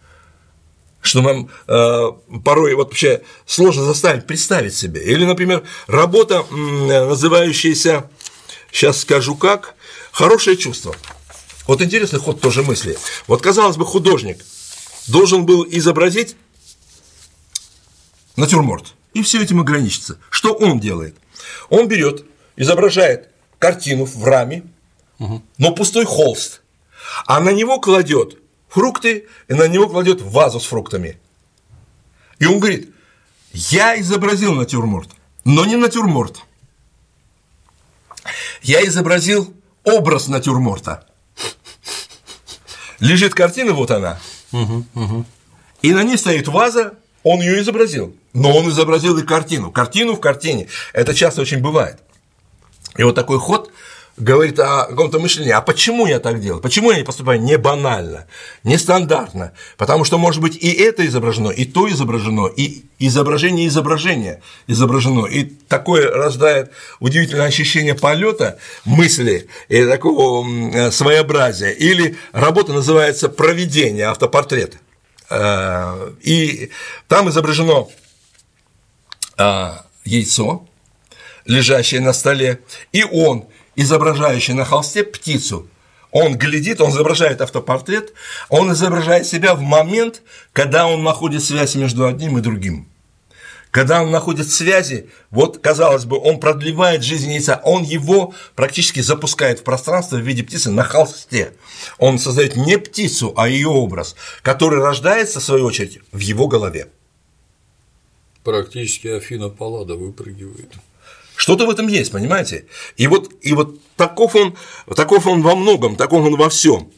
[1.05, 5.03] что нам э, порой вот вообще сложно заставить представить себе.
[5.03, 8.09] Или, например, работа, называющаяся,
[8.73, 9.75] сейчас скажу как,
[10.13, 10.97] хорошее чувство.
[11.67, 12.97] Вот интересный ход тоже мысли.
[13.27, 14.39] Вот, казалось бы, художник
[15.07, 16.37] должен был изобразить
[18.37, 18.95] натюрморт.
[19.13, 20.19] И все этим ограничится.
[20.31, 21.17] Что он делает?
[21.71, 22.25] Он берет,
[22.57, 24.65] изображает картину в раме,
[25.59, 26.63] но пустой холст,
[27.27, 28.39] а на него кладет
[28.69, 31.19] фрукты и на него кладет вазу с фруктами.
[32.41, 32.93] И он говорит,
[33.53, 35.11] я изобразил натюрморт,
[35.45, 36.41] но не натюрморт.
[38.63, 39.55] Я изобразил
[39.85, 41.07] образ натюрморта.
[42.99, 44.19] Лежит картина, вот она,
[44.51, 45.25] угу, угу.
[45.83, 46.95] и на ней стоит ваза
[47.25, 49.73] он ее изобразил, но он изобразил и картину.
[49.73, 50.69] Картину в картине.
[50.93, 51.99] Это часто очень бывает.
[52.97, 53.73] И вот такой ход
[54.17, 55.51] говорит о каком-то мышлении.
[55.51, 56.61] А почему я так делаю?
[56.63, 58.27] Почему я не поступаю не банально,
[58.63, 59.53] не стандартно?
[59.77, 65.27] Потому что, может быть, и это изображено, и то изображено, и изображение изображения изображено.
[65.27, 66.71] И такое рождает
[67.01, 71.71] удивительное ощущение полета мысли и такого своеобразия.
[71.71, 74.77] Или работа называется «Проведение автопортрета».
[75.35, 76.71] Э, и
[77.09, 77.89] там изображено
[79.37, 79.73] э,
[80.05, 80.67] яйцо,
[81.45, 82.61] лежащее на столе,
[82.93, 85.69] и он, изображающий на холсте птицу.
[86.13, 88.13] Он глядит, он изображает автопортрет,
[88.49, 92.87] он изображает себя в момент, когда он находит связь между одним и другим.
[93.75, 99.59] Когда он находит связи, вот, казалось бы, он продлевает жизнь яйца, он его практически запускает
[99.59, 101.55] в пространство в виде птицы на холсте.
[101.99, 106.87] Он создает не птицу, а ее образ, который рождается, в свою очередь, в его голове.
[108.45, 110.71] Практически Афина Паллада выпрыгивает.
[111.35, 112.67] Что-то в этом есть, понимаете?
[112.97, 114.57] И вот, и вот таков, он,
[114.95, 116.93] таков он во многом, таков он во всем.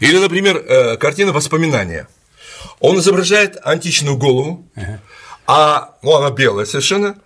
[0.00, 2.08] Или, например, э, картина воспоминания.
[2.80, 5.00] Он изображает античную голову, ага
[5.48, 7.16] а ну, она белая совершенно,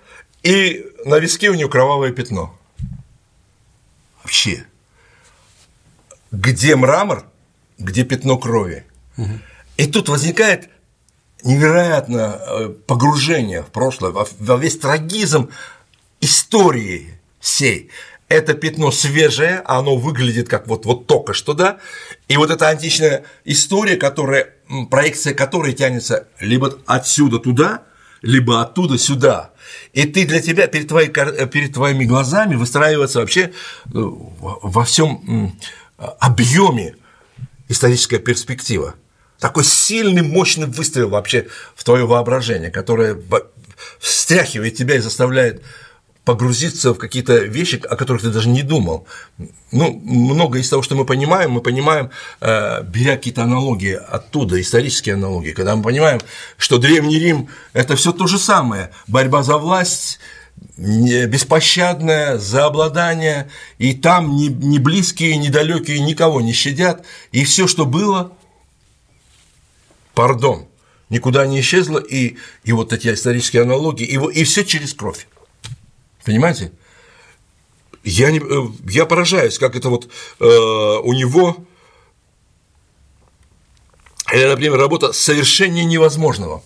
[0.45, 2.57] и на виске у нее кровавое пятно.
[4.23, 4.65] Вообще.
[6.31, 7.25] Где мрамор,
[7.79, 8.87] где пятно крови.
[9.17, 9.39] Угу.
[9.77, 10.71] И тут возникает
[11.43, 15.51] невероятное э, погружение в прошлое, во весь трагизм
[16.21, 17.91] истории всей.
[18.29, 21.79] Это пятно свежее, оно выглядит как вот, вот только что, да,
[22.29, 24.55] и вот эта античная история, которая,
[24.91, 27.83] проекция которой тянется либо отсюда туда,
[28.23, 29.51] либо оттуда сюда.
[29.93, 33.51] И ты для тебя перед, твоей, перед твоими глазами выстраивается вообще э,
[33.93, 35.55] во всем
[36.19, 36.97] объеме
[37.69, 38.95] историческая перспектива.
[39.39, 43.21] Такой сильный, мощный выстрел вообще в твое воображение, которое
[43.99, 45.63] встряхивает тебя и заставляет
[46.25, 49.07] погрузиться в какие-то вещи, о которых ты даже не думал.
[49.73, 55.15] Ну, много из того, что мы понимаем, мы понимаем, э, беря какие-то аналогии оттуда, исторические
[55.15, 56.21] аналогии, когда мы понимаем,
[56.59, 60.21] что Древний Рим– это все то же самое, борьба за власть,
[60.77, 67.67] беспощадное, за обладание, и там ни, ни близкие, ни далекие никого не щадят, и все,
[67.67, 68.33] что было,
[70.15, 70.69] пардон,
[71.09, 75.27] никуда не исчезло, и, и вот эти исторические аналогии, и, и все через кровь.
[76.25, 76.73] Понимаете?
[78.05, 80.09] Я, не, э, я поражаюсь, как это вот
[80.41, 81.57] э, у него,
[84.33, 86.63] или, например, работа совершенно невозможного.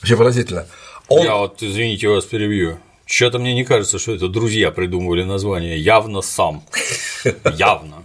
[0.00, 0.66] Вообще поразительно.
[1.08, 1.24] Он...
[1.24, 2.78] Я вот, извините, вас перебью.
[3.06, 5.78] Что-то мне не кажется, что это друзья придумывали название.
[5.78, 6.64] Явно сам.
[7.56, 8.04] Явно.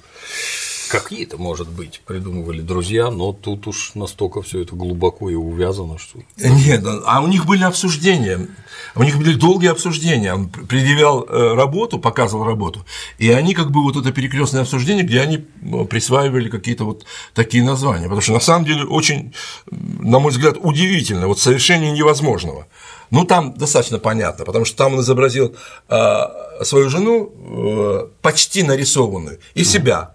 [1.03, 6.19] Какие-то, может быть, придумывали друзья, но тут уж настолько все это глубоко и увязано, что.
[6.37, 8.47] Нет, а у них были обсуждения.
[8.95, 10.33] У них были долгие обсуждения.
[10.33, 12.85] Он предъявлял э, работу, показывал работу,
[13.17, 17.63] и они как бы вот это перекрестное обсуждение, где они ну, присваивали какие-то вот такие
[17.63, 18.03] названия.
[18.03, 19.33] Потому что на самом деле очень,
[19.69, 22.67] на мой взгляд, удивительно, вот совершение невозможного.
[23.11, 25.55] Ну, там достаточно понятно, потому что там он изобразил
[25.89, 26.21] э,
[26.63, 30.14] свою жену э, почти нарисованную и себя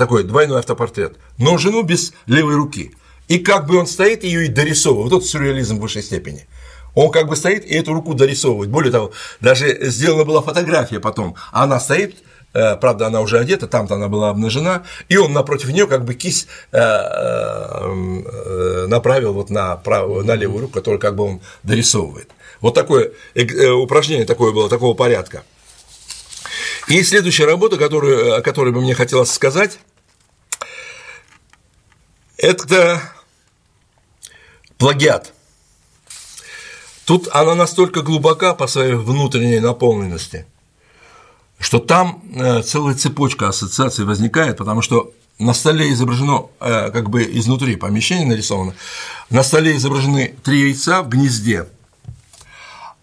[0.00, 2.94] такой двойной автопортрет, но жену без левой руки.
[3.28, 5.12] И как бы он стоит ее и дорисовывает.
[5.12, 6.46] Вот это сюрреализм в высшей степени.
[6.94, 8.70] Он как бы стоит и эту руку дорисовывает.
[8.70, 11.34] Более того, даже сделана была фотография потом.
[11.52, 12.16] Она стоит,
[12.54, 16.14] э, правда, она уже одета, там-то она была обнажена, и он напротив нее как бы
[16.14, 22.30] кисть э, э, направил вот на, правую, на левую руку, которую как бы он дорисовывает.
[22.62, 23.12] Вот такое
[23.74, 25.42] упражнение такое было, такого порядка.
[26.88, 29.78] И следующая работа, которую, о которой бы мне хотелось сказать,
[32.40, 33.02] это
[34.78, 35.32] плагиат.
[37.04, 40.46] Тут она настолько глубока по своей внутренней наполненности,
[41.58, 47.22] что там э, целая цепочка ассоциаций возникает, потому что на столе изображено, э, как бы
[47.24, 48.74] изнутри помещение нарисовано,
[49.28, 51.66] на столе изображены три яйца в гнезде,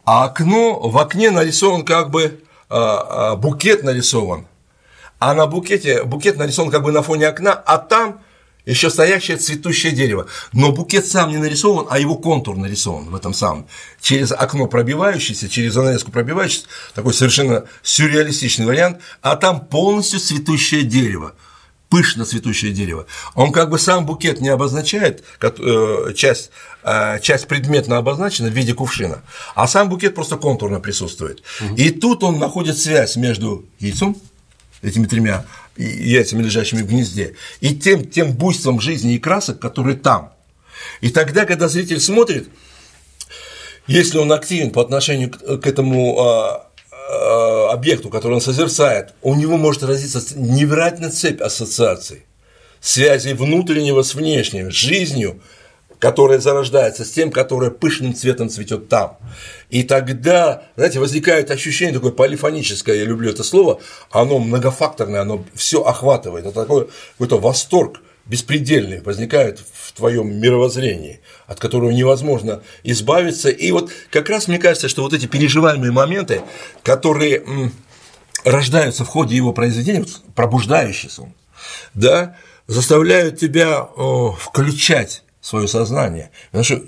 [0.05, 4.47] а окно, в окне нарисован как бы э, букет нарисован,
[5.19, 8.21] а на букете, букет нарисован как бы на фоне окна, а там
[8.71, 10.27] еще стоящее цветущее дерево.
[10.53, 13.67] Но букет сам не нарисован, а его контур нарисован в этом самом.
[14.01, 21.33] Через окно пробивающееся, через занавеску пробивающееся, такой совершенно сюрреалистичный вариант, а там полностью цветущее дерево
[21.89, 23.05] пышно цветущее дерево.
[23.33, 26.51] Он как бы сам букет не обозначает, э, часть,
[26.83, 29.21] э, часть предметно обозначена в виде кувшина,
[29.55, 31.43] а сам букет просто контурно присутствует.
[31.61, 31.75] Угу.
[31.75, 34.17] И тут он находит связь между яйцом,
[34.81, 35.45] этими тремя
[35.75, 40.33] яйцами, лежащими в гнезде, и тем, тем буйством жизни и красок, которые там.
[41.01, 42.49] И тогда, когда зритель смотрит,
[43.87, 49.57] если он активен по отношению к этому а, а, объекту, который он созерцает, у него
[49.57, 52.25] может развиться невероятная цепь ассоциаций,
[52.81, 55.41] связей внутреннего с внешним, с жизнью,
[55.99, 59.17] которая зарождается, с тем, которое пышным цветом цветет там.
[59.69, 63.79] И тогда, знаете, возникает ощущение такое полифоническое, я люблю это слово,
[64.11, 71.59] оно многофакторное, оно все охватывает, это такой какой-то восторг беспредельный возникает в твоем мировоззрении, от
[71.59, 73.49] которого невозможно избавиться.
[73.49, 76.41] И вот как раз мне кажется, что вот эти переживаемые моменты,
[76.83, 77.43] которые
[78.43, 80.05] рождаются в ходе его произведения,
[80.35, 81.31] пробуждающийся
[81.93, 82.35] да,
[82.67, 83.87] заставляют тебя
[84.39, 86.29] включать свое сознание.
[86.51, 86.81] Потому что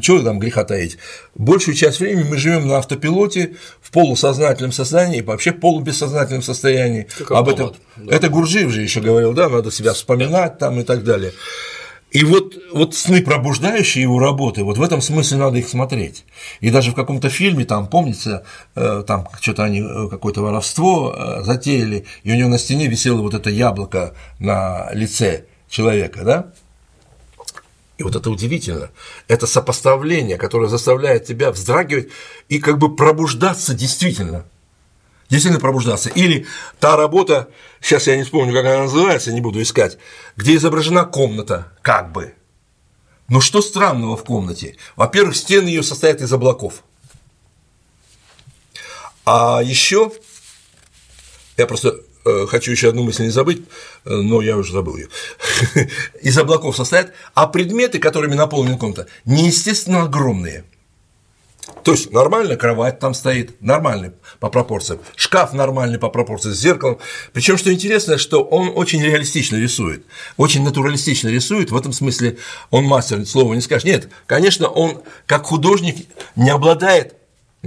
[0.00, 0.98] чего там греха таить?
[1.34, 7.08] Большую часть времени мы живем на автопилоте, в полусознательном состоянии, вообще в полубессознательном состоянии.
[7.18, 8.14] Как Об этом, да.
[8.14, 11.32] Это Гурджиев же еще говорил, да, надо себя вспоминать там и так далее.
[12.12, 16.24] И вот, вот сны, пробуждающие его работы, вот в этом смысле надо их смотреть.
[16.60, 18.44] И даже в каком-то фильме, там, помните,
[18.76, 23.20] э, там что-то они, э, какое-то воровство э, затеяли, и у него на стене висело
[23.20, 26.52] вот это яблоко на лице человека, да?
[27.98, 28.90] И вот это удивительно.
[29.26, 32.08] Это сопоставление, которое заставляет тебя вздрагивать
[32.48, 34.46] и как бы пробуждаться действительно.
[35.28, 36.08] Действительно пробуждаться.
[36.08, 36.46] Или
[36.78, 37.48] та работа,
[37.80, 39.98] сейчас я не вспомню, как она называется, не буду искать,
[40.36, 42.34] где изображена комната, как бы.
[43.28, 44.76] Но что странного в комнате?
[44.94, 46.84] Во-первых, стены ее состоят из облаков.
[49.26, 50.12] А еще
[51.56, 53.62] я просто хочу еще одну мысль не забыть,
[54.04, 55.08] э, но я уже забыл ее.
[56.22, 60.64] Из облаков состоят, а предметы, которыми наполнена комната, неестественно огромные.
[61.84, 66.98] То есть нормально кровать там стоит, нормальный по пропорциям, шкаф нормальный по пропорциям с зеркалом.
[67.32, 70.04] Причем, что интересно, что он очень реалистично рисует,
[70.36, 71.70] очень натуралистично рисует.
[71.70, 72.38] В этом смысле
[72.70, 73.84] он мастер, слова не скажешь.
[73.84, 77.17] Нет, конечно, он как художник не обладает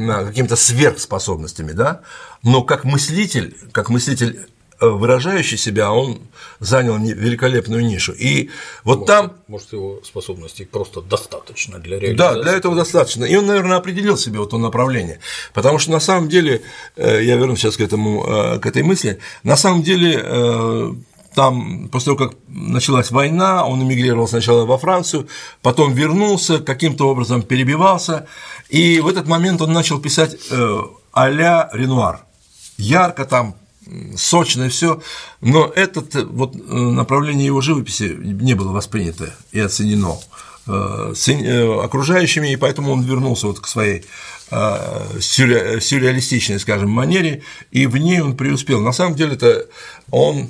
[0.08, 2.02] какими-то сверхспособностями, да,
[2.44, 4.48] но как мыслитель, как мыслитель
[4.82, 6.22] Э, выражающий себя, он
[6.60, 8.14] занял великолепную нишу.
[8.14, 8.50] И
[8.84, 9.34] вот может, там…
[9.48, 12.36] Может, его способностей просто достаточно для реализации?
[12.36, 13.26] Да, для этого достаточно.
[13.26, 15.20] И он, наверное, определил себе вот то направление.
[15.54, 16.64] Потому что на самом деле,
[16.96, 20.18] э, я вернусь сейчас к, этому, э, к этой мысли, на самом деле
[21.34, 25.28] там, после того, как началась война, он эмигрировал сначала во Францию,
[25.62, 28.28] потом вернулся, каким-то образом перебивался,
[28.70, 30.36] и в этот момент он начал писать
[31.14, 32.26] а-ля Ренуар.
[32.78, 33.56] Ярко там
[34.16, 35.02] сочное все,
[35.42, 40.18] но это вот э, направление его живописи не было воспринято и оценено
[40.68, 44.06] э, э, окружающими, и поэтому он вернулся вот к своей
[45.22, 47.42] сюрреалистичной, скажем, манере,
[47.72, 48.82] и в ней он преуспел.
[48.82, 49.68] На самом деле это
[50.10, 50.50] он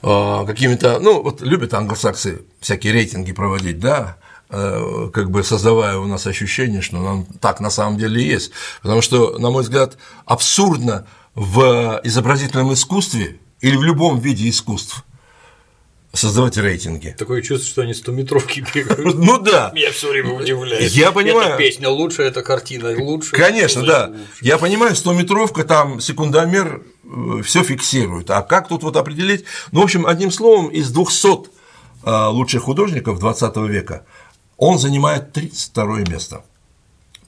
[0.00, 4.16] какими-то, ну, вот любят англосаксы всякие рейтинги проводить, да,
[4.48, 8.52] как бы создавая у нас ощущение, что нам так на самом деле и есть.
[8.82, 9.96] Потому что, на мой взгляд,
[10.26, 15.04] абсурдно в изобразительном искусстве или в любом виде искусств
[16.12, 17.14] создавать рейтинги.
[17.18, 19.16] Такое чувство, что они 100 метровки бегают.
[19.16, 19.72] Ну да.
[19.74, 20.90] Меня все время удивляет.
[20.92, 21.50] Я понимаю.
[21.50, 23.32] Эта песня лучше, эта картина лучше.
[23.32, 24.12] Конечно, да.
[24.40, 28.30] Я понимаю, 100 метровка там секундомер э, все фиксирует.
[28.30, 29.44] А как тут вот определить?
[29.72, 31.48] Ну, в общем, одним словом, из 200
[32.04, 34.04] э, лучших художников 20 века
[34.58, 36.44] он занимает 32 место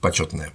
[0.00, 0.52] почетное.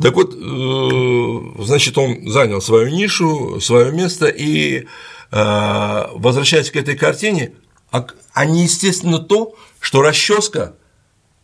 [0.00, 4.86] Так вот, э, значит, он занял свою нишу, свое место, и
[5.32, 7.52] э, возвращаясь к этой картине,
[7.90, 10.74] а, а неестественно то, что расческа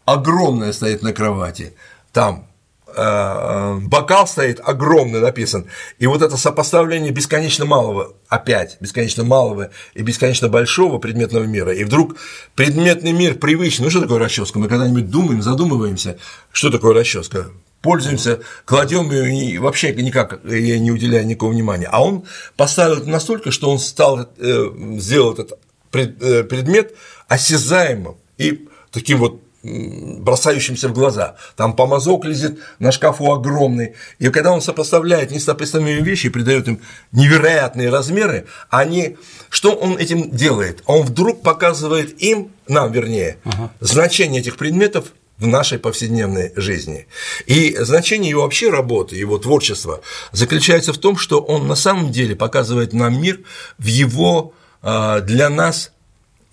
[0.04, 1.74] огромная стоит на кровати,
[2.12, 2.46] там
[2.94, 5.66] э, бокал стоит огромный написан,
[5.98, 11.82] и вот это сопоставление бесконечно малого, опять бесконечно малого и бесконечно большого предметного мира, и
[11.82, 12.16] вдруг
[12.54, 14.60] предметный мир привычный, ну что такое расческа?
[14.60, 16.18] Мы когда-нибудь думаем, задумываемся,
[16.52, 17.50] что такое расческа?
[17.84, 21.86] Пользуемся, кладем ее и вообще никак я не уделяя никакого внимания.
[21.92, 22.24] А он
[22.56, 25.58] поставил это настолько, что он стал, э, сделал этот
[25.92, 26.94] э, предмет
[27.28, 31.36] осязаемым и таким вот бросающимся в глаза.
[31.56, 33.94] Там помазок лезет на шкафу огромный.
[34.18, 36.80] И когда он сопоставляет несопоставимые вещи и придает им
[37.12, 39.16] невероятные размеры, они,
[39.48, 40.82] что он этим делает?
[40.86, 43.70] Он вдруг показывает им, нам вернее, ага.
[43.80, 45.12] значение этих предметов
[45.44, 47.06] в нашей повседневной жизни.
[47.46, 50.00] И значение его вообще работы, его творчества
[50.32, 53.40] заключается в том, что он на самом деле показывает нам мир
[53.78, 55.92] в его а, для нас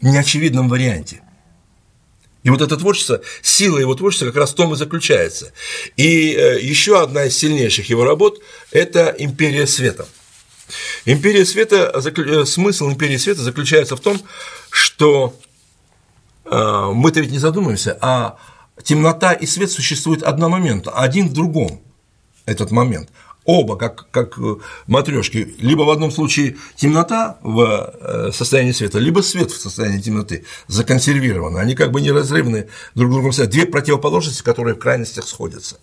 [0.02, 1.22] неочевидном варианте.
[2.44, 5.54] И вот это творчество, сила его творчества как раз в том и заключается.
[5.96, 8.42] И э, еще одна из сильнейших его работ–
[8.72, 10.08] это «Империя света».
[11.06, 14.20] Империя света, э, смысл империи света заключается в том,
[14.72, 15.36] что
[16.46, 18.40] э, мы-то ведь не задумываемся, а
[18.84, 21.82] темнота и свет существуют одномоментно, один в другом
[22.46, 23.10] этот момент
[23.46, 24.56] оба, как, как э,
[24.88, 30.46] матрешки, либо в одном случае темнота в э, состоянии света, либо свет в состоянии темноты
[30.68, 35.80] законсервированы, они как бы неразрывны друг другом, две противоположности, которые в крайностях сходятся.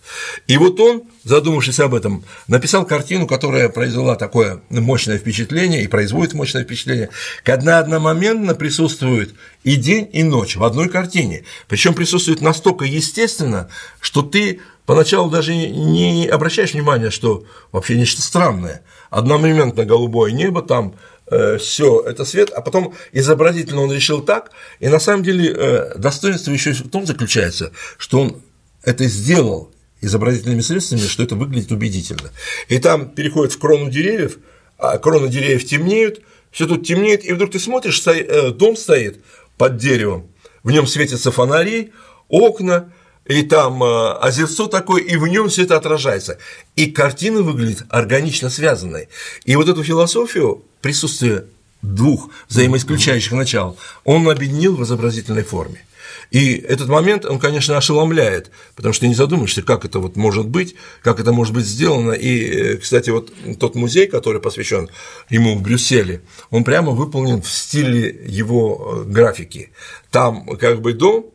[0.47, 6.33] И вот он, задумавшись об этом, написал картину, которая произвела такое мощное впечатление и производит
[6.33, 7.09] мощное впечатление,
[7.43, 9.33] когда одномоментно присутствует
[9.63, 13.69] и день, и ночь в одной картине, причем присутствует настолько естественно,
[13.99, 18.81] что ты поначалу даже не обращаешь внимания, что вообще нечто странное.
[19.11, 20.95] Одномоментно голубое небо, там
[21.27, 24.49] э, все это свет, а потом изобразительно он решил так,
[24.79, 28.41] и на самом деле э, достоинство еще в том заключается, что он
[28.83, 29.71] это сделал
[30.01, 32.31] изобразительными средствами, что это выглядит убедительно.
[32.67, 34.39] И там переходит в крону деревьев,
[34.79, 39.23] а кроны деревьев темнеют, все тут темнеет, и вдруг ты смотришь, э, дом стоит
[39.55, 40.31] под деревом,
[40.63, 41.91] в нем светятся фонари,
[42.27, 42.91] окна,
[43.29, 46.39] и там э, озерцо такое, и в нем все это отражается.
[46.75, 49.07] И картина выглядит органично связанной.
[49.45, 51.45] И вот эту философию присутствия
[51.83, 55.85] двух взаимоисключающих начал он объединил в изобразительной форме.
[56.31, 60.47] И этот момент, он, конечно, ошеломляет, потому что ты не задумаешься, как это вот может
[60.47, 62.13] быть, как это может быть сделано.
[62.13, 64.89] И, э, кстати, вот тот музей, который посвящен
[65.29, 69.69] ему в Брюсселе, он прямо выполнен в стиле его э, графики.
[70.09, 71.27] Там как бы дом,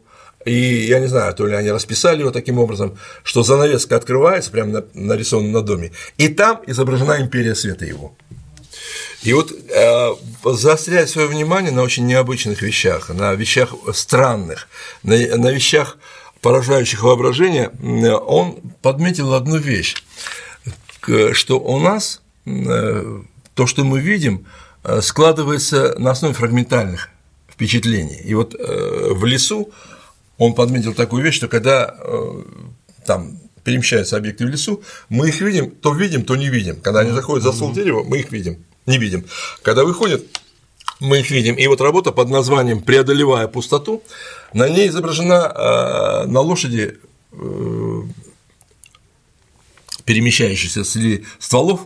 [0.45, 4.85] и я не знаю, то ли они расписали его таким образом, что занавеска открывается, прямо
[4.95, 8.17] нарисована на доме, и там изображена империя света его.
[9.23, 10.15] И вот э,
[10.45, 14.69] заостряя свое внимание на очень необычных вещах, на вещах странных,
[15.03, 15.97] на, на вещах,
[16.43, 17.71] поражающих воображение,
[18.19, 19.95] он подметил одну вещь,
[21.33, 23.23] что у нас э,
[23.55, 24.47] то, что мы видим,
[24.83, 27.09] э, складывается на основе фрагментальных
[27.49, 28.21] впечатлений.
[28.23, 29.73] И вот э, в лесу
[30.39, 32.43] он подметил такую вещь, что когда э,
[33.07, 36.81] там перемещаются объекты в лесу, мы их видим, то видим, то не видим.
[36.81, 39.25] Когда они заходят за ствол дерева, мы их видим, не видим.
[39.63, 40.23] Когда выходят,
[41.01, 41.55] мы их видим.
[41.55, 44.03] И вот работа под названием «Преодолевая пустоту»,
[44.53, 46.99] на ней изображена э, на лошади
[47.33, 48.03] э,
[50.05, 51.81] перемещающаяся среди стволов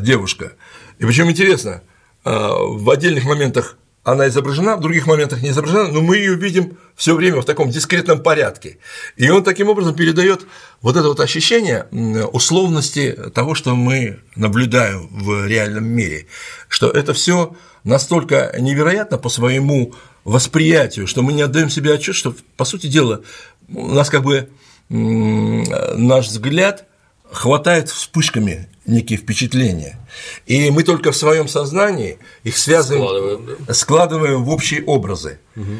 [0.00, 0.52] девушка.
[0.98, 1.82] И причем интересно,
[2.24, 3.76] в отдельных моментах
[4.06, 7.70] она изображена, в других моментах не изображена, но мы ее видим все время в таком
[7.70, 8.78] дискретном порядке.
[9.16, 10.46] И он таким образом передает
[10.80, 11.86] вот это вот ощущение
[12.32, 16.28] условности того, что мы наблюдаем в реальном мире,
[16.68, 19.92] что это все настолько невероятно по своему
[20.22, 23.22] восприятию, что мы не отдаем себе отчет, что, по сути дела,
[23.68, 24.48] у нас как бы
[24.88, 26.84] наш взгляд
[27.32, 29.98] хватает вспышками некие впечатления.
[30.46, 33.74] И мы только в своем сознании их связываем, складываем, да?
[33.74, 35.38] складываем в общие образы.
[35.56, 35.72] Угу.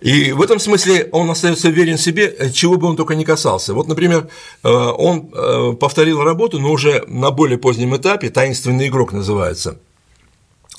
[0.00, 3.72] И в этом смысле он остается верен себе, чего бы он только не касался.
[3.72, 4.28] Вот, например,
[4.62, 9.78] э, он э, повторил работу, но уже на более позднем этапе, таинственный игрок называется.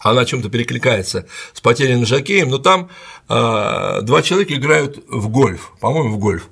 [0.02, 2.90] Она о чем-то перекликается с потерянным жакеем, но там
[3.28, 6.48] э, два человека играют в гольф, по-моему, в гольф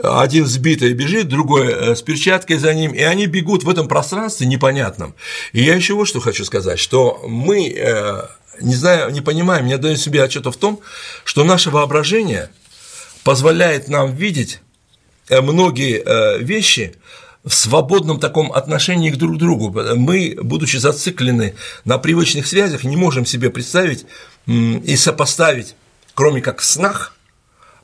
[0.00, 4.46] один сбитый бежит, другой э, с перчаткой за ним, и они бегут в этом пространстве
[4.46, 5.14] непонятном.
[5.52, 8.22] И я еще вот что хочу сказать, что мы э,
[8.60, 10.80] не знаю, не понимаем, не отдаем себе отчета в том,
[11.24, 12.50] что наше воображение
[13.22, 14.60] позволяет нам видеть
[15.28, 16.96] э, многие вещи
[17.44, 19.70] в свободном таком отношении к друг другу.
[19.96, 21.54] Мы, будучи зациклены
[21.84, 24.06] на привычных связях, не можем себе представить
[24.46, 25.74] и сопоставить,
[26.14, 27.16] кроме как в снах,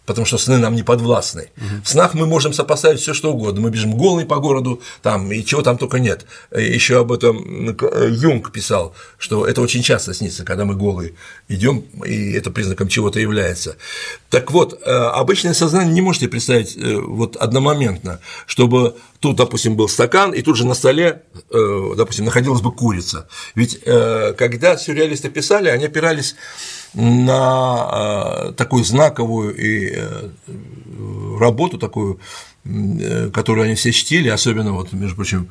[0.09, 1.51] потому что сны нам не подвластны.
[1.59, 1.82] Угу.
[1.85, 3.60] В снах мы можем сопоставить все что угодно.
[3.60, 6.24] Мы бежим голый по городу, там, и чего там только нет.
[6.51, 11.12] Еще об этом э, Юнг писал, что это очень часто снится, когда мы голые
[11.48, 13.76] идем, и это признаком чего-то является.
[14.30, 19.90] Так вот, э, обычное сознание не можете представить э, вот одномоментно, чтобы тут, допустим, был
[19.90, 23.26] стакан, и тут же на столе, допустим, находилась бы курица.
[23.56, 26.36] Ведь когда сюрреалисты писали, они опирались
[26.94, 30.31] на э, такую знаковую и э,
[31.39, 32.19] работу такую,
[32.65, 35.48] э, которую они все чтили, особенно вот, между прочим,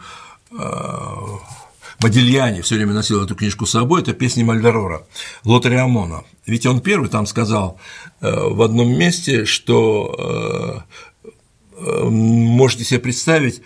[2.00, 5.06] Модильяне все время носил эту книжку с собой, это песни Мальдорора,
[5.44, 6.24] Лотариамона.
[6.46, 7.80] Ведь он первый там сказал
[8.22, 10.86] в одном месте, что
[11.78, 13.62] можете себе представить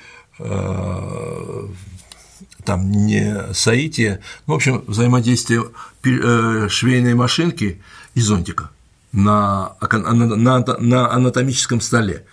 [2.63, 5.63] там не соитие, ну, в общем, взаимодействие
[6.03, 7.81] э, швейной машинки
[8.15, 8.69] и зонтика
[9.11, 12.25] на, на, на анатомическом столе.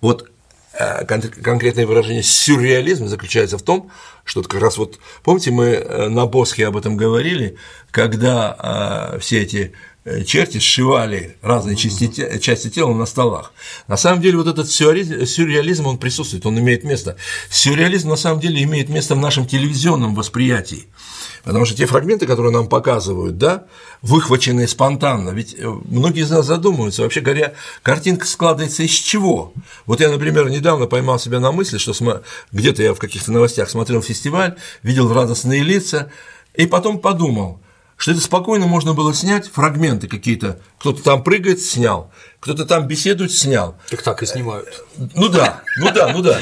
[0.00, 0.30] Вот
[0.72, 3.90] э, конкретное выражение сюрреализма заключается в том,
[4.24, 7.56] что как раз вот, помните, мы э, на Босхе об этом говорили,
[7.90, 9.72] когда все эти
[10.26, 13.52] черти сшивали разные части, части тела на столах.
[13.86, 17.16] На самом деле вот этот сюрреализм, он присутствует, он имеет место.
[17.50, 20.86] Сюрреализм на самом деле имеет место в нашем телевизионном восприятии.
[21.44, 23.64] Потому что те фрагменты, которые нам показывают, да,
[24.02, 29.54] выхваченные спонтанно, ведь э, многие из нас задумываются, вообще говоря, картинка складывается из чего?
[29.86, 31.94] Вот я, например, недавно поймал себя на мысли, что
[32.52, 36.10] где-то я в каких-то новостях смотрел фестиваль, видел радостные лица,
[36.54, 37.60] и потом подумал–
[38.00, 42.10] что это спокойно можно было снять, фрагменты какие-то, кто-то там прыгает, снял,
[42.40, 43.76] кто-то там беседует, снял.
[43.90, 44.86] Так так и снимают.
[44.96, 46.40] Ну да, ну да, ну да.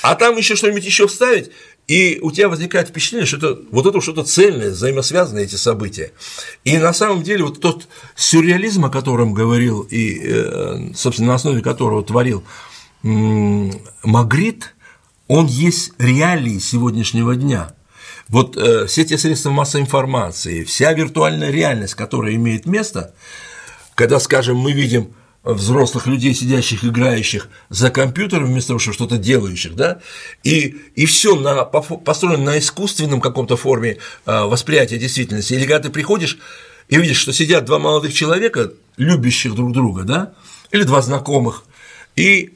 [0.00, 1.50] А там еще что-нибудь еще вставить,
[1.88, 6.12] и у тебя возникает впечатление, что это вот это что-то цельное, взаимосвязанные эти события.
[6.64, 7.86] И на самом деле вот тот
[8.16, 12.44] сюрреализм, о котором говорил и, э, собственно, на основе которого творил
[13.02, 14.74] Магрит,
[15.26, 17.74] он есть реалии сегодняшнего дня–
[18.28, 23.14] вот э, все те средства массовой информации, вся виртуальная реальность, которая имеет место,
[23.94, 25.14] когда, скажем, мы видим
[25.44, 30.00] взрослых людей, сидящих, играющих за компьютером, вместо того, чтобы что-то делающих, да,
[30.42, 35.54] и, и все на, построено на искусственном каком-то форме э, восприятия действительности.
[35.54, 36.38] Или когда ты приходишь
[36.88, 40.32] и видишь, что сидят два молодых человека, любящих друг друга, да,
[40.70, 41.64] или два знакомых,
[42.16, 42.54] и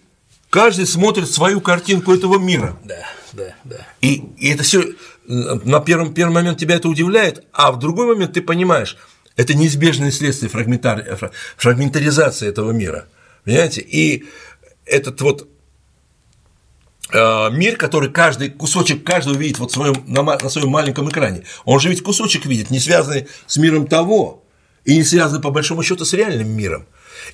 [0.51, 2.77] каждый смотрит свою картинку этого мира.
[2.85, 3.87] Да, да, да.
[4.01, 4.85] И, и это все
[5.27, 8.97] на первом, первый момент тебя это удивляет, а в другой момент ты понимаешь,
[9.37, 11.19] это неизбежное следствие фрагментар...
[11.57, 13.07] фрагментаризации этого мира.
[13.45, 13.81] Понимаете?
[13.81, 14.25] И
[14.85, 15.49] этот вот
[17.13, 21.81] э, мир, который каждый кусочек каждого видит вот своем, на, на своем маленьком экране, он
[21.81, 24.43] же ведь кусочек видит, не связанный с миром того,
[24.85, 26.87] и не связанный по большому счету с реальным миром.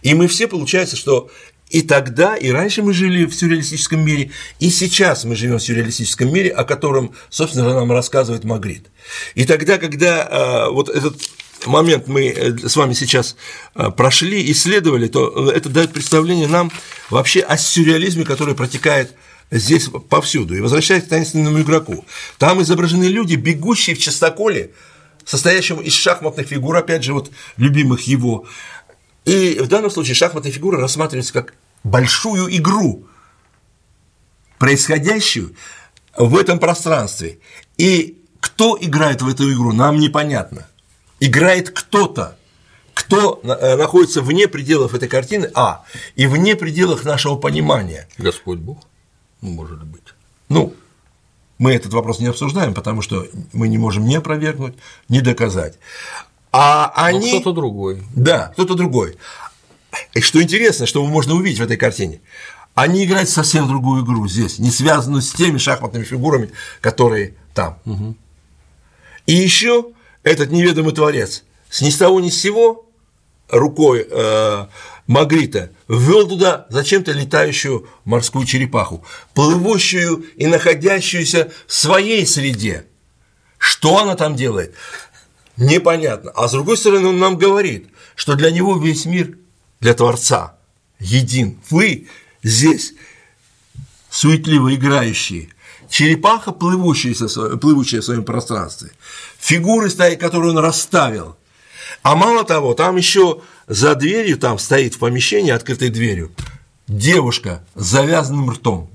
[0.02, 1.30] И мы все, получается, что
[1.70, 6.32] и тогда, и раньше мы жили в сюрреалистическом мире, и сейчас мы живем в сюрреалистическом
[6.32, 8.86] мире, о котором, собственно, нам рассказывает Магрит.
[9.34, 11.16] И тогда, когда э, вот этот
[11.66, 13.36] момент мы э, с вами сейчас
[13.74, 16.70] э, прошли, исследовали, то это дает представление нам
[17.10, 19.14] вообще о сюрреализме, который протекает
[19.50, 20.56] здесь повсюду.
[20.56, 22.04] И возвращаясь к таинственному игроку,
[22.38, 24.70] там изображены люди, бегущие в частоколе,
[25.24, 28.46] состоящем из шахматных фигур, опять же, вот любимых его.
[29.28, 33.06] И в данном случае шахматные фигуры рассматриваются как большую игру,
[34.58, 35.54] происходящую
[36.16, 37.38] в этом пространстве.
[37.76, 40.66] И кто играет в эту игру, нам непонятно.
[41.20, 42.38] Играет кто-то,
[42.94, 45.84] кто э, находится вне пределов этой картины, а,
[46.16, 48.08] и вне пределов нашего понимания.
[48.16, 48.78] Господь Бог,
[49.42, 50.14] может быть.
[50.48, 50.74] Ну,
[51.58, 54.74] мы этот вопрос не обсуждаем, потому что мы не можем ни опровергнуть,
[55.08, 55.78] ни доказать.
[56.58, 57.40] А они…
[57.40, 58.02] кто-то другой.
[58.16, 59.16] Да, кто-то другой.
[60.14, 62.20] И что интересно, что можно увидеть в этой картине,
[62.74, 67.78] они играют совсем другую игру здесь, не связанную с теми шахматными фигурами, которые там.
[67.84, 68.16] Угу.
[69.26, 69.86] И еще
[70.24, 72.86] этот неведомый творец с ни с того ни с сего
[73.48, 74.66] рукой э,
[75.06, 79.04] Магрита ввел туда зачем-то летающую морскую черепаху,
[79.34, 82.84] плывущую и находящуюся в своей среде.
[83.58, 84.74] Что она там делает?
[85.58, 86.30] Непонятно.
[86.36, 89.36] А с другой стороны, он нам говорит, что для него весь мир,
[89.80, 90.54] для Творца,
[91.00, 91.58] един.
[91.68, 92.06] Вы
[92.44, 92.94] здесь
[94.08, 95.48] суетливо играющие,
[95.90, 97.14] черепаха, плывущая,
[97.58, 98.92] плывущая в своем пространстве,
[99.38, 101.36] фигуры, которые он расставил.
[102.02, 106.30] А мало того, там еще за дверью, там стоит в помещении, открытой дверью,
[106.86, 108.90] девушка с завязанным ртом.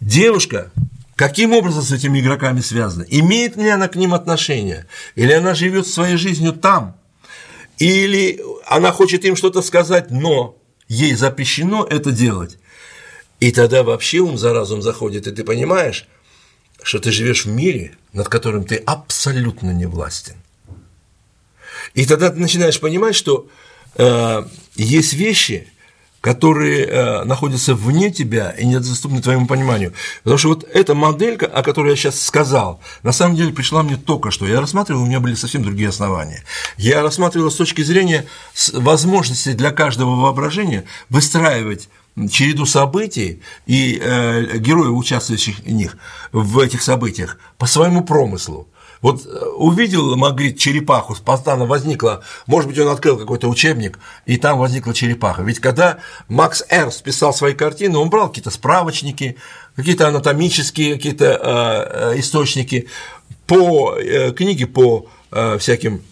[0.00, 0.70] Девушка
[1.16, 3.04] каким образом с этими игроками связана?
[3.08, 4.86] Имеет ли она к ним отношение?
[5.14, 6.96] Или она живет своей жизнью там?
[7.78, 10.56] Или она хочет им что-то сказать, но
[10.88, 12.58] ей запрещено это делать.
[13.40, 16.06] И тогда вообще ум за разум заходит, и ты понимаешь,
[16.82, 20.36] что ты живешь в мире, над которым ты абсолютно не властен.
[21.94, 23.48] И тогда ты начинаешь понимать, что
[23.96, 24.44] э,
[24.76, 25.68] есть вещи,
[26.20, 29.92] которые э, находятся вне тебя и недоступны твоему пониманию.
[30.22, 33.96] Потому что вот эта моделька, о которой я сейчас сказал, на самом деле пришла мне
[33.96, 34.46] только что.
[34.46, 36.42] Я рассматривал, у меня были совсем другие основания.
[36.76, 38.26] Я рассматривал с точки зрения
[38.72, 41.88] возможности для каждого воображения выстраивать
[42.30, 45.96] череду событий и э, героев, участвующих в них,
[46.32, 48.68] в этих событиях, по своему промыслу.
[49.02, 54.58] Вот э, увидел Магрит черепаху, спонтанно возникла, может быть, он открыл какой-то учебник, и там
[54.58, 55.42] возникла черепаха.
[55.42, 55.98] Ведь когда
[56.28, 59.36] Макс Эрнст писал свои картины, он брал какие-то справочники,
[59.74, 62.88] какие-то анатомические какие-то э, э источники,
[63.46, 63.94] по
[64.36, 65.06] книги по
[65.58, 66.02] всяким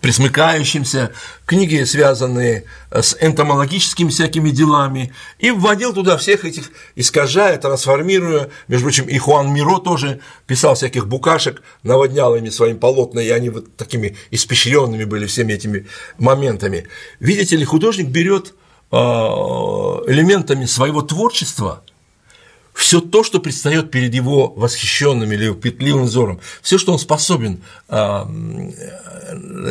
[0.00, 1.12] присмыкающимся,
[1.44, 8.50] книги, связанные с энтомологическими всякими делами, и вводил туда всех этих, искажая, трансформируя.
[8.68, 13.50] Между прочим, и Хуан Миро тоже писал всяких букашек, наводнял ими своим полотна, и они
[13.50, 15.86] вот такими испещренными были всеми этими
[16.18, 16.86] моментами.
[17.20, 18.54] Видите ли, художник берет
[18.90, 21.82] а, элементами своего творчества–
[22.76, 27.96] все то, что предстает перед его восхищенным или петливым взором, все, что он способен э,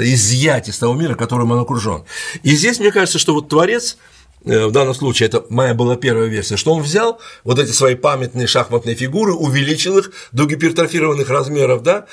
[0.01, 2.03] изъять из того мира, которым он окружен.
[2.43, 3.97] И здесь, мне кажется, что вот Творец
[4.45, 7.95] Э, в данном случае это моя была первая версия, что он взял вот эти свои
[7.95, 12.05] памятные шахматные фигуры, увеличил их до гипертрофированных размеров, да,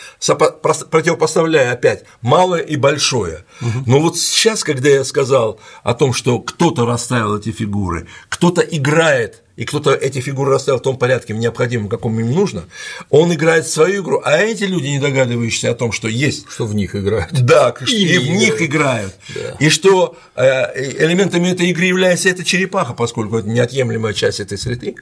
[0.90, 3.44] противопоставляя опять малое и большое.
[3.60, 3.84] Угу.
[3.86, 9.41] Но вот сейчас, когда я сказал о том, что кто-то расставил эти фигуры, кто-то играет
[9.56, 12.64] и кто-то эти фигуры расставил в том порядке, необходимом, каком им нужно,
[13.10, 16.46] он играет свою игру, а эти люди, не догадывающиеся о том, что есть…
[16.50, 17.32] Что в них играют.
[17.32, 19.14] Да, и, и в них играют.
[19.34, 19.56] Да.
[19.60, 24.96] И что э, элементами этой игры является эта черепаха, поскольку это неотъемлемая часть этой среды.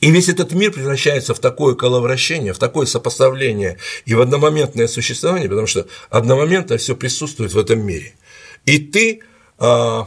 [0.00, 5.48] И весь этот мир превращается в такое коловращение, в такое сопоставление и в одномоментное существование,
[5.48, 8.14] потому что одномоментно все присутствует в этом мире.
[8.66, 9.22] И ты
[9.58, 10.06] а,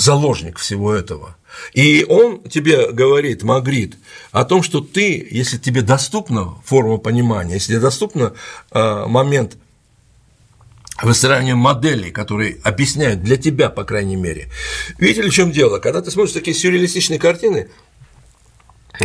[0.00, 1.36] заложник всего этого.
[1.74, 3.96] И он тебе говорит, Магрит,
[4.32, 8.32] о том, что ты, если тебе доступна форма понимания, если тебе доступна
[8.72, 9.56] э, момент
[11.02, 14.48] выстраивания моделей, которые объясняют для тебя, по крайней мере.
[14.98, 15.78] Видите в чем дело?
[15.78, 17.68] Когда ты смотришь такие сюрреалистичные картины,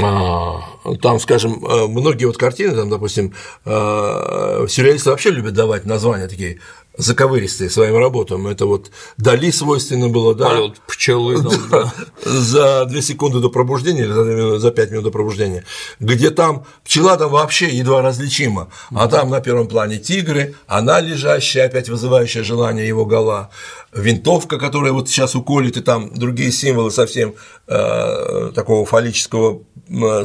[0.02, 0.62] а,
[1.02, 6.60] там, скажем, э, многие вот картины, там, допустим, сюрреалисты вообще любят давать названия такие
[6.98, 8.48] заковыристые своим работам.
[8.48, 10.50] Это вот Дали свойственно было, да?
[10.50, 11.42] Полет пчелы.
[11.42, 11.94] Там, да.
[12.24, 15.66] За две секунды до пробуждения или за пять минут до пробуждения,
[16.00, 21.66] где там пчела там вообще едва различима, а там на первом плане тигры, она лежащая,
[21.66, 23.50] опять вызывающая желание его гола,
[23.94, 27.36] винтовка, которая вот сейчас уколет, и там другие символы совсем
[27.68, 29.62] э, такого фаллического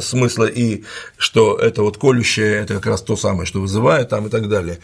[0.01, 0.83] смысла, и
[1.17, 4.79] что это вот колющее, это как раз то самое, что вызывает там и так далее.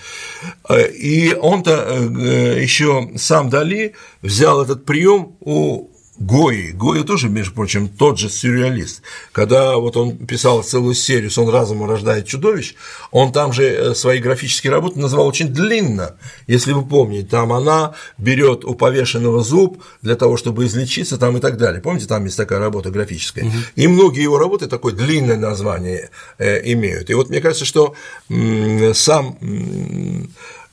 [0.69, 6.71] Э, и он-то э, еще сам Дали взял этот прием у Гои.
[6.71, 9.01] Гои тоже, между прочим, тот же сюрреалист.
[9.31, 12.75] Когда вот он писал целую серию «Сон разума рождает чудовищ»,
[13.11, 16.15] он там же э, свои графические работы называл очень длинно,
[16.47, 17.27] если вы помните.
[17.27, 21.81] Там она берет у повешенного зуб для того, чтобы излечиться там и так далее.
[21.81, 23.45] Помните, там есть такая работа графическая.
[23.45, 23.53] Угу.
[23.75, 27.09] И многие его работы такое длинное название э, имеют.
[27.09, 27.95] И вот мне кажется, что
[28.93, 29.37] сам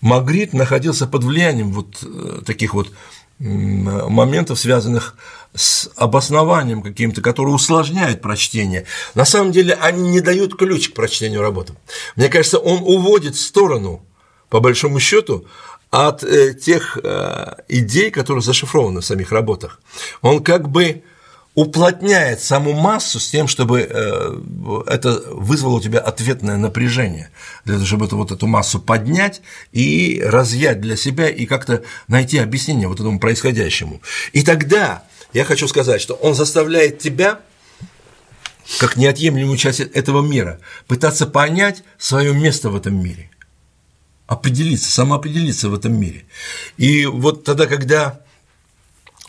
[0.04, 2.90] Магрит находился под влиянием вот э, таких вот
[3.39, 5.16] моментов, связанных
[5.55, 8.86] с обоснованием каким-то, который усложняет прочтение.
[9.15, 11.74] На самом деле они не дают ключ к прочтению работы.
[12.16, 14.05] Мне кажется, он уводит в сторону,
[14.48, 15.47] по большому счету,
[15.90, 19.81] от э, тех э, идей, которые зашифрованы в самих работах.
[20.23, 21.05] Он как бы
[21.55, 24.40] уплотняет саму массу с тем, чтобы э,
[24.89, 27.31] это вызвало у тебя ответное напряжение,
[27.64, 29.40] для того, чтобы это, вот эту массу поднять
[29.70, 34.02] и разъять для себя и как-то найти объяснение вот этому происходящему.
[34.32, 37.40] И тогда я хочу сказать, что он заставляет тебя
[38.78, 40.59] как неотъемлемую часть этого мира,
[40.89, 43.31] пытаться понять свое место в этом мире,
[44.26, 46.24] определиться, самоопределиться в этом мире.
[46.78, 48.24] И вот тогда, когда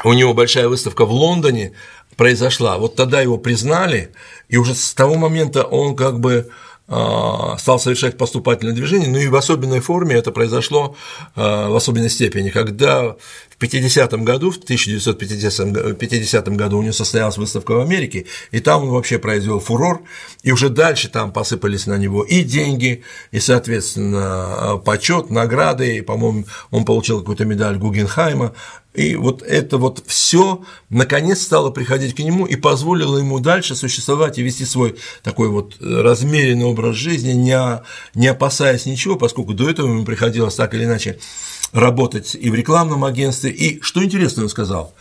[0.03, 1.73] у него большая выставка в Лондоне,
[2.15, 2.77] произошла.
[2.77, 4.11] Вот тогда его признали,
[4.49, 6.49] и уже с того момента он как бы
[6.87, 10.95] а, стал совершать поступательное движение, ну и в особенной форме это произошло
[11.35, 13.15] а, в особенной степени, когда
[13.57, 18.89] в 50-м году, в 1950 году у него состоялась выставка в Америке, и там он
[18.89, 20.01] вообще произвел фурор,
[20.43, 26.45] и уже дальше там посыпались на него и деньги, и, соответственно, почет, награды, и, по-моему,
[26.71, 28.53] он получил какую-то медаль Гугенхайма,
[28.95, 34.37] и вот это вот все наконец стало приходить к нему и позволило ему дальше существовать
[34.39, 37.83] и вести свой такой вот размеренный образ жизни, не,
[38.13, 41.19] не опасаясь ничего, поскольку до этого ему приходилось так или иначе
[41.75, 43.51] работать и в рекламном агентстве.
[43.51, 44.93] И что интересно он сказал,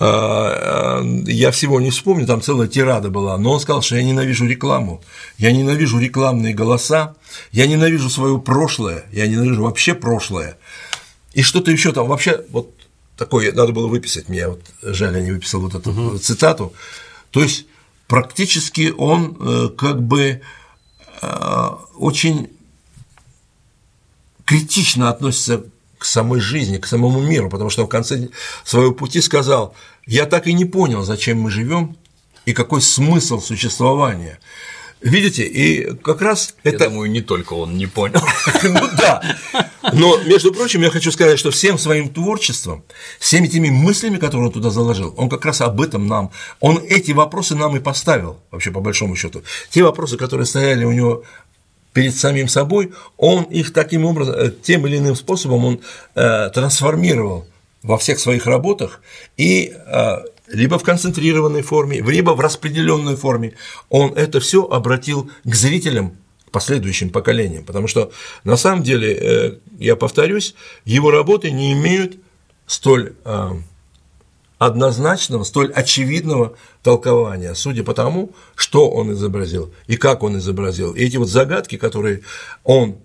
[0.00, 4.02] а, а, я всего не вспомню, там целая тирада была, но он сказал, что я
[4.02, 5.02] ненавижу рекламу,
[5.36, 7.14] я ненавижу рекламные голоса,
[7.52, 10.56] я ненавижу свое прошлое, я ненавижу вообще прошлое.
[11.34, 12.74] И что-то еще там, вообще, вот
[13.18, 16.18] такое надо было выписать мне, вот жаль, я не выписал вот эту угу.
[16.18, 16.72] цитату.
[17.30, 17.66] То есть
[18.06, 20.40] практически он э, как бы
[21.20, 22.48] э, очень
[24.44, 25.64] критично относится
[26.04, 28.28] к самой жизни, к самому миру, потому что в конце
[28.62, 29.74] своего пути сказал,
[30.06, 31.96] я так и не понял, зачем мы живем
[32.44, 34.38] и какой смысл существования.
[35.00, 36.84] Видите, и как раз это…
[36.84, 38.20] Я думаю, не только он не понял.
[38.64, 39.22] Ну да.
[39.94, 42.84] Но, между прочим, я хочу сказать, что всем своим творчеством,
[43.18, 47.12] всеми теми мыслями, которые он туда заложил, он как раз об этом нам, он эти
[47.12, 49.42] вопросы нам и поставил, вообще по большому счету.
[49.70, 51.24] Те вопросы, которые стояли у него
[51.94, 55.80] перед самим собой, он их таким образом, э, тем или иным способом он
[56.14, 57.46] э, трансформировал
[57.82, 59.00] во всех своих работах
[59.38, 60.16] и э,
[60.48, 63.54] либо в концентрированной форме, либо в распределенной форме,
[63.88, 66.16] он это все обратил к зрителям,
[66.46, 67.64] к последующим поколениям.
[67.64, 68.12] Потому что
[68.44, 70.54] на самом деле, я повторюсь,
[70.84, 72.16] его работы не имеют
[72.66, 73.14] столь
[74.58, 80.92] однозначного, столь очевидного толкования, судя по тому, что он изобразил и как он изобразил.
[80.92, 82.22] И эти вот загадки, которые
[82.62, 82.96] он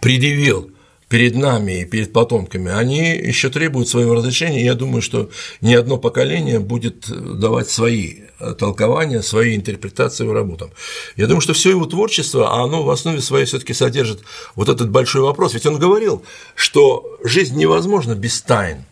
[0.00, 0.70] предъявил
[1.08, 4.64] перед нами и перед потомками, они еще требуют своего разрешения.
[4.64, 5.30] Я думаю, что
[5.60, 8.22] ни одно поколение будет давать свои
[8.58, 10.70] толкования, свои интерпретации его работам.
[11.16, 14.22] Я думаю, что все его творчество, а оно в основе своей все-таки содержит
[14.54, 15.54] вот этот большой вопрос.
[15.54, 16.24] Ведь он говорил,
[16.54, 18.84] что жизнь невозможна без тайн.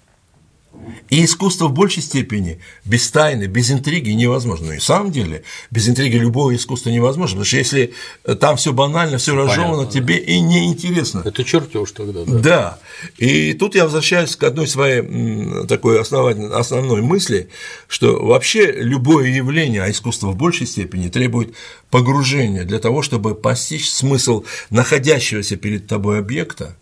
[1.11, 4.69] И искусство в большей степени без тайны, без интриги невозможно.
[4.69, 7.95] Но и в самом деле без интриги любое искусство невозможно, потому что если
[8.41, 10.25] там все банально, все разжевано, тебе да.
[10.25, 11.23] и не интересно.
[11.25, 12.39] Это чертеж тогда, да.
[12.39, 12.79] Да.
[13.19, 17.51] И тут я возвращаюсь к одной своей такой основной мысли,
[17.89, 21.55] что вообще любое явление, а искусство в большей степени требует
[21.91, 26.77] погружения для того, чтобы постичь смысл находящегося перед тобой объекта,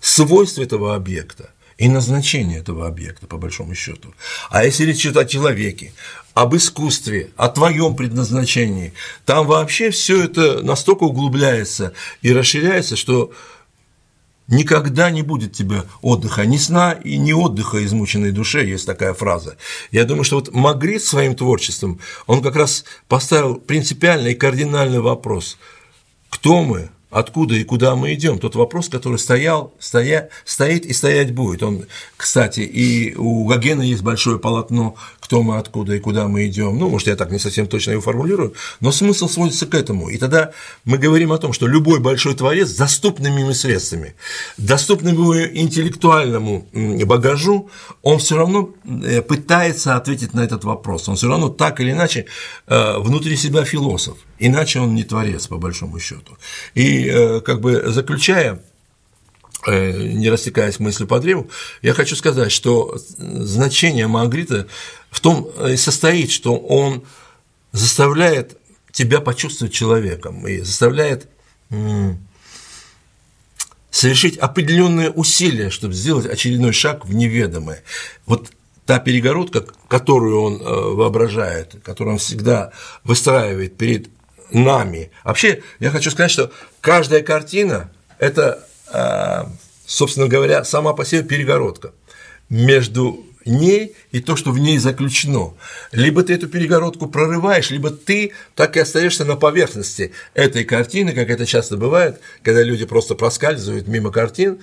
[0.00, 4.14] свойств этого объекта и назначение этого объекта, по большому счету.
[4.50, 5.92] А если речь идет о человеке,
[6.34, 8.92] об искусстве, о твоем предназначении,
[9.24, 11.92] там вообще все это настолько углубляется
[12.22, 13.32] и расширяется, что
[14.46, 19.56] никогда не будет тебе отдыха, ни сна и ни отдыха измученной душе, есть такая фраза.
[19.90, 25.58] Я думаю, что вот Магрит своим творчеством, он как раз поставил принципиальный и кардинальный вопрос–
[26.34, 28.38] кто мы, откуда и куда мы идем.
[28.40, 31.62] Тот вопрос, который стоял, стоя, стоит и стоять будет.
[31.62, 31.86] Он,
[32.16, 36.78] кстати, и у Гогена есть большое полотно кто мы, откуда и куда мы идем.
[36.78, 40.10] Ну, может, я так не совсем точно его формулирую, но смысл сводится к этому.
[40.10, 40.50] И тогда
[40.84, 44.14] мы говорим о том, что любой большой творец с доступными ему средствами,
[44.58, 46.66] доступным ему интеллектуальному
[47.06, 47.70] багажу,
[48.02, 51.08] он все равно э, пытается ответить на этот вопрос.
[51.08, 52.26] Он все равно так или иначе
[52.66, 56.36] э, внутри себя философ, иначе он не творец, по большому счету.
[56.74, 58.60] И э, как бы заключая
[59.66, 61.50] не растекаясь мыслью по древу,
[61.82, 64.66] я хочу сказать, что значение Магрита
[65.14, 67.04] в том и состоит, что он
[67.70, 68.58] заставляет
[68.90, 71.28] тебя почувствовать человеком и заставляет
[73.90, 77.84] совершить определенные усилия, чтобы сделать очередной шаг в неведомое.
[78.26, 78.50] Вот
[78.86, 82.72] та перегородка, которую он э, воображает, которую он всегда
[83.04, 84.08] выстраивает перед
[84.50, 85.12] нами.
[85.22, 86.50] Вообще, я хочу сказать, что
[86.80, 89.44] каждая картина– это, э,
[89.86, 91.92] собственно говоря, сама по себе перегородка
[92.50, 95.54] между ней и то, что в ней заключено.
[95.92, 101.30] Либо ты эту перегородку прорываешь, либо ты так и остаешься на поверхности этой картины, как
[101.30, 104.60] это часто бывает, когда люди просто проскальзывают мимо картин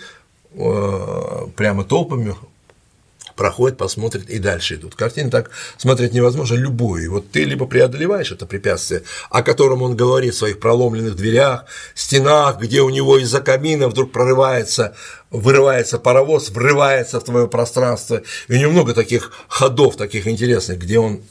[0.54, 2.36] э, прямо толпами,
[3.42, 4.94] проходят, посмотрят и дальше идут.
[4.94, 7.10] Картины так смотреть невозможно любую.
[7.10, 9.02] Вот ты либо преодолеваешь это препятствие,
[9.32, 11.66] о котором он говорит в своих проломленных дверях,
[11.96, 14.96] стенах, где у него из-за камина вдруг прорывается,
[15.32, 18.22] вырывается паровоз, врывается в твое пространство.
[18.48, 21.24] И у него много таких ходов, таких интересных, где он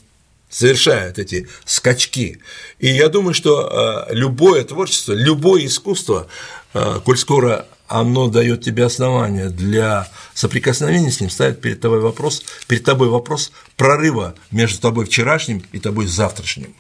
[0.49, 2.41] совершает эти скачки.
[2.81, 6.27] И я думаю, что э, любое творчество, любое искусство,
[6.75, 12.45] э, коль скоро оно дает тебе основания для соприкосновения с ним, ставит перед тобой вопрос,
[12.69, 16.75] перед тобой вопрос прорыва между тобой вчерашним и тобой завтрашним.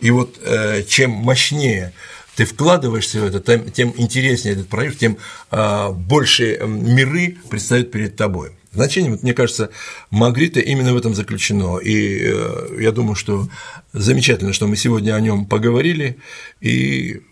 [0.00, 1.92] И вот э, чем мощнее
[2.34, 5.18] ты вкладываешься в это, тем интереснее этот прорыв, тем
[5.52, 8.50] э, больше миры предстают перед тобой.
[8.72, 9.70] Значение, вот, мне кажется,
[10.10, 11.78] Магрита именно в этом заключено.
[11.78, 13.48] И э, я думаю, что
[13.92, 16.18] замечательно, что мы сегодня о нем поговорили,
[16.60, 17.22] и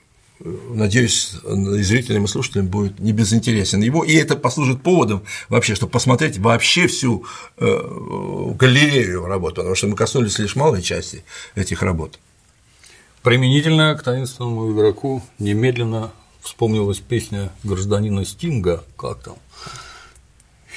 [0.40, 3.80] надеюсь, и зрителям и слушателям будет не безинтересен.
[3.80, 7.24] Его, и это послужит поводом вообще, чтобы посмотреть вообще всю
[7.56, 11.24] э, галерею работ, потому что мы коснулись лишь малой части
[11.54, 12.18] этих работ.
[13.22, 19.36] Применительно к таинственному игроку немедленно вспомнилась песня гражданина Стинга, как там,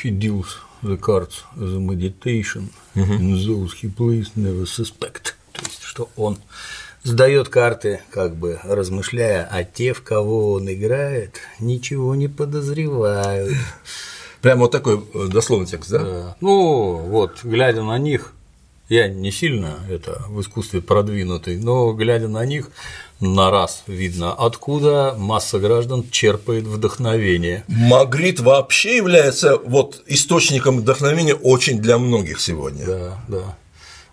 [0.03, 0.47] «He deals
[0.81, 6.37] the cards as a meditation, and those he plays never suspect», то есть, что он
[7.03, 13.53] сдает карты, как бы размышляя, а те, в кого он играет, ничего не подозревают.
[14.41, 15.99] Прямо вот такой э, дословный текст, да?
[15.99, 16.35] да.
[16.41, 18.33] Ну, вот, глядя на них,
[18.89, 22.71] я не сильно это в искусстве продвинутый, но глядя на них,
[23.19, 27.63] на раз видно, откуда масса граждан черпает вдохновение.
[27.67, 32.85] Магрит вообще является вот источником вдохновения очень для многих сегодня.
[32.85, 33.57] Да, да.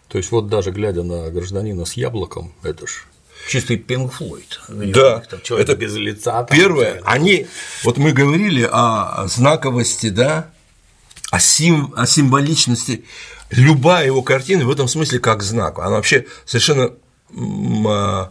[0.09, 3.05] То есть вот даже глядя на гражданина с яблоком, это ж
[3.49, 4.61] чистый Пинг Флойд.
[4.69, 6.43] Да, это без лица.
[6.45, 7.47] Там, первое, они,
[7.85, 10.51] вот мы говорили о знаковости, да,
[11.31, 13.05] о, сим, о символичности.
[13.51, 15.79] Любая его картина в этом смысле как знак.
[15.79, 16.93] Она вообще совершенно
[17.87, 18.31] а,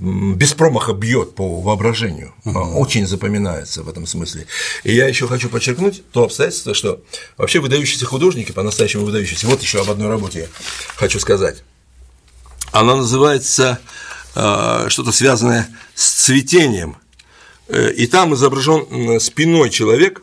[0.00, 2.58] без промаха бьет по воображению, угу.
[2.78, 4.46] очень запоминается в этом смысле.
[4.84, 7.02] И я еще хочу подчеркнуть то обстоятельство, что
[7.36, 10.46] вообще выдающиеся художники, по-настоящему выдающиеся, вот еще об одной работе я
[10.96, 11.62] хочу сказать.
[12.72, 13.78] Она называется
[14.34, 16.96] э, что-то связанное с цветением.
[17.68, 20.22] Э, и там изображен спиной человек,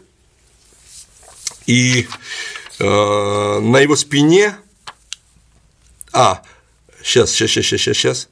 [1.66, 2.08] и
[2.80, 4.56] э, на его спине.
[6.12, 6.44] А,
[7.04, 8.30] сейчас, сейчас, сейчас, сейчас, сейчас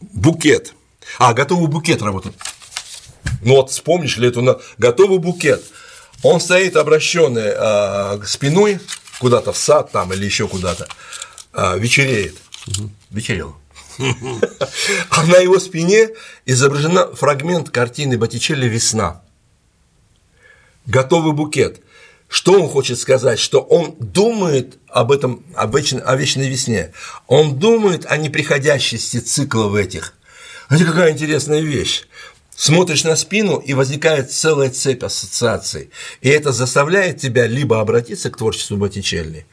[0.00, 0.74] букет.
[1.18, 2.36] А, готовый букет работает.
[3.42, 5.62] Ну вот вспомнишь ли эту готовый букет.
[6.22, 8.80] Он стоит обращенный а, спиной
[9.18, 10.88] куда-то в сад там или еще куда-то,
[11.52, 12.36] а, вечереет.
[12.66, 12.90] Угу.
[13.10, 13.56] Вечерел.
[15.10, 16.10] А на его спине
[16.44, 19.22] изображена фрагмент картины Боттичелли «Весна».
[20.84, 21.80] Готовый букет.
[22.28, 23.38] Что он хочет сказать?
[23.38, 26.92] Что он думает об этом, об вечной, о вечной весне.
[27.26, 30.14] Он думает о неприходящести циклов этих.
[30.68, 32.04] Это какая интересная вещь.
[32.56, 35.90] Смотришь на спину, и возникает целая цепь ассоциаций.
[36.22, 39.46] И это заставляет тебя либо обратиться к творчеству Боттичелли,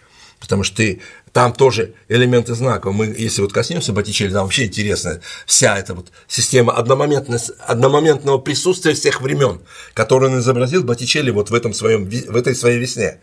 [0.43, 0.99] потому что ты
[1.31, 2.91] там тоже элементы знака.
[2.91, 9.21] Мы, если вот коснемся Боттичелли, там вообще интересная вся эта вот система одномоментного присутствия всех
[9.21, 9.61] времен,
[9.93, 13.21] которую он изобразил Боттичелли вот в, этом своем, в этой своей весне.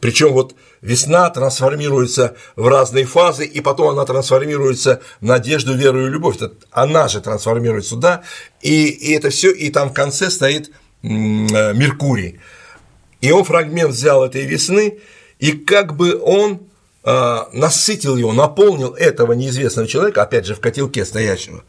[0.00, 6.10] Причем вот весна трансформируется в разные фазы, и потом она трансформируется в надежду, веру и
[6.10, 6.36] любовь.
[6.36, 8.22] Это она же трансформируется сюда,
[8.62, 10.70] и, и это все, и там в конце стоит
[11.02, 12.40] э, Меркурий.
[13.20, 14.98] И он фрагмент взял этой весны,
[15.38, 16.60] и как бы он
[17.04, 21.62] э, насытил его, наполнил этого неизвестного человека, опять же, в котелке стоящего,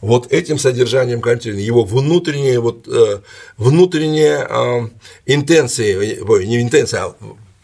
[0.00, 3.20] вот этим содержанием картины, его внутренние, вот, э,
[3.56, 4.88] внутренние э,
[5.26, 7.14] интенции, ой, не интенции, а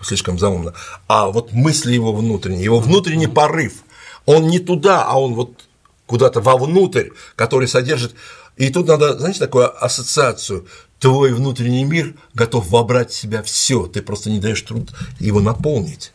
[0.01, 0.75] слишком заумно,
[1.07, 3.85] а вот мысли его внутренние, его внутренний порыв,
[4.27, 5.65] он не туда, а он вот
[6.07, 8.15] куда-то вовнутрь, который содержит.
[8.57, 10.67] И тут надо, знаете, такую ассоциацию.
[11.03, 16.13] Твой внутренний мир готов вобрать в себя все, ты просто не даешь труд его наполнить.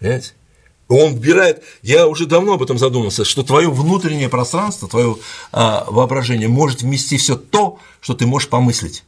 [0.00, 0.32] Понимаете?
[0.88, 5.18] Он вбирает, я уже давно об этом задумался, что твое внутреннее пространство, твое
[5.52, 9.04] а, воображение может вместить все то, что ты можешь помыслить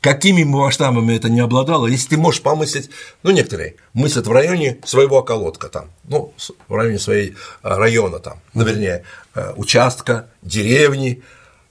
[0.00, 2.88] какими масштабами это не обладало, если ты можешь помыслить,
[3.22, 6.32] ну, некоторые мыслят в районе своего околотка там, ну,
[6.68, 9.04] в районе своей а, района там, ну, вернее,
[9.34, 11.22] э, участка, деревни,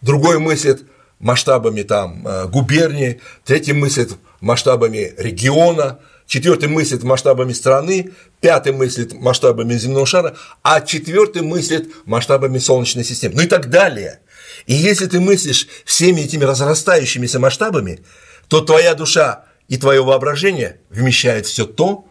[0.02, 0.84] другой мыслит
[1.20, 9.74] масштабами там э, губернии, третий мыслит масштабами региона, четвертый мыслит масштабами страны, пятый мыслит масштабами
[9.74, 14.20] земного шара, а четвертый мыслит масштабами Солнечной системы, ну и так далее.
[14.66, 18.00] И если ты мыслишь всеми этими разрастающимися масштабами,
[18.48, 22.06] то твоя душа и твое воображение вмещает все то,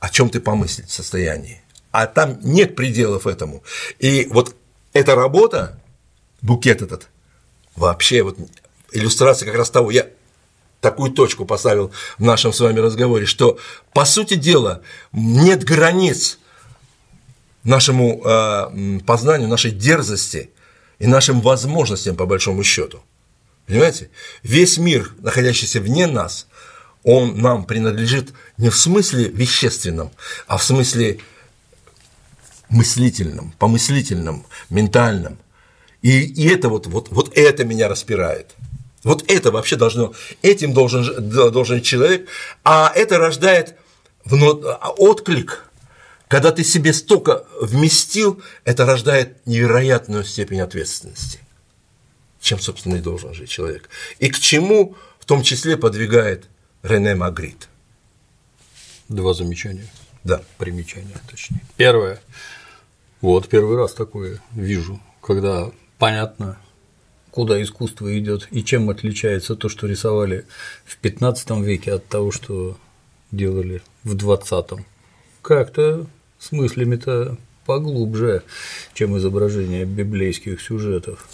[0.00, 1.62] о чем ты помыслить в состоянии.
[1.90, 3.62] А там нет пределов этому.
[3.98, 4.56] И вот
[4.92, 5.80] эта работа,
[6.42, 7.08] букет этот,
[7.76, 8.38] вообще вот
[8.92, 10.06] иллюстрация как раз того, я
[10.80, 13.58] такую точку поставил в нашем с вами разговоре, что,
[13.92, 14.82] по сути дела,
[15.12, 16.38] нет границ
[17.64, 20.50] нашему э, познанию, нашей дерзости
[20.98, 23.02] и нашим возможностям, по большому счету.
[23.66, 24.10] Понимаете?
[24.42, 26.46] Весь мир, находящийся вне нас,
[27.02, 30.10] он нам принадлежит не в смысле вещественном,
[30.46, 31.20] а в смысле
[32.68, 35.38] мыслительном, помыслительном, ментальном.
[36.04, 38.54] И, и это вот, вот, вот это меня распирает.
[39.04, 40.12] Вот это вообще должно,
[40.42, 42.28] этим должен, должен человек,
[42.62, 43.76] а это рождает
[44.98, 45.64] отклик,
[46.28, 51.38] когда ты себе столько вместил, это рождает невероятную степень ответственности,
[52.38, 53.88] чем, собственно, и должен жить человек.
[54.18, 56.44] И к чему в том числе подвигает
[56.82, 57.68] Рене Магрит.
[59.08, 59.86] Два замечания.
[60.22, 60.42] Да.
[60.58, 61.62] Примечания, точнее.
[61.78, 62.20] Первое.
[63.22, 66.58] Вот первый раз такое вижу, когда понятно,
[67.30, 70.46] куда искусство идет и чем отличается то, что рисовали
[70.84, 72.76] в 15 веке от того, что
[73.32, 74.86] делали в 20
[75.42, 76.06] как-то
[76.38, 78.42] с мыслями-то поглубже,
[78.92, 81.26] чем изображение библейских сюжетов.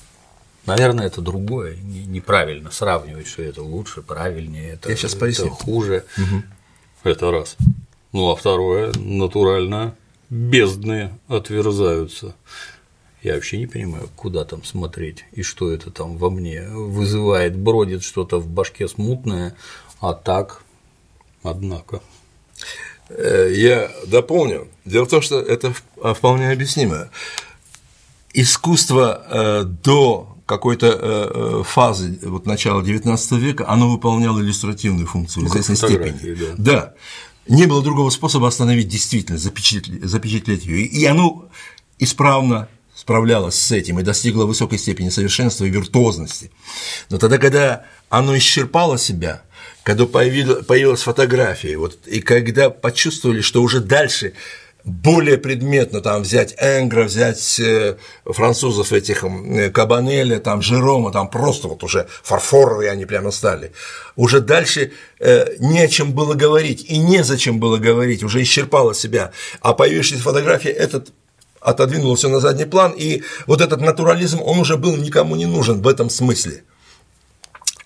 [0.67, 6.05] Наверное, это другое, неправильно сравнивать, что это лучше, правильнее, это, Я сейчас это хуже.
[6.17, 6.43] Угу.
[7.05, 7.57] Это раз.
[8.13, 9.95] Ну а второе, натурально
[10.29, 12.35] бездны отверзаются.
[13.23, 18.03] Я вообще не понимаю, куда там смотреть и что это там во мне вызывает, бродит
[18.03, 19.55] что-то в башке смутное,
[20.01, 20.63] а так,
[21.43, 22.01] однако.
[23.11, 24.69] Э, я дополню.
[24.85, 27.11] Дело в том, что это а, вполне объяснимо.
[28.33, 35.45] Искусство э, до какой-то э, фазы вот начала XIX века оно выполняло иллюстративную функцию в
[35.45, 36.35] ну, известной степени.
[36.35, 36.55] Да.
[36.57, 36.95] да.
[37.49, 40.87] Не было другого способа остановить действительность, запечатлеть, запечатлеть ее.
[40.87, 41.49] И оно
[41.99, 42.69] исправно
[43.01, 46.51] справлялось с этим и достигло высокой степени совершенства и виртуозности.
[47.09, 49.43] Но тогда, когда оно исчерпало себя,
[49.85, 54.35] когда появилась фотография, вот, и когда почувствовали, что уже дальше
[54.85, 57.97] более предметно там взять Энгра, взять э,
[58.27, 63.73] французов этих э, Кабанеля, там Жерома, там просто вот уже фарфоровые они прямо стали.
[64.15, 69.33] Уже дальше э, не о чем было говорить и незачем было говорить, уже исчерпала себя.
[69.61, 71.13] А появившаяся фотография этот
[71.61, 75.83] отодвинула все на задний план, и вот этот натурализм, он уже был никому не нужен
[75.83, 76.65] в этом смысле.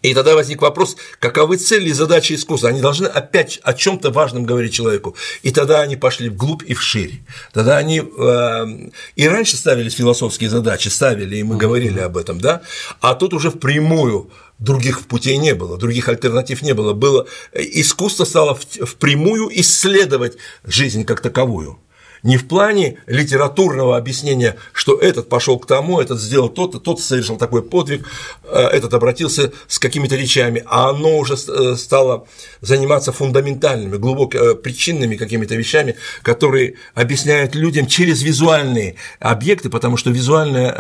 [0.05, 2.69] И тогда возник вопрос, каковы цели и задачи искусства?
[2.69, 5.17] Они должны опять о чем-то важном говорить человеку.
[5.43, 7.23] И тогда они пошли вглубь и вширь.
[7.55, 12.61] Тогда они э, и раньше ставились философские задачи, ставили, и мы говорили об этом, да,
[13.01, 16.93] а тут уже впрямую других путей не было, других альтернатив не было.
[16.93, 21.79] было искусство стало впрямую исследовать жизнь как таковую.
[22.25, 27.37] Не в плане литературного объяснения, что этот пошел к тому, этот сделал то-то, тот совершил
[27.37, 28.09] такой подвиг,
[28.45, 32.27] э, этот обратился с какими-то речами, а оно уже э, стало
[32.63, 40.11] заниматься фундаментальными, глубоко э, причинными какими-то вещами, которые объясняют людям через визуальные объекты, потому что
[40.11, 40.73] визуальный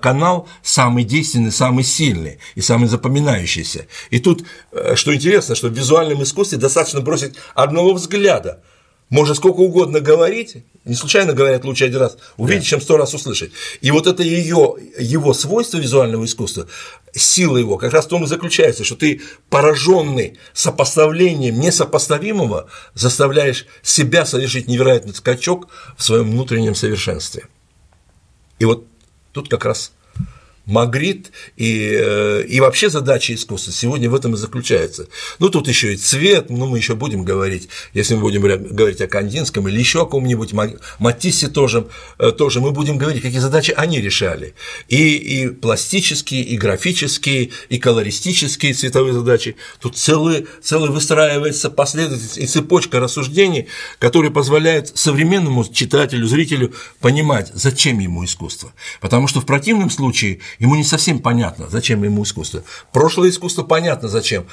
[0.00, 3.86] канал самый действенный, самый сильный и самый запоминающийся.
[4.08, 4.44] И тут,
[4.94, 8.62] что интересно, что в визуальном искусстве достаточно бросить одного взгляда–
[9.08, 12.70] можно сколько угодно говорить, не случайно говорят лучше один раз увидеть, да.
[12.70, 13.52] чем сто раз услышать.
[13.80, 16.66] И вот это ее, его свойство визуального искусства,
[17.12, 24.26] сила его как раз в том и заключается, что ты пораженный сопоставлением несопоставимого заставляешь себя
[24.26, 27.46] совершить невероятный скачок в своем внутреннем совершенстве.
[28.58, 28.86] И вот
[29.32, 29.92] тут как раз
[30.66, 35.06] Магрит и, э, и вообще задача искусства сегодня в этом и заключается.
[35.38, 39.06] Ну, тут еще и цвет, ну, мы еще будем говорить, если мы будем говорить о
[39.06, 40.52] Кандинском или еще о ком-нибудь,
[40.98, 41.86] Матиссе тоже,
[42.18, 44.54] э, тоже, мы будем говорить, какие задачи они решали.
[44.88, 49.54] И, и пластические, и графические, и колористические цветовые задачи.
[49.80, 53.68] Тут целый, целый выстраивается последовательность и цепочка рассуждений,
[54.00, 58.72] которые позволяют современному читателю, зрителю понимать, зачем ему искусство.
[59.00, 62.62] Потому что в противном случае Ему не совсем понятно, зачем ему искусство.
[62.92, 64.46] Прошлое искусство понятно зачем.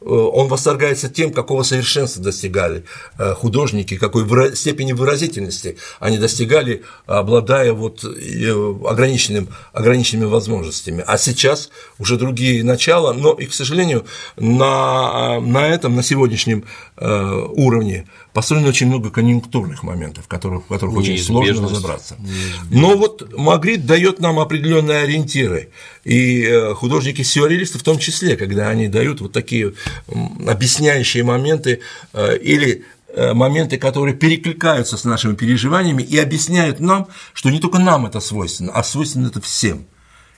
[0.00, 2.84] Э, он восторгается тем, какого совершенства достигали
[3.18, 8.50] э, художники, какой степени выразительности они достигали, обладая вот э,
[8.88, 11.02] ограниченным, ограниченными возможностями.
[11.06, 14.06] А сейчас уже другие начала, но и, к сожалению,
[14.36, 16.64] на, на этом, на сегодняшнем
[16.96, 18.08] уровне
[18.38, 22.16] построено очень много конъюнктурных моментов, в которых, в которых очень сложно разобраться.
[22.70, 25.70] Но вот Магрит дает нам определенные ориентиры,
[26.04, 29.74] и э, художники-сюрреалисты в том числе, когда они дают вот такие
[30.46, 31.80] объясняющие моменты
[32.12, 37.80] э, или э, моменты, которые перекликаются с нашими переживаниями и объясняют нам, что не только
[37.80, 39.84] нам это свойственно, а свойственно это всем.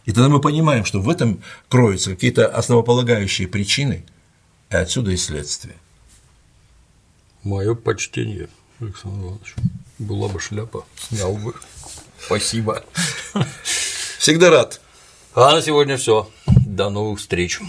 [0.06, 4.06] И тогда мы понимаем, что в этом кроются какие-то основополагающие причины,
[4.70, 5.74] и отсюда и следствие.
[7.42, 8.48] Мое почтение,
[8.80, 9.54] Александр Иванович.
[9.98, 11.54] Была бы шляпа, снял бы.
[12.18, 12.84] Спасибо.
[14.18, 14.80] Всегда рад.
[15.34, 16.28] А на сегодня все.
[16.46, 17.60] До новых встреч.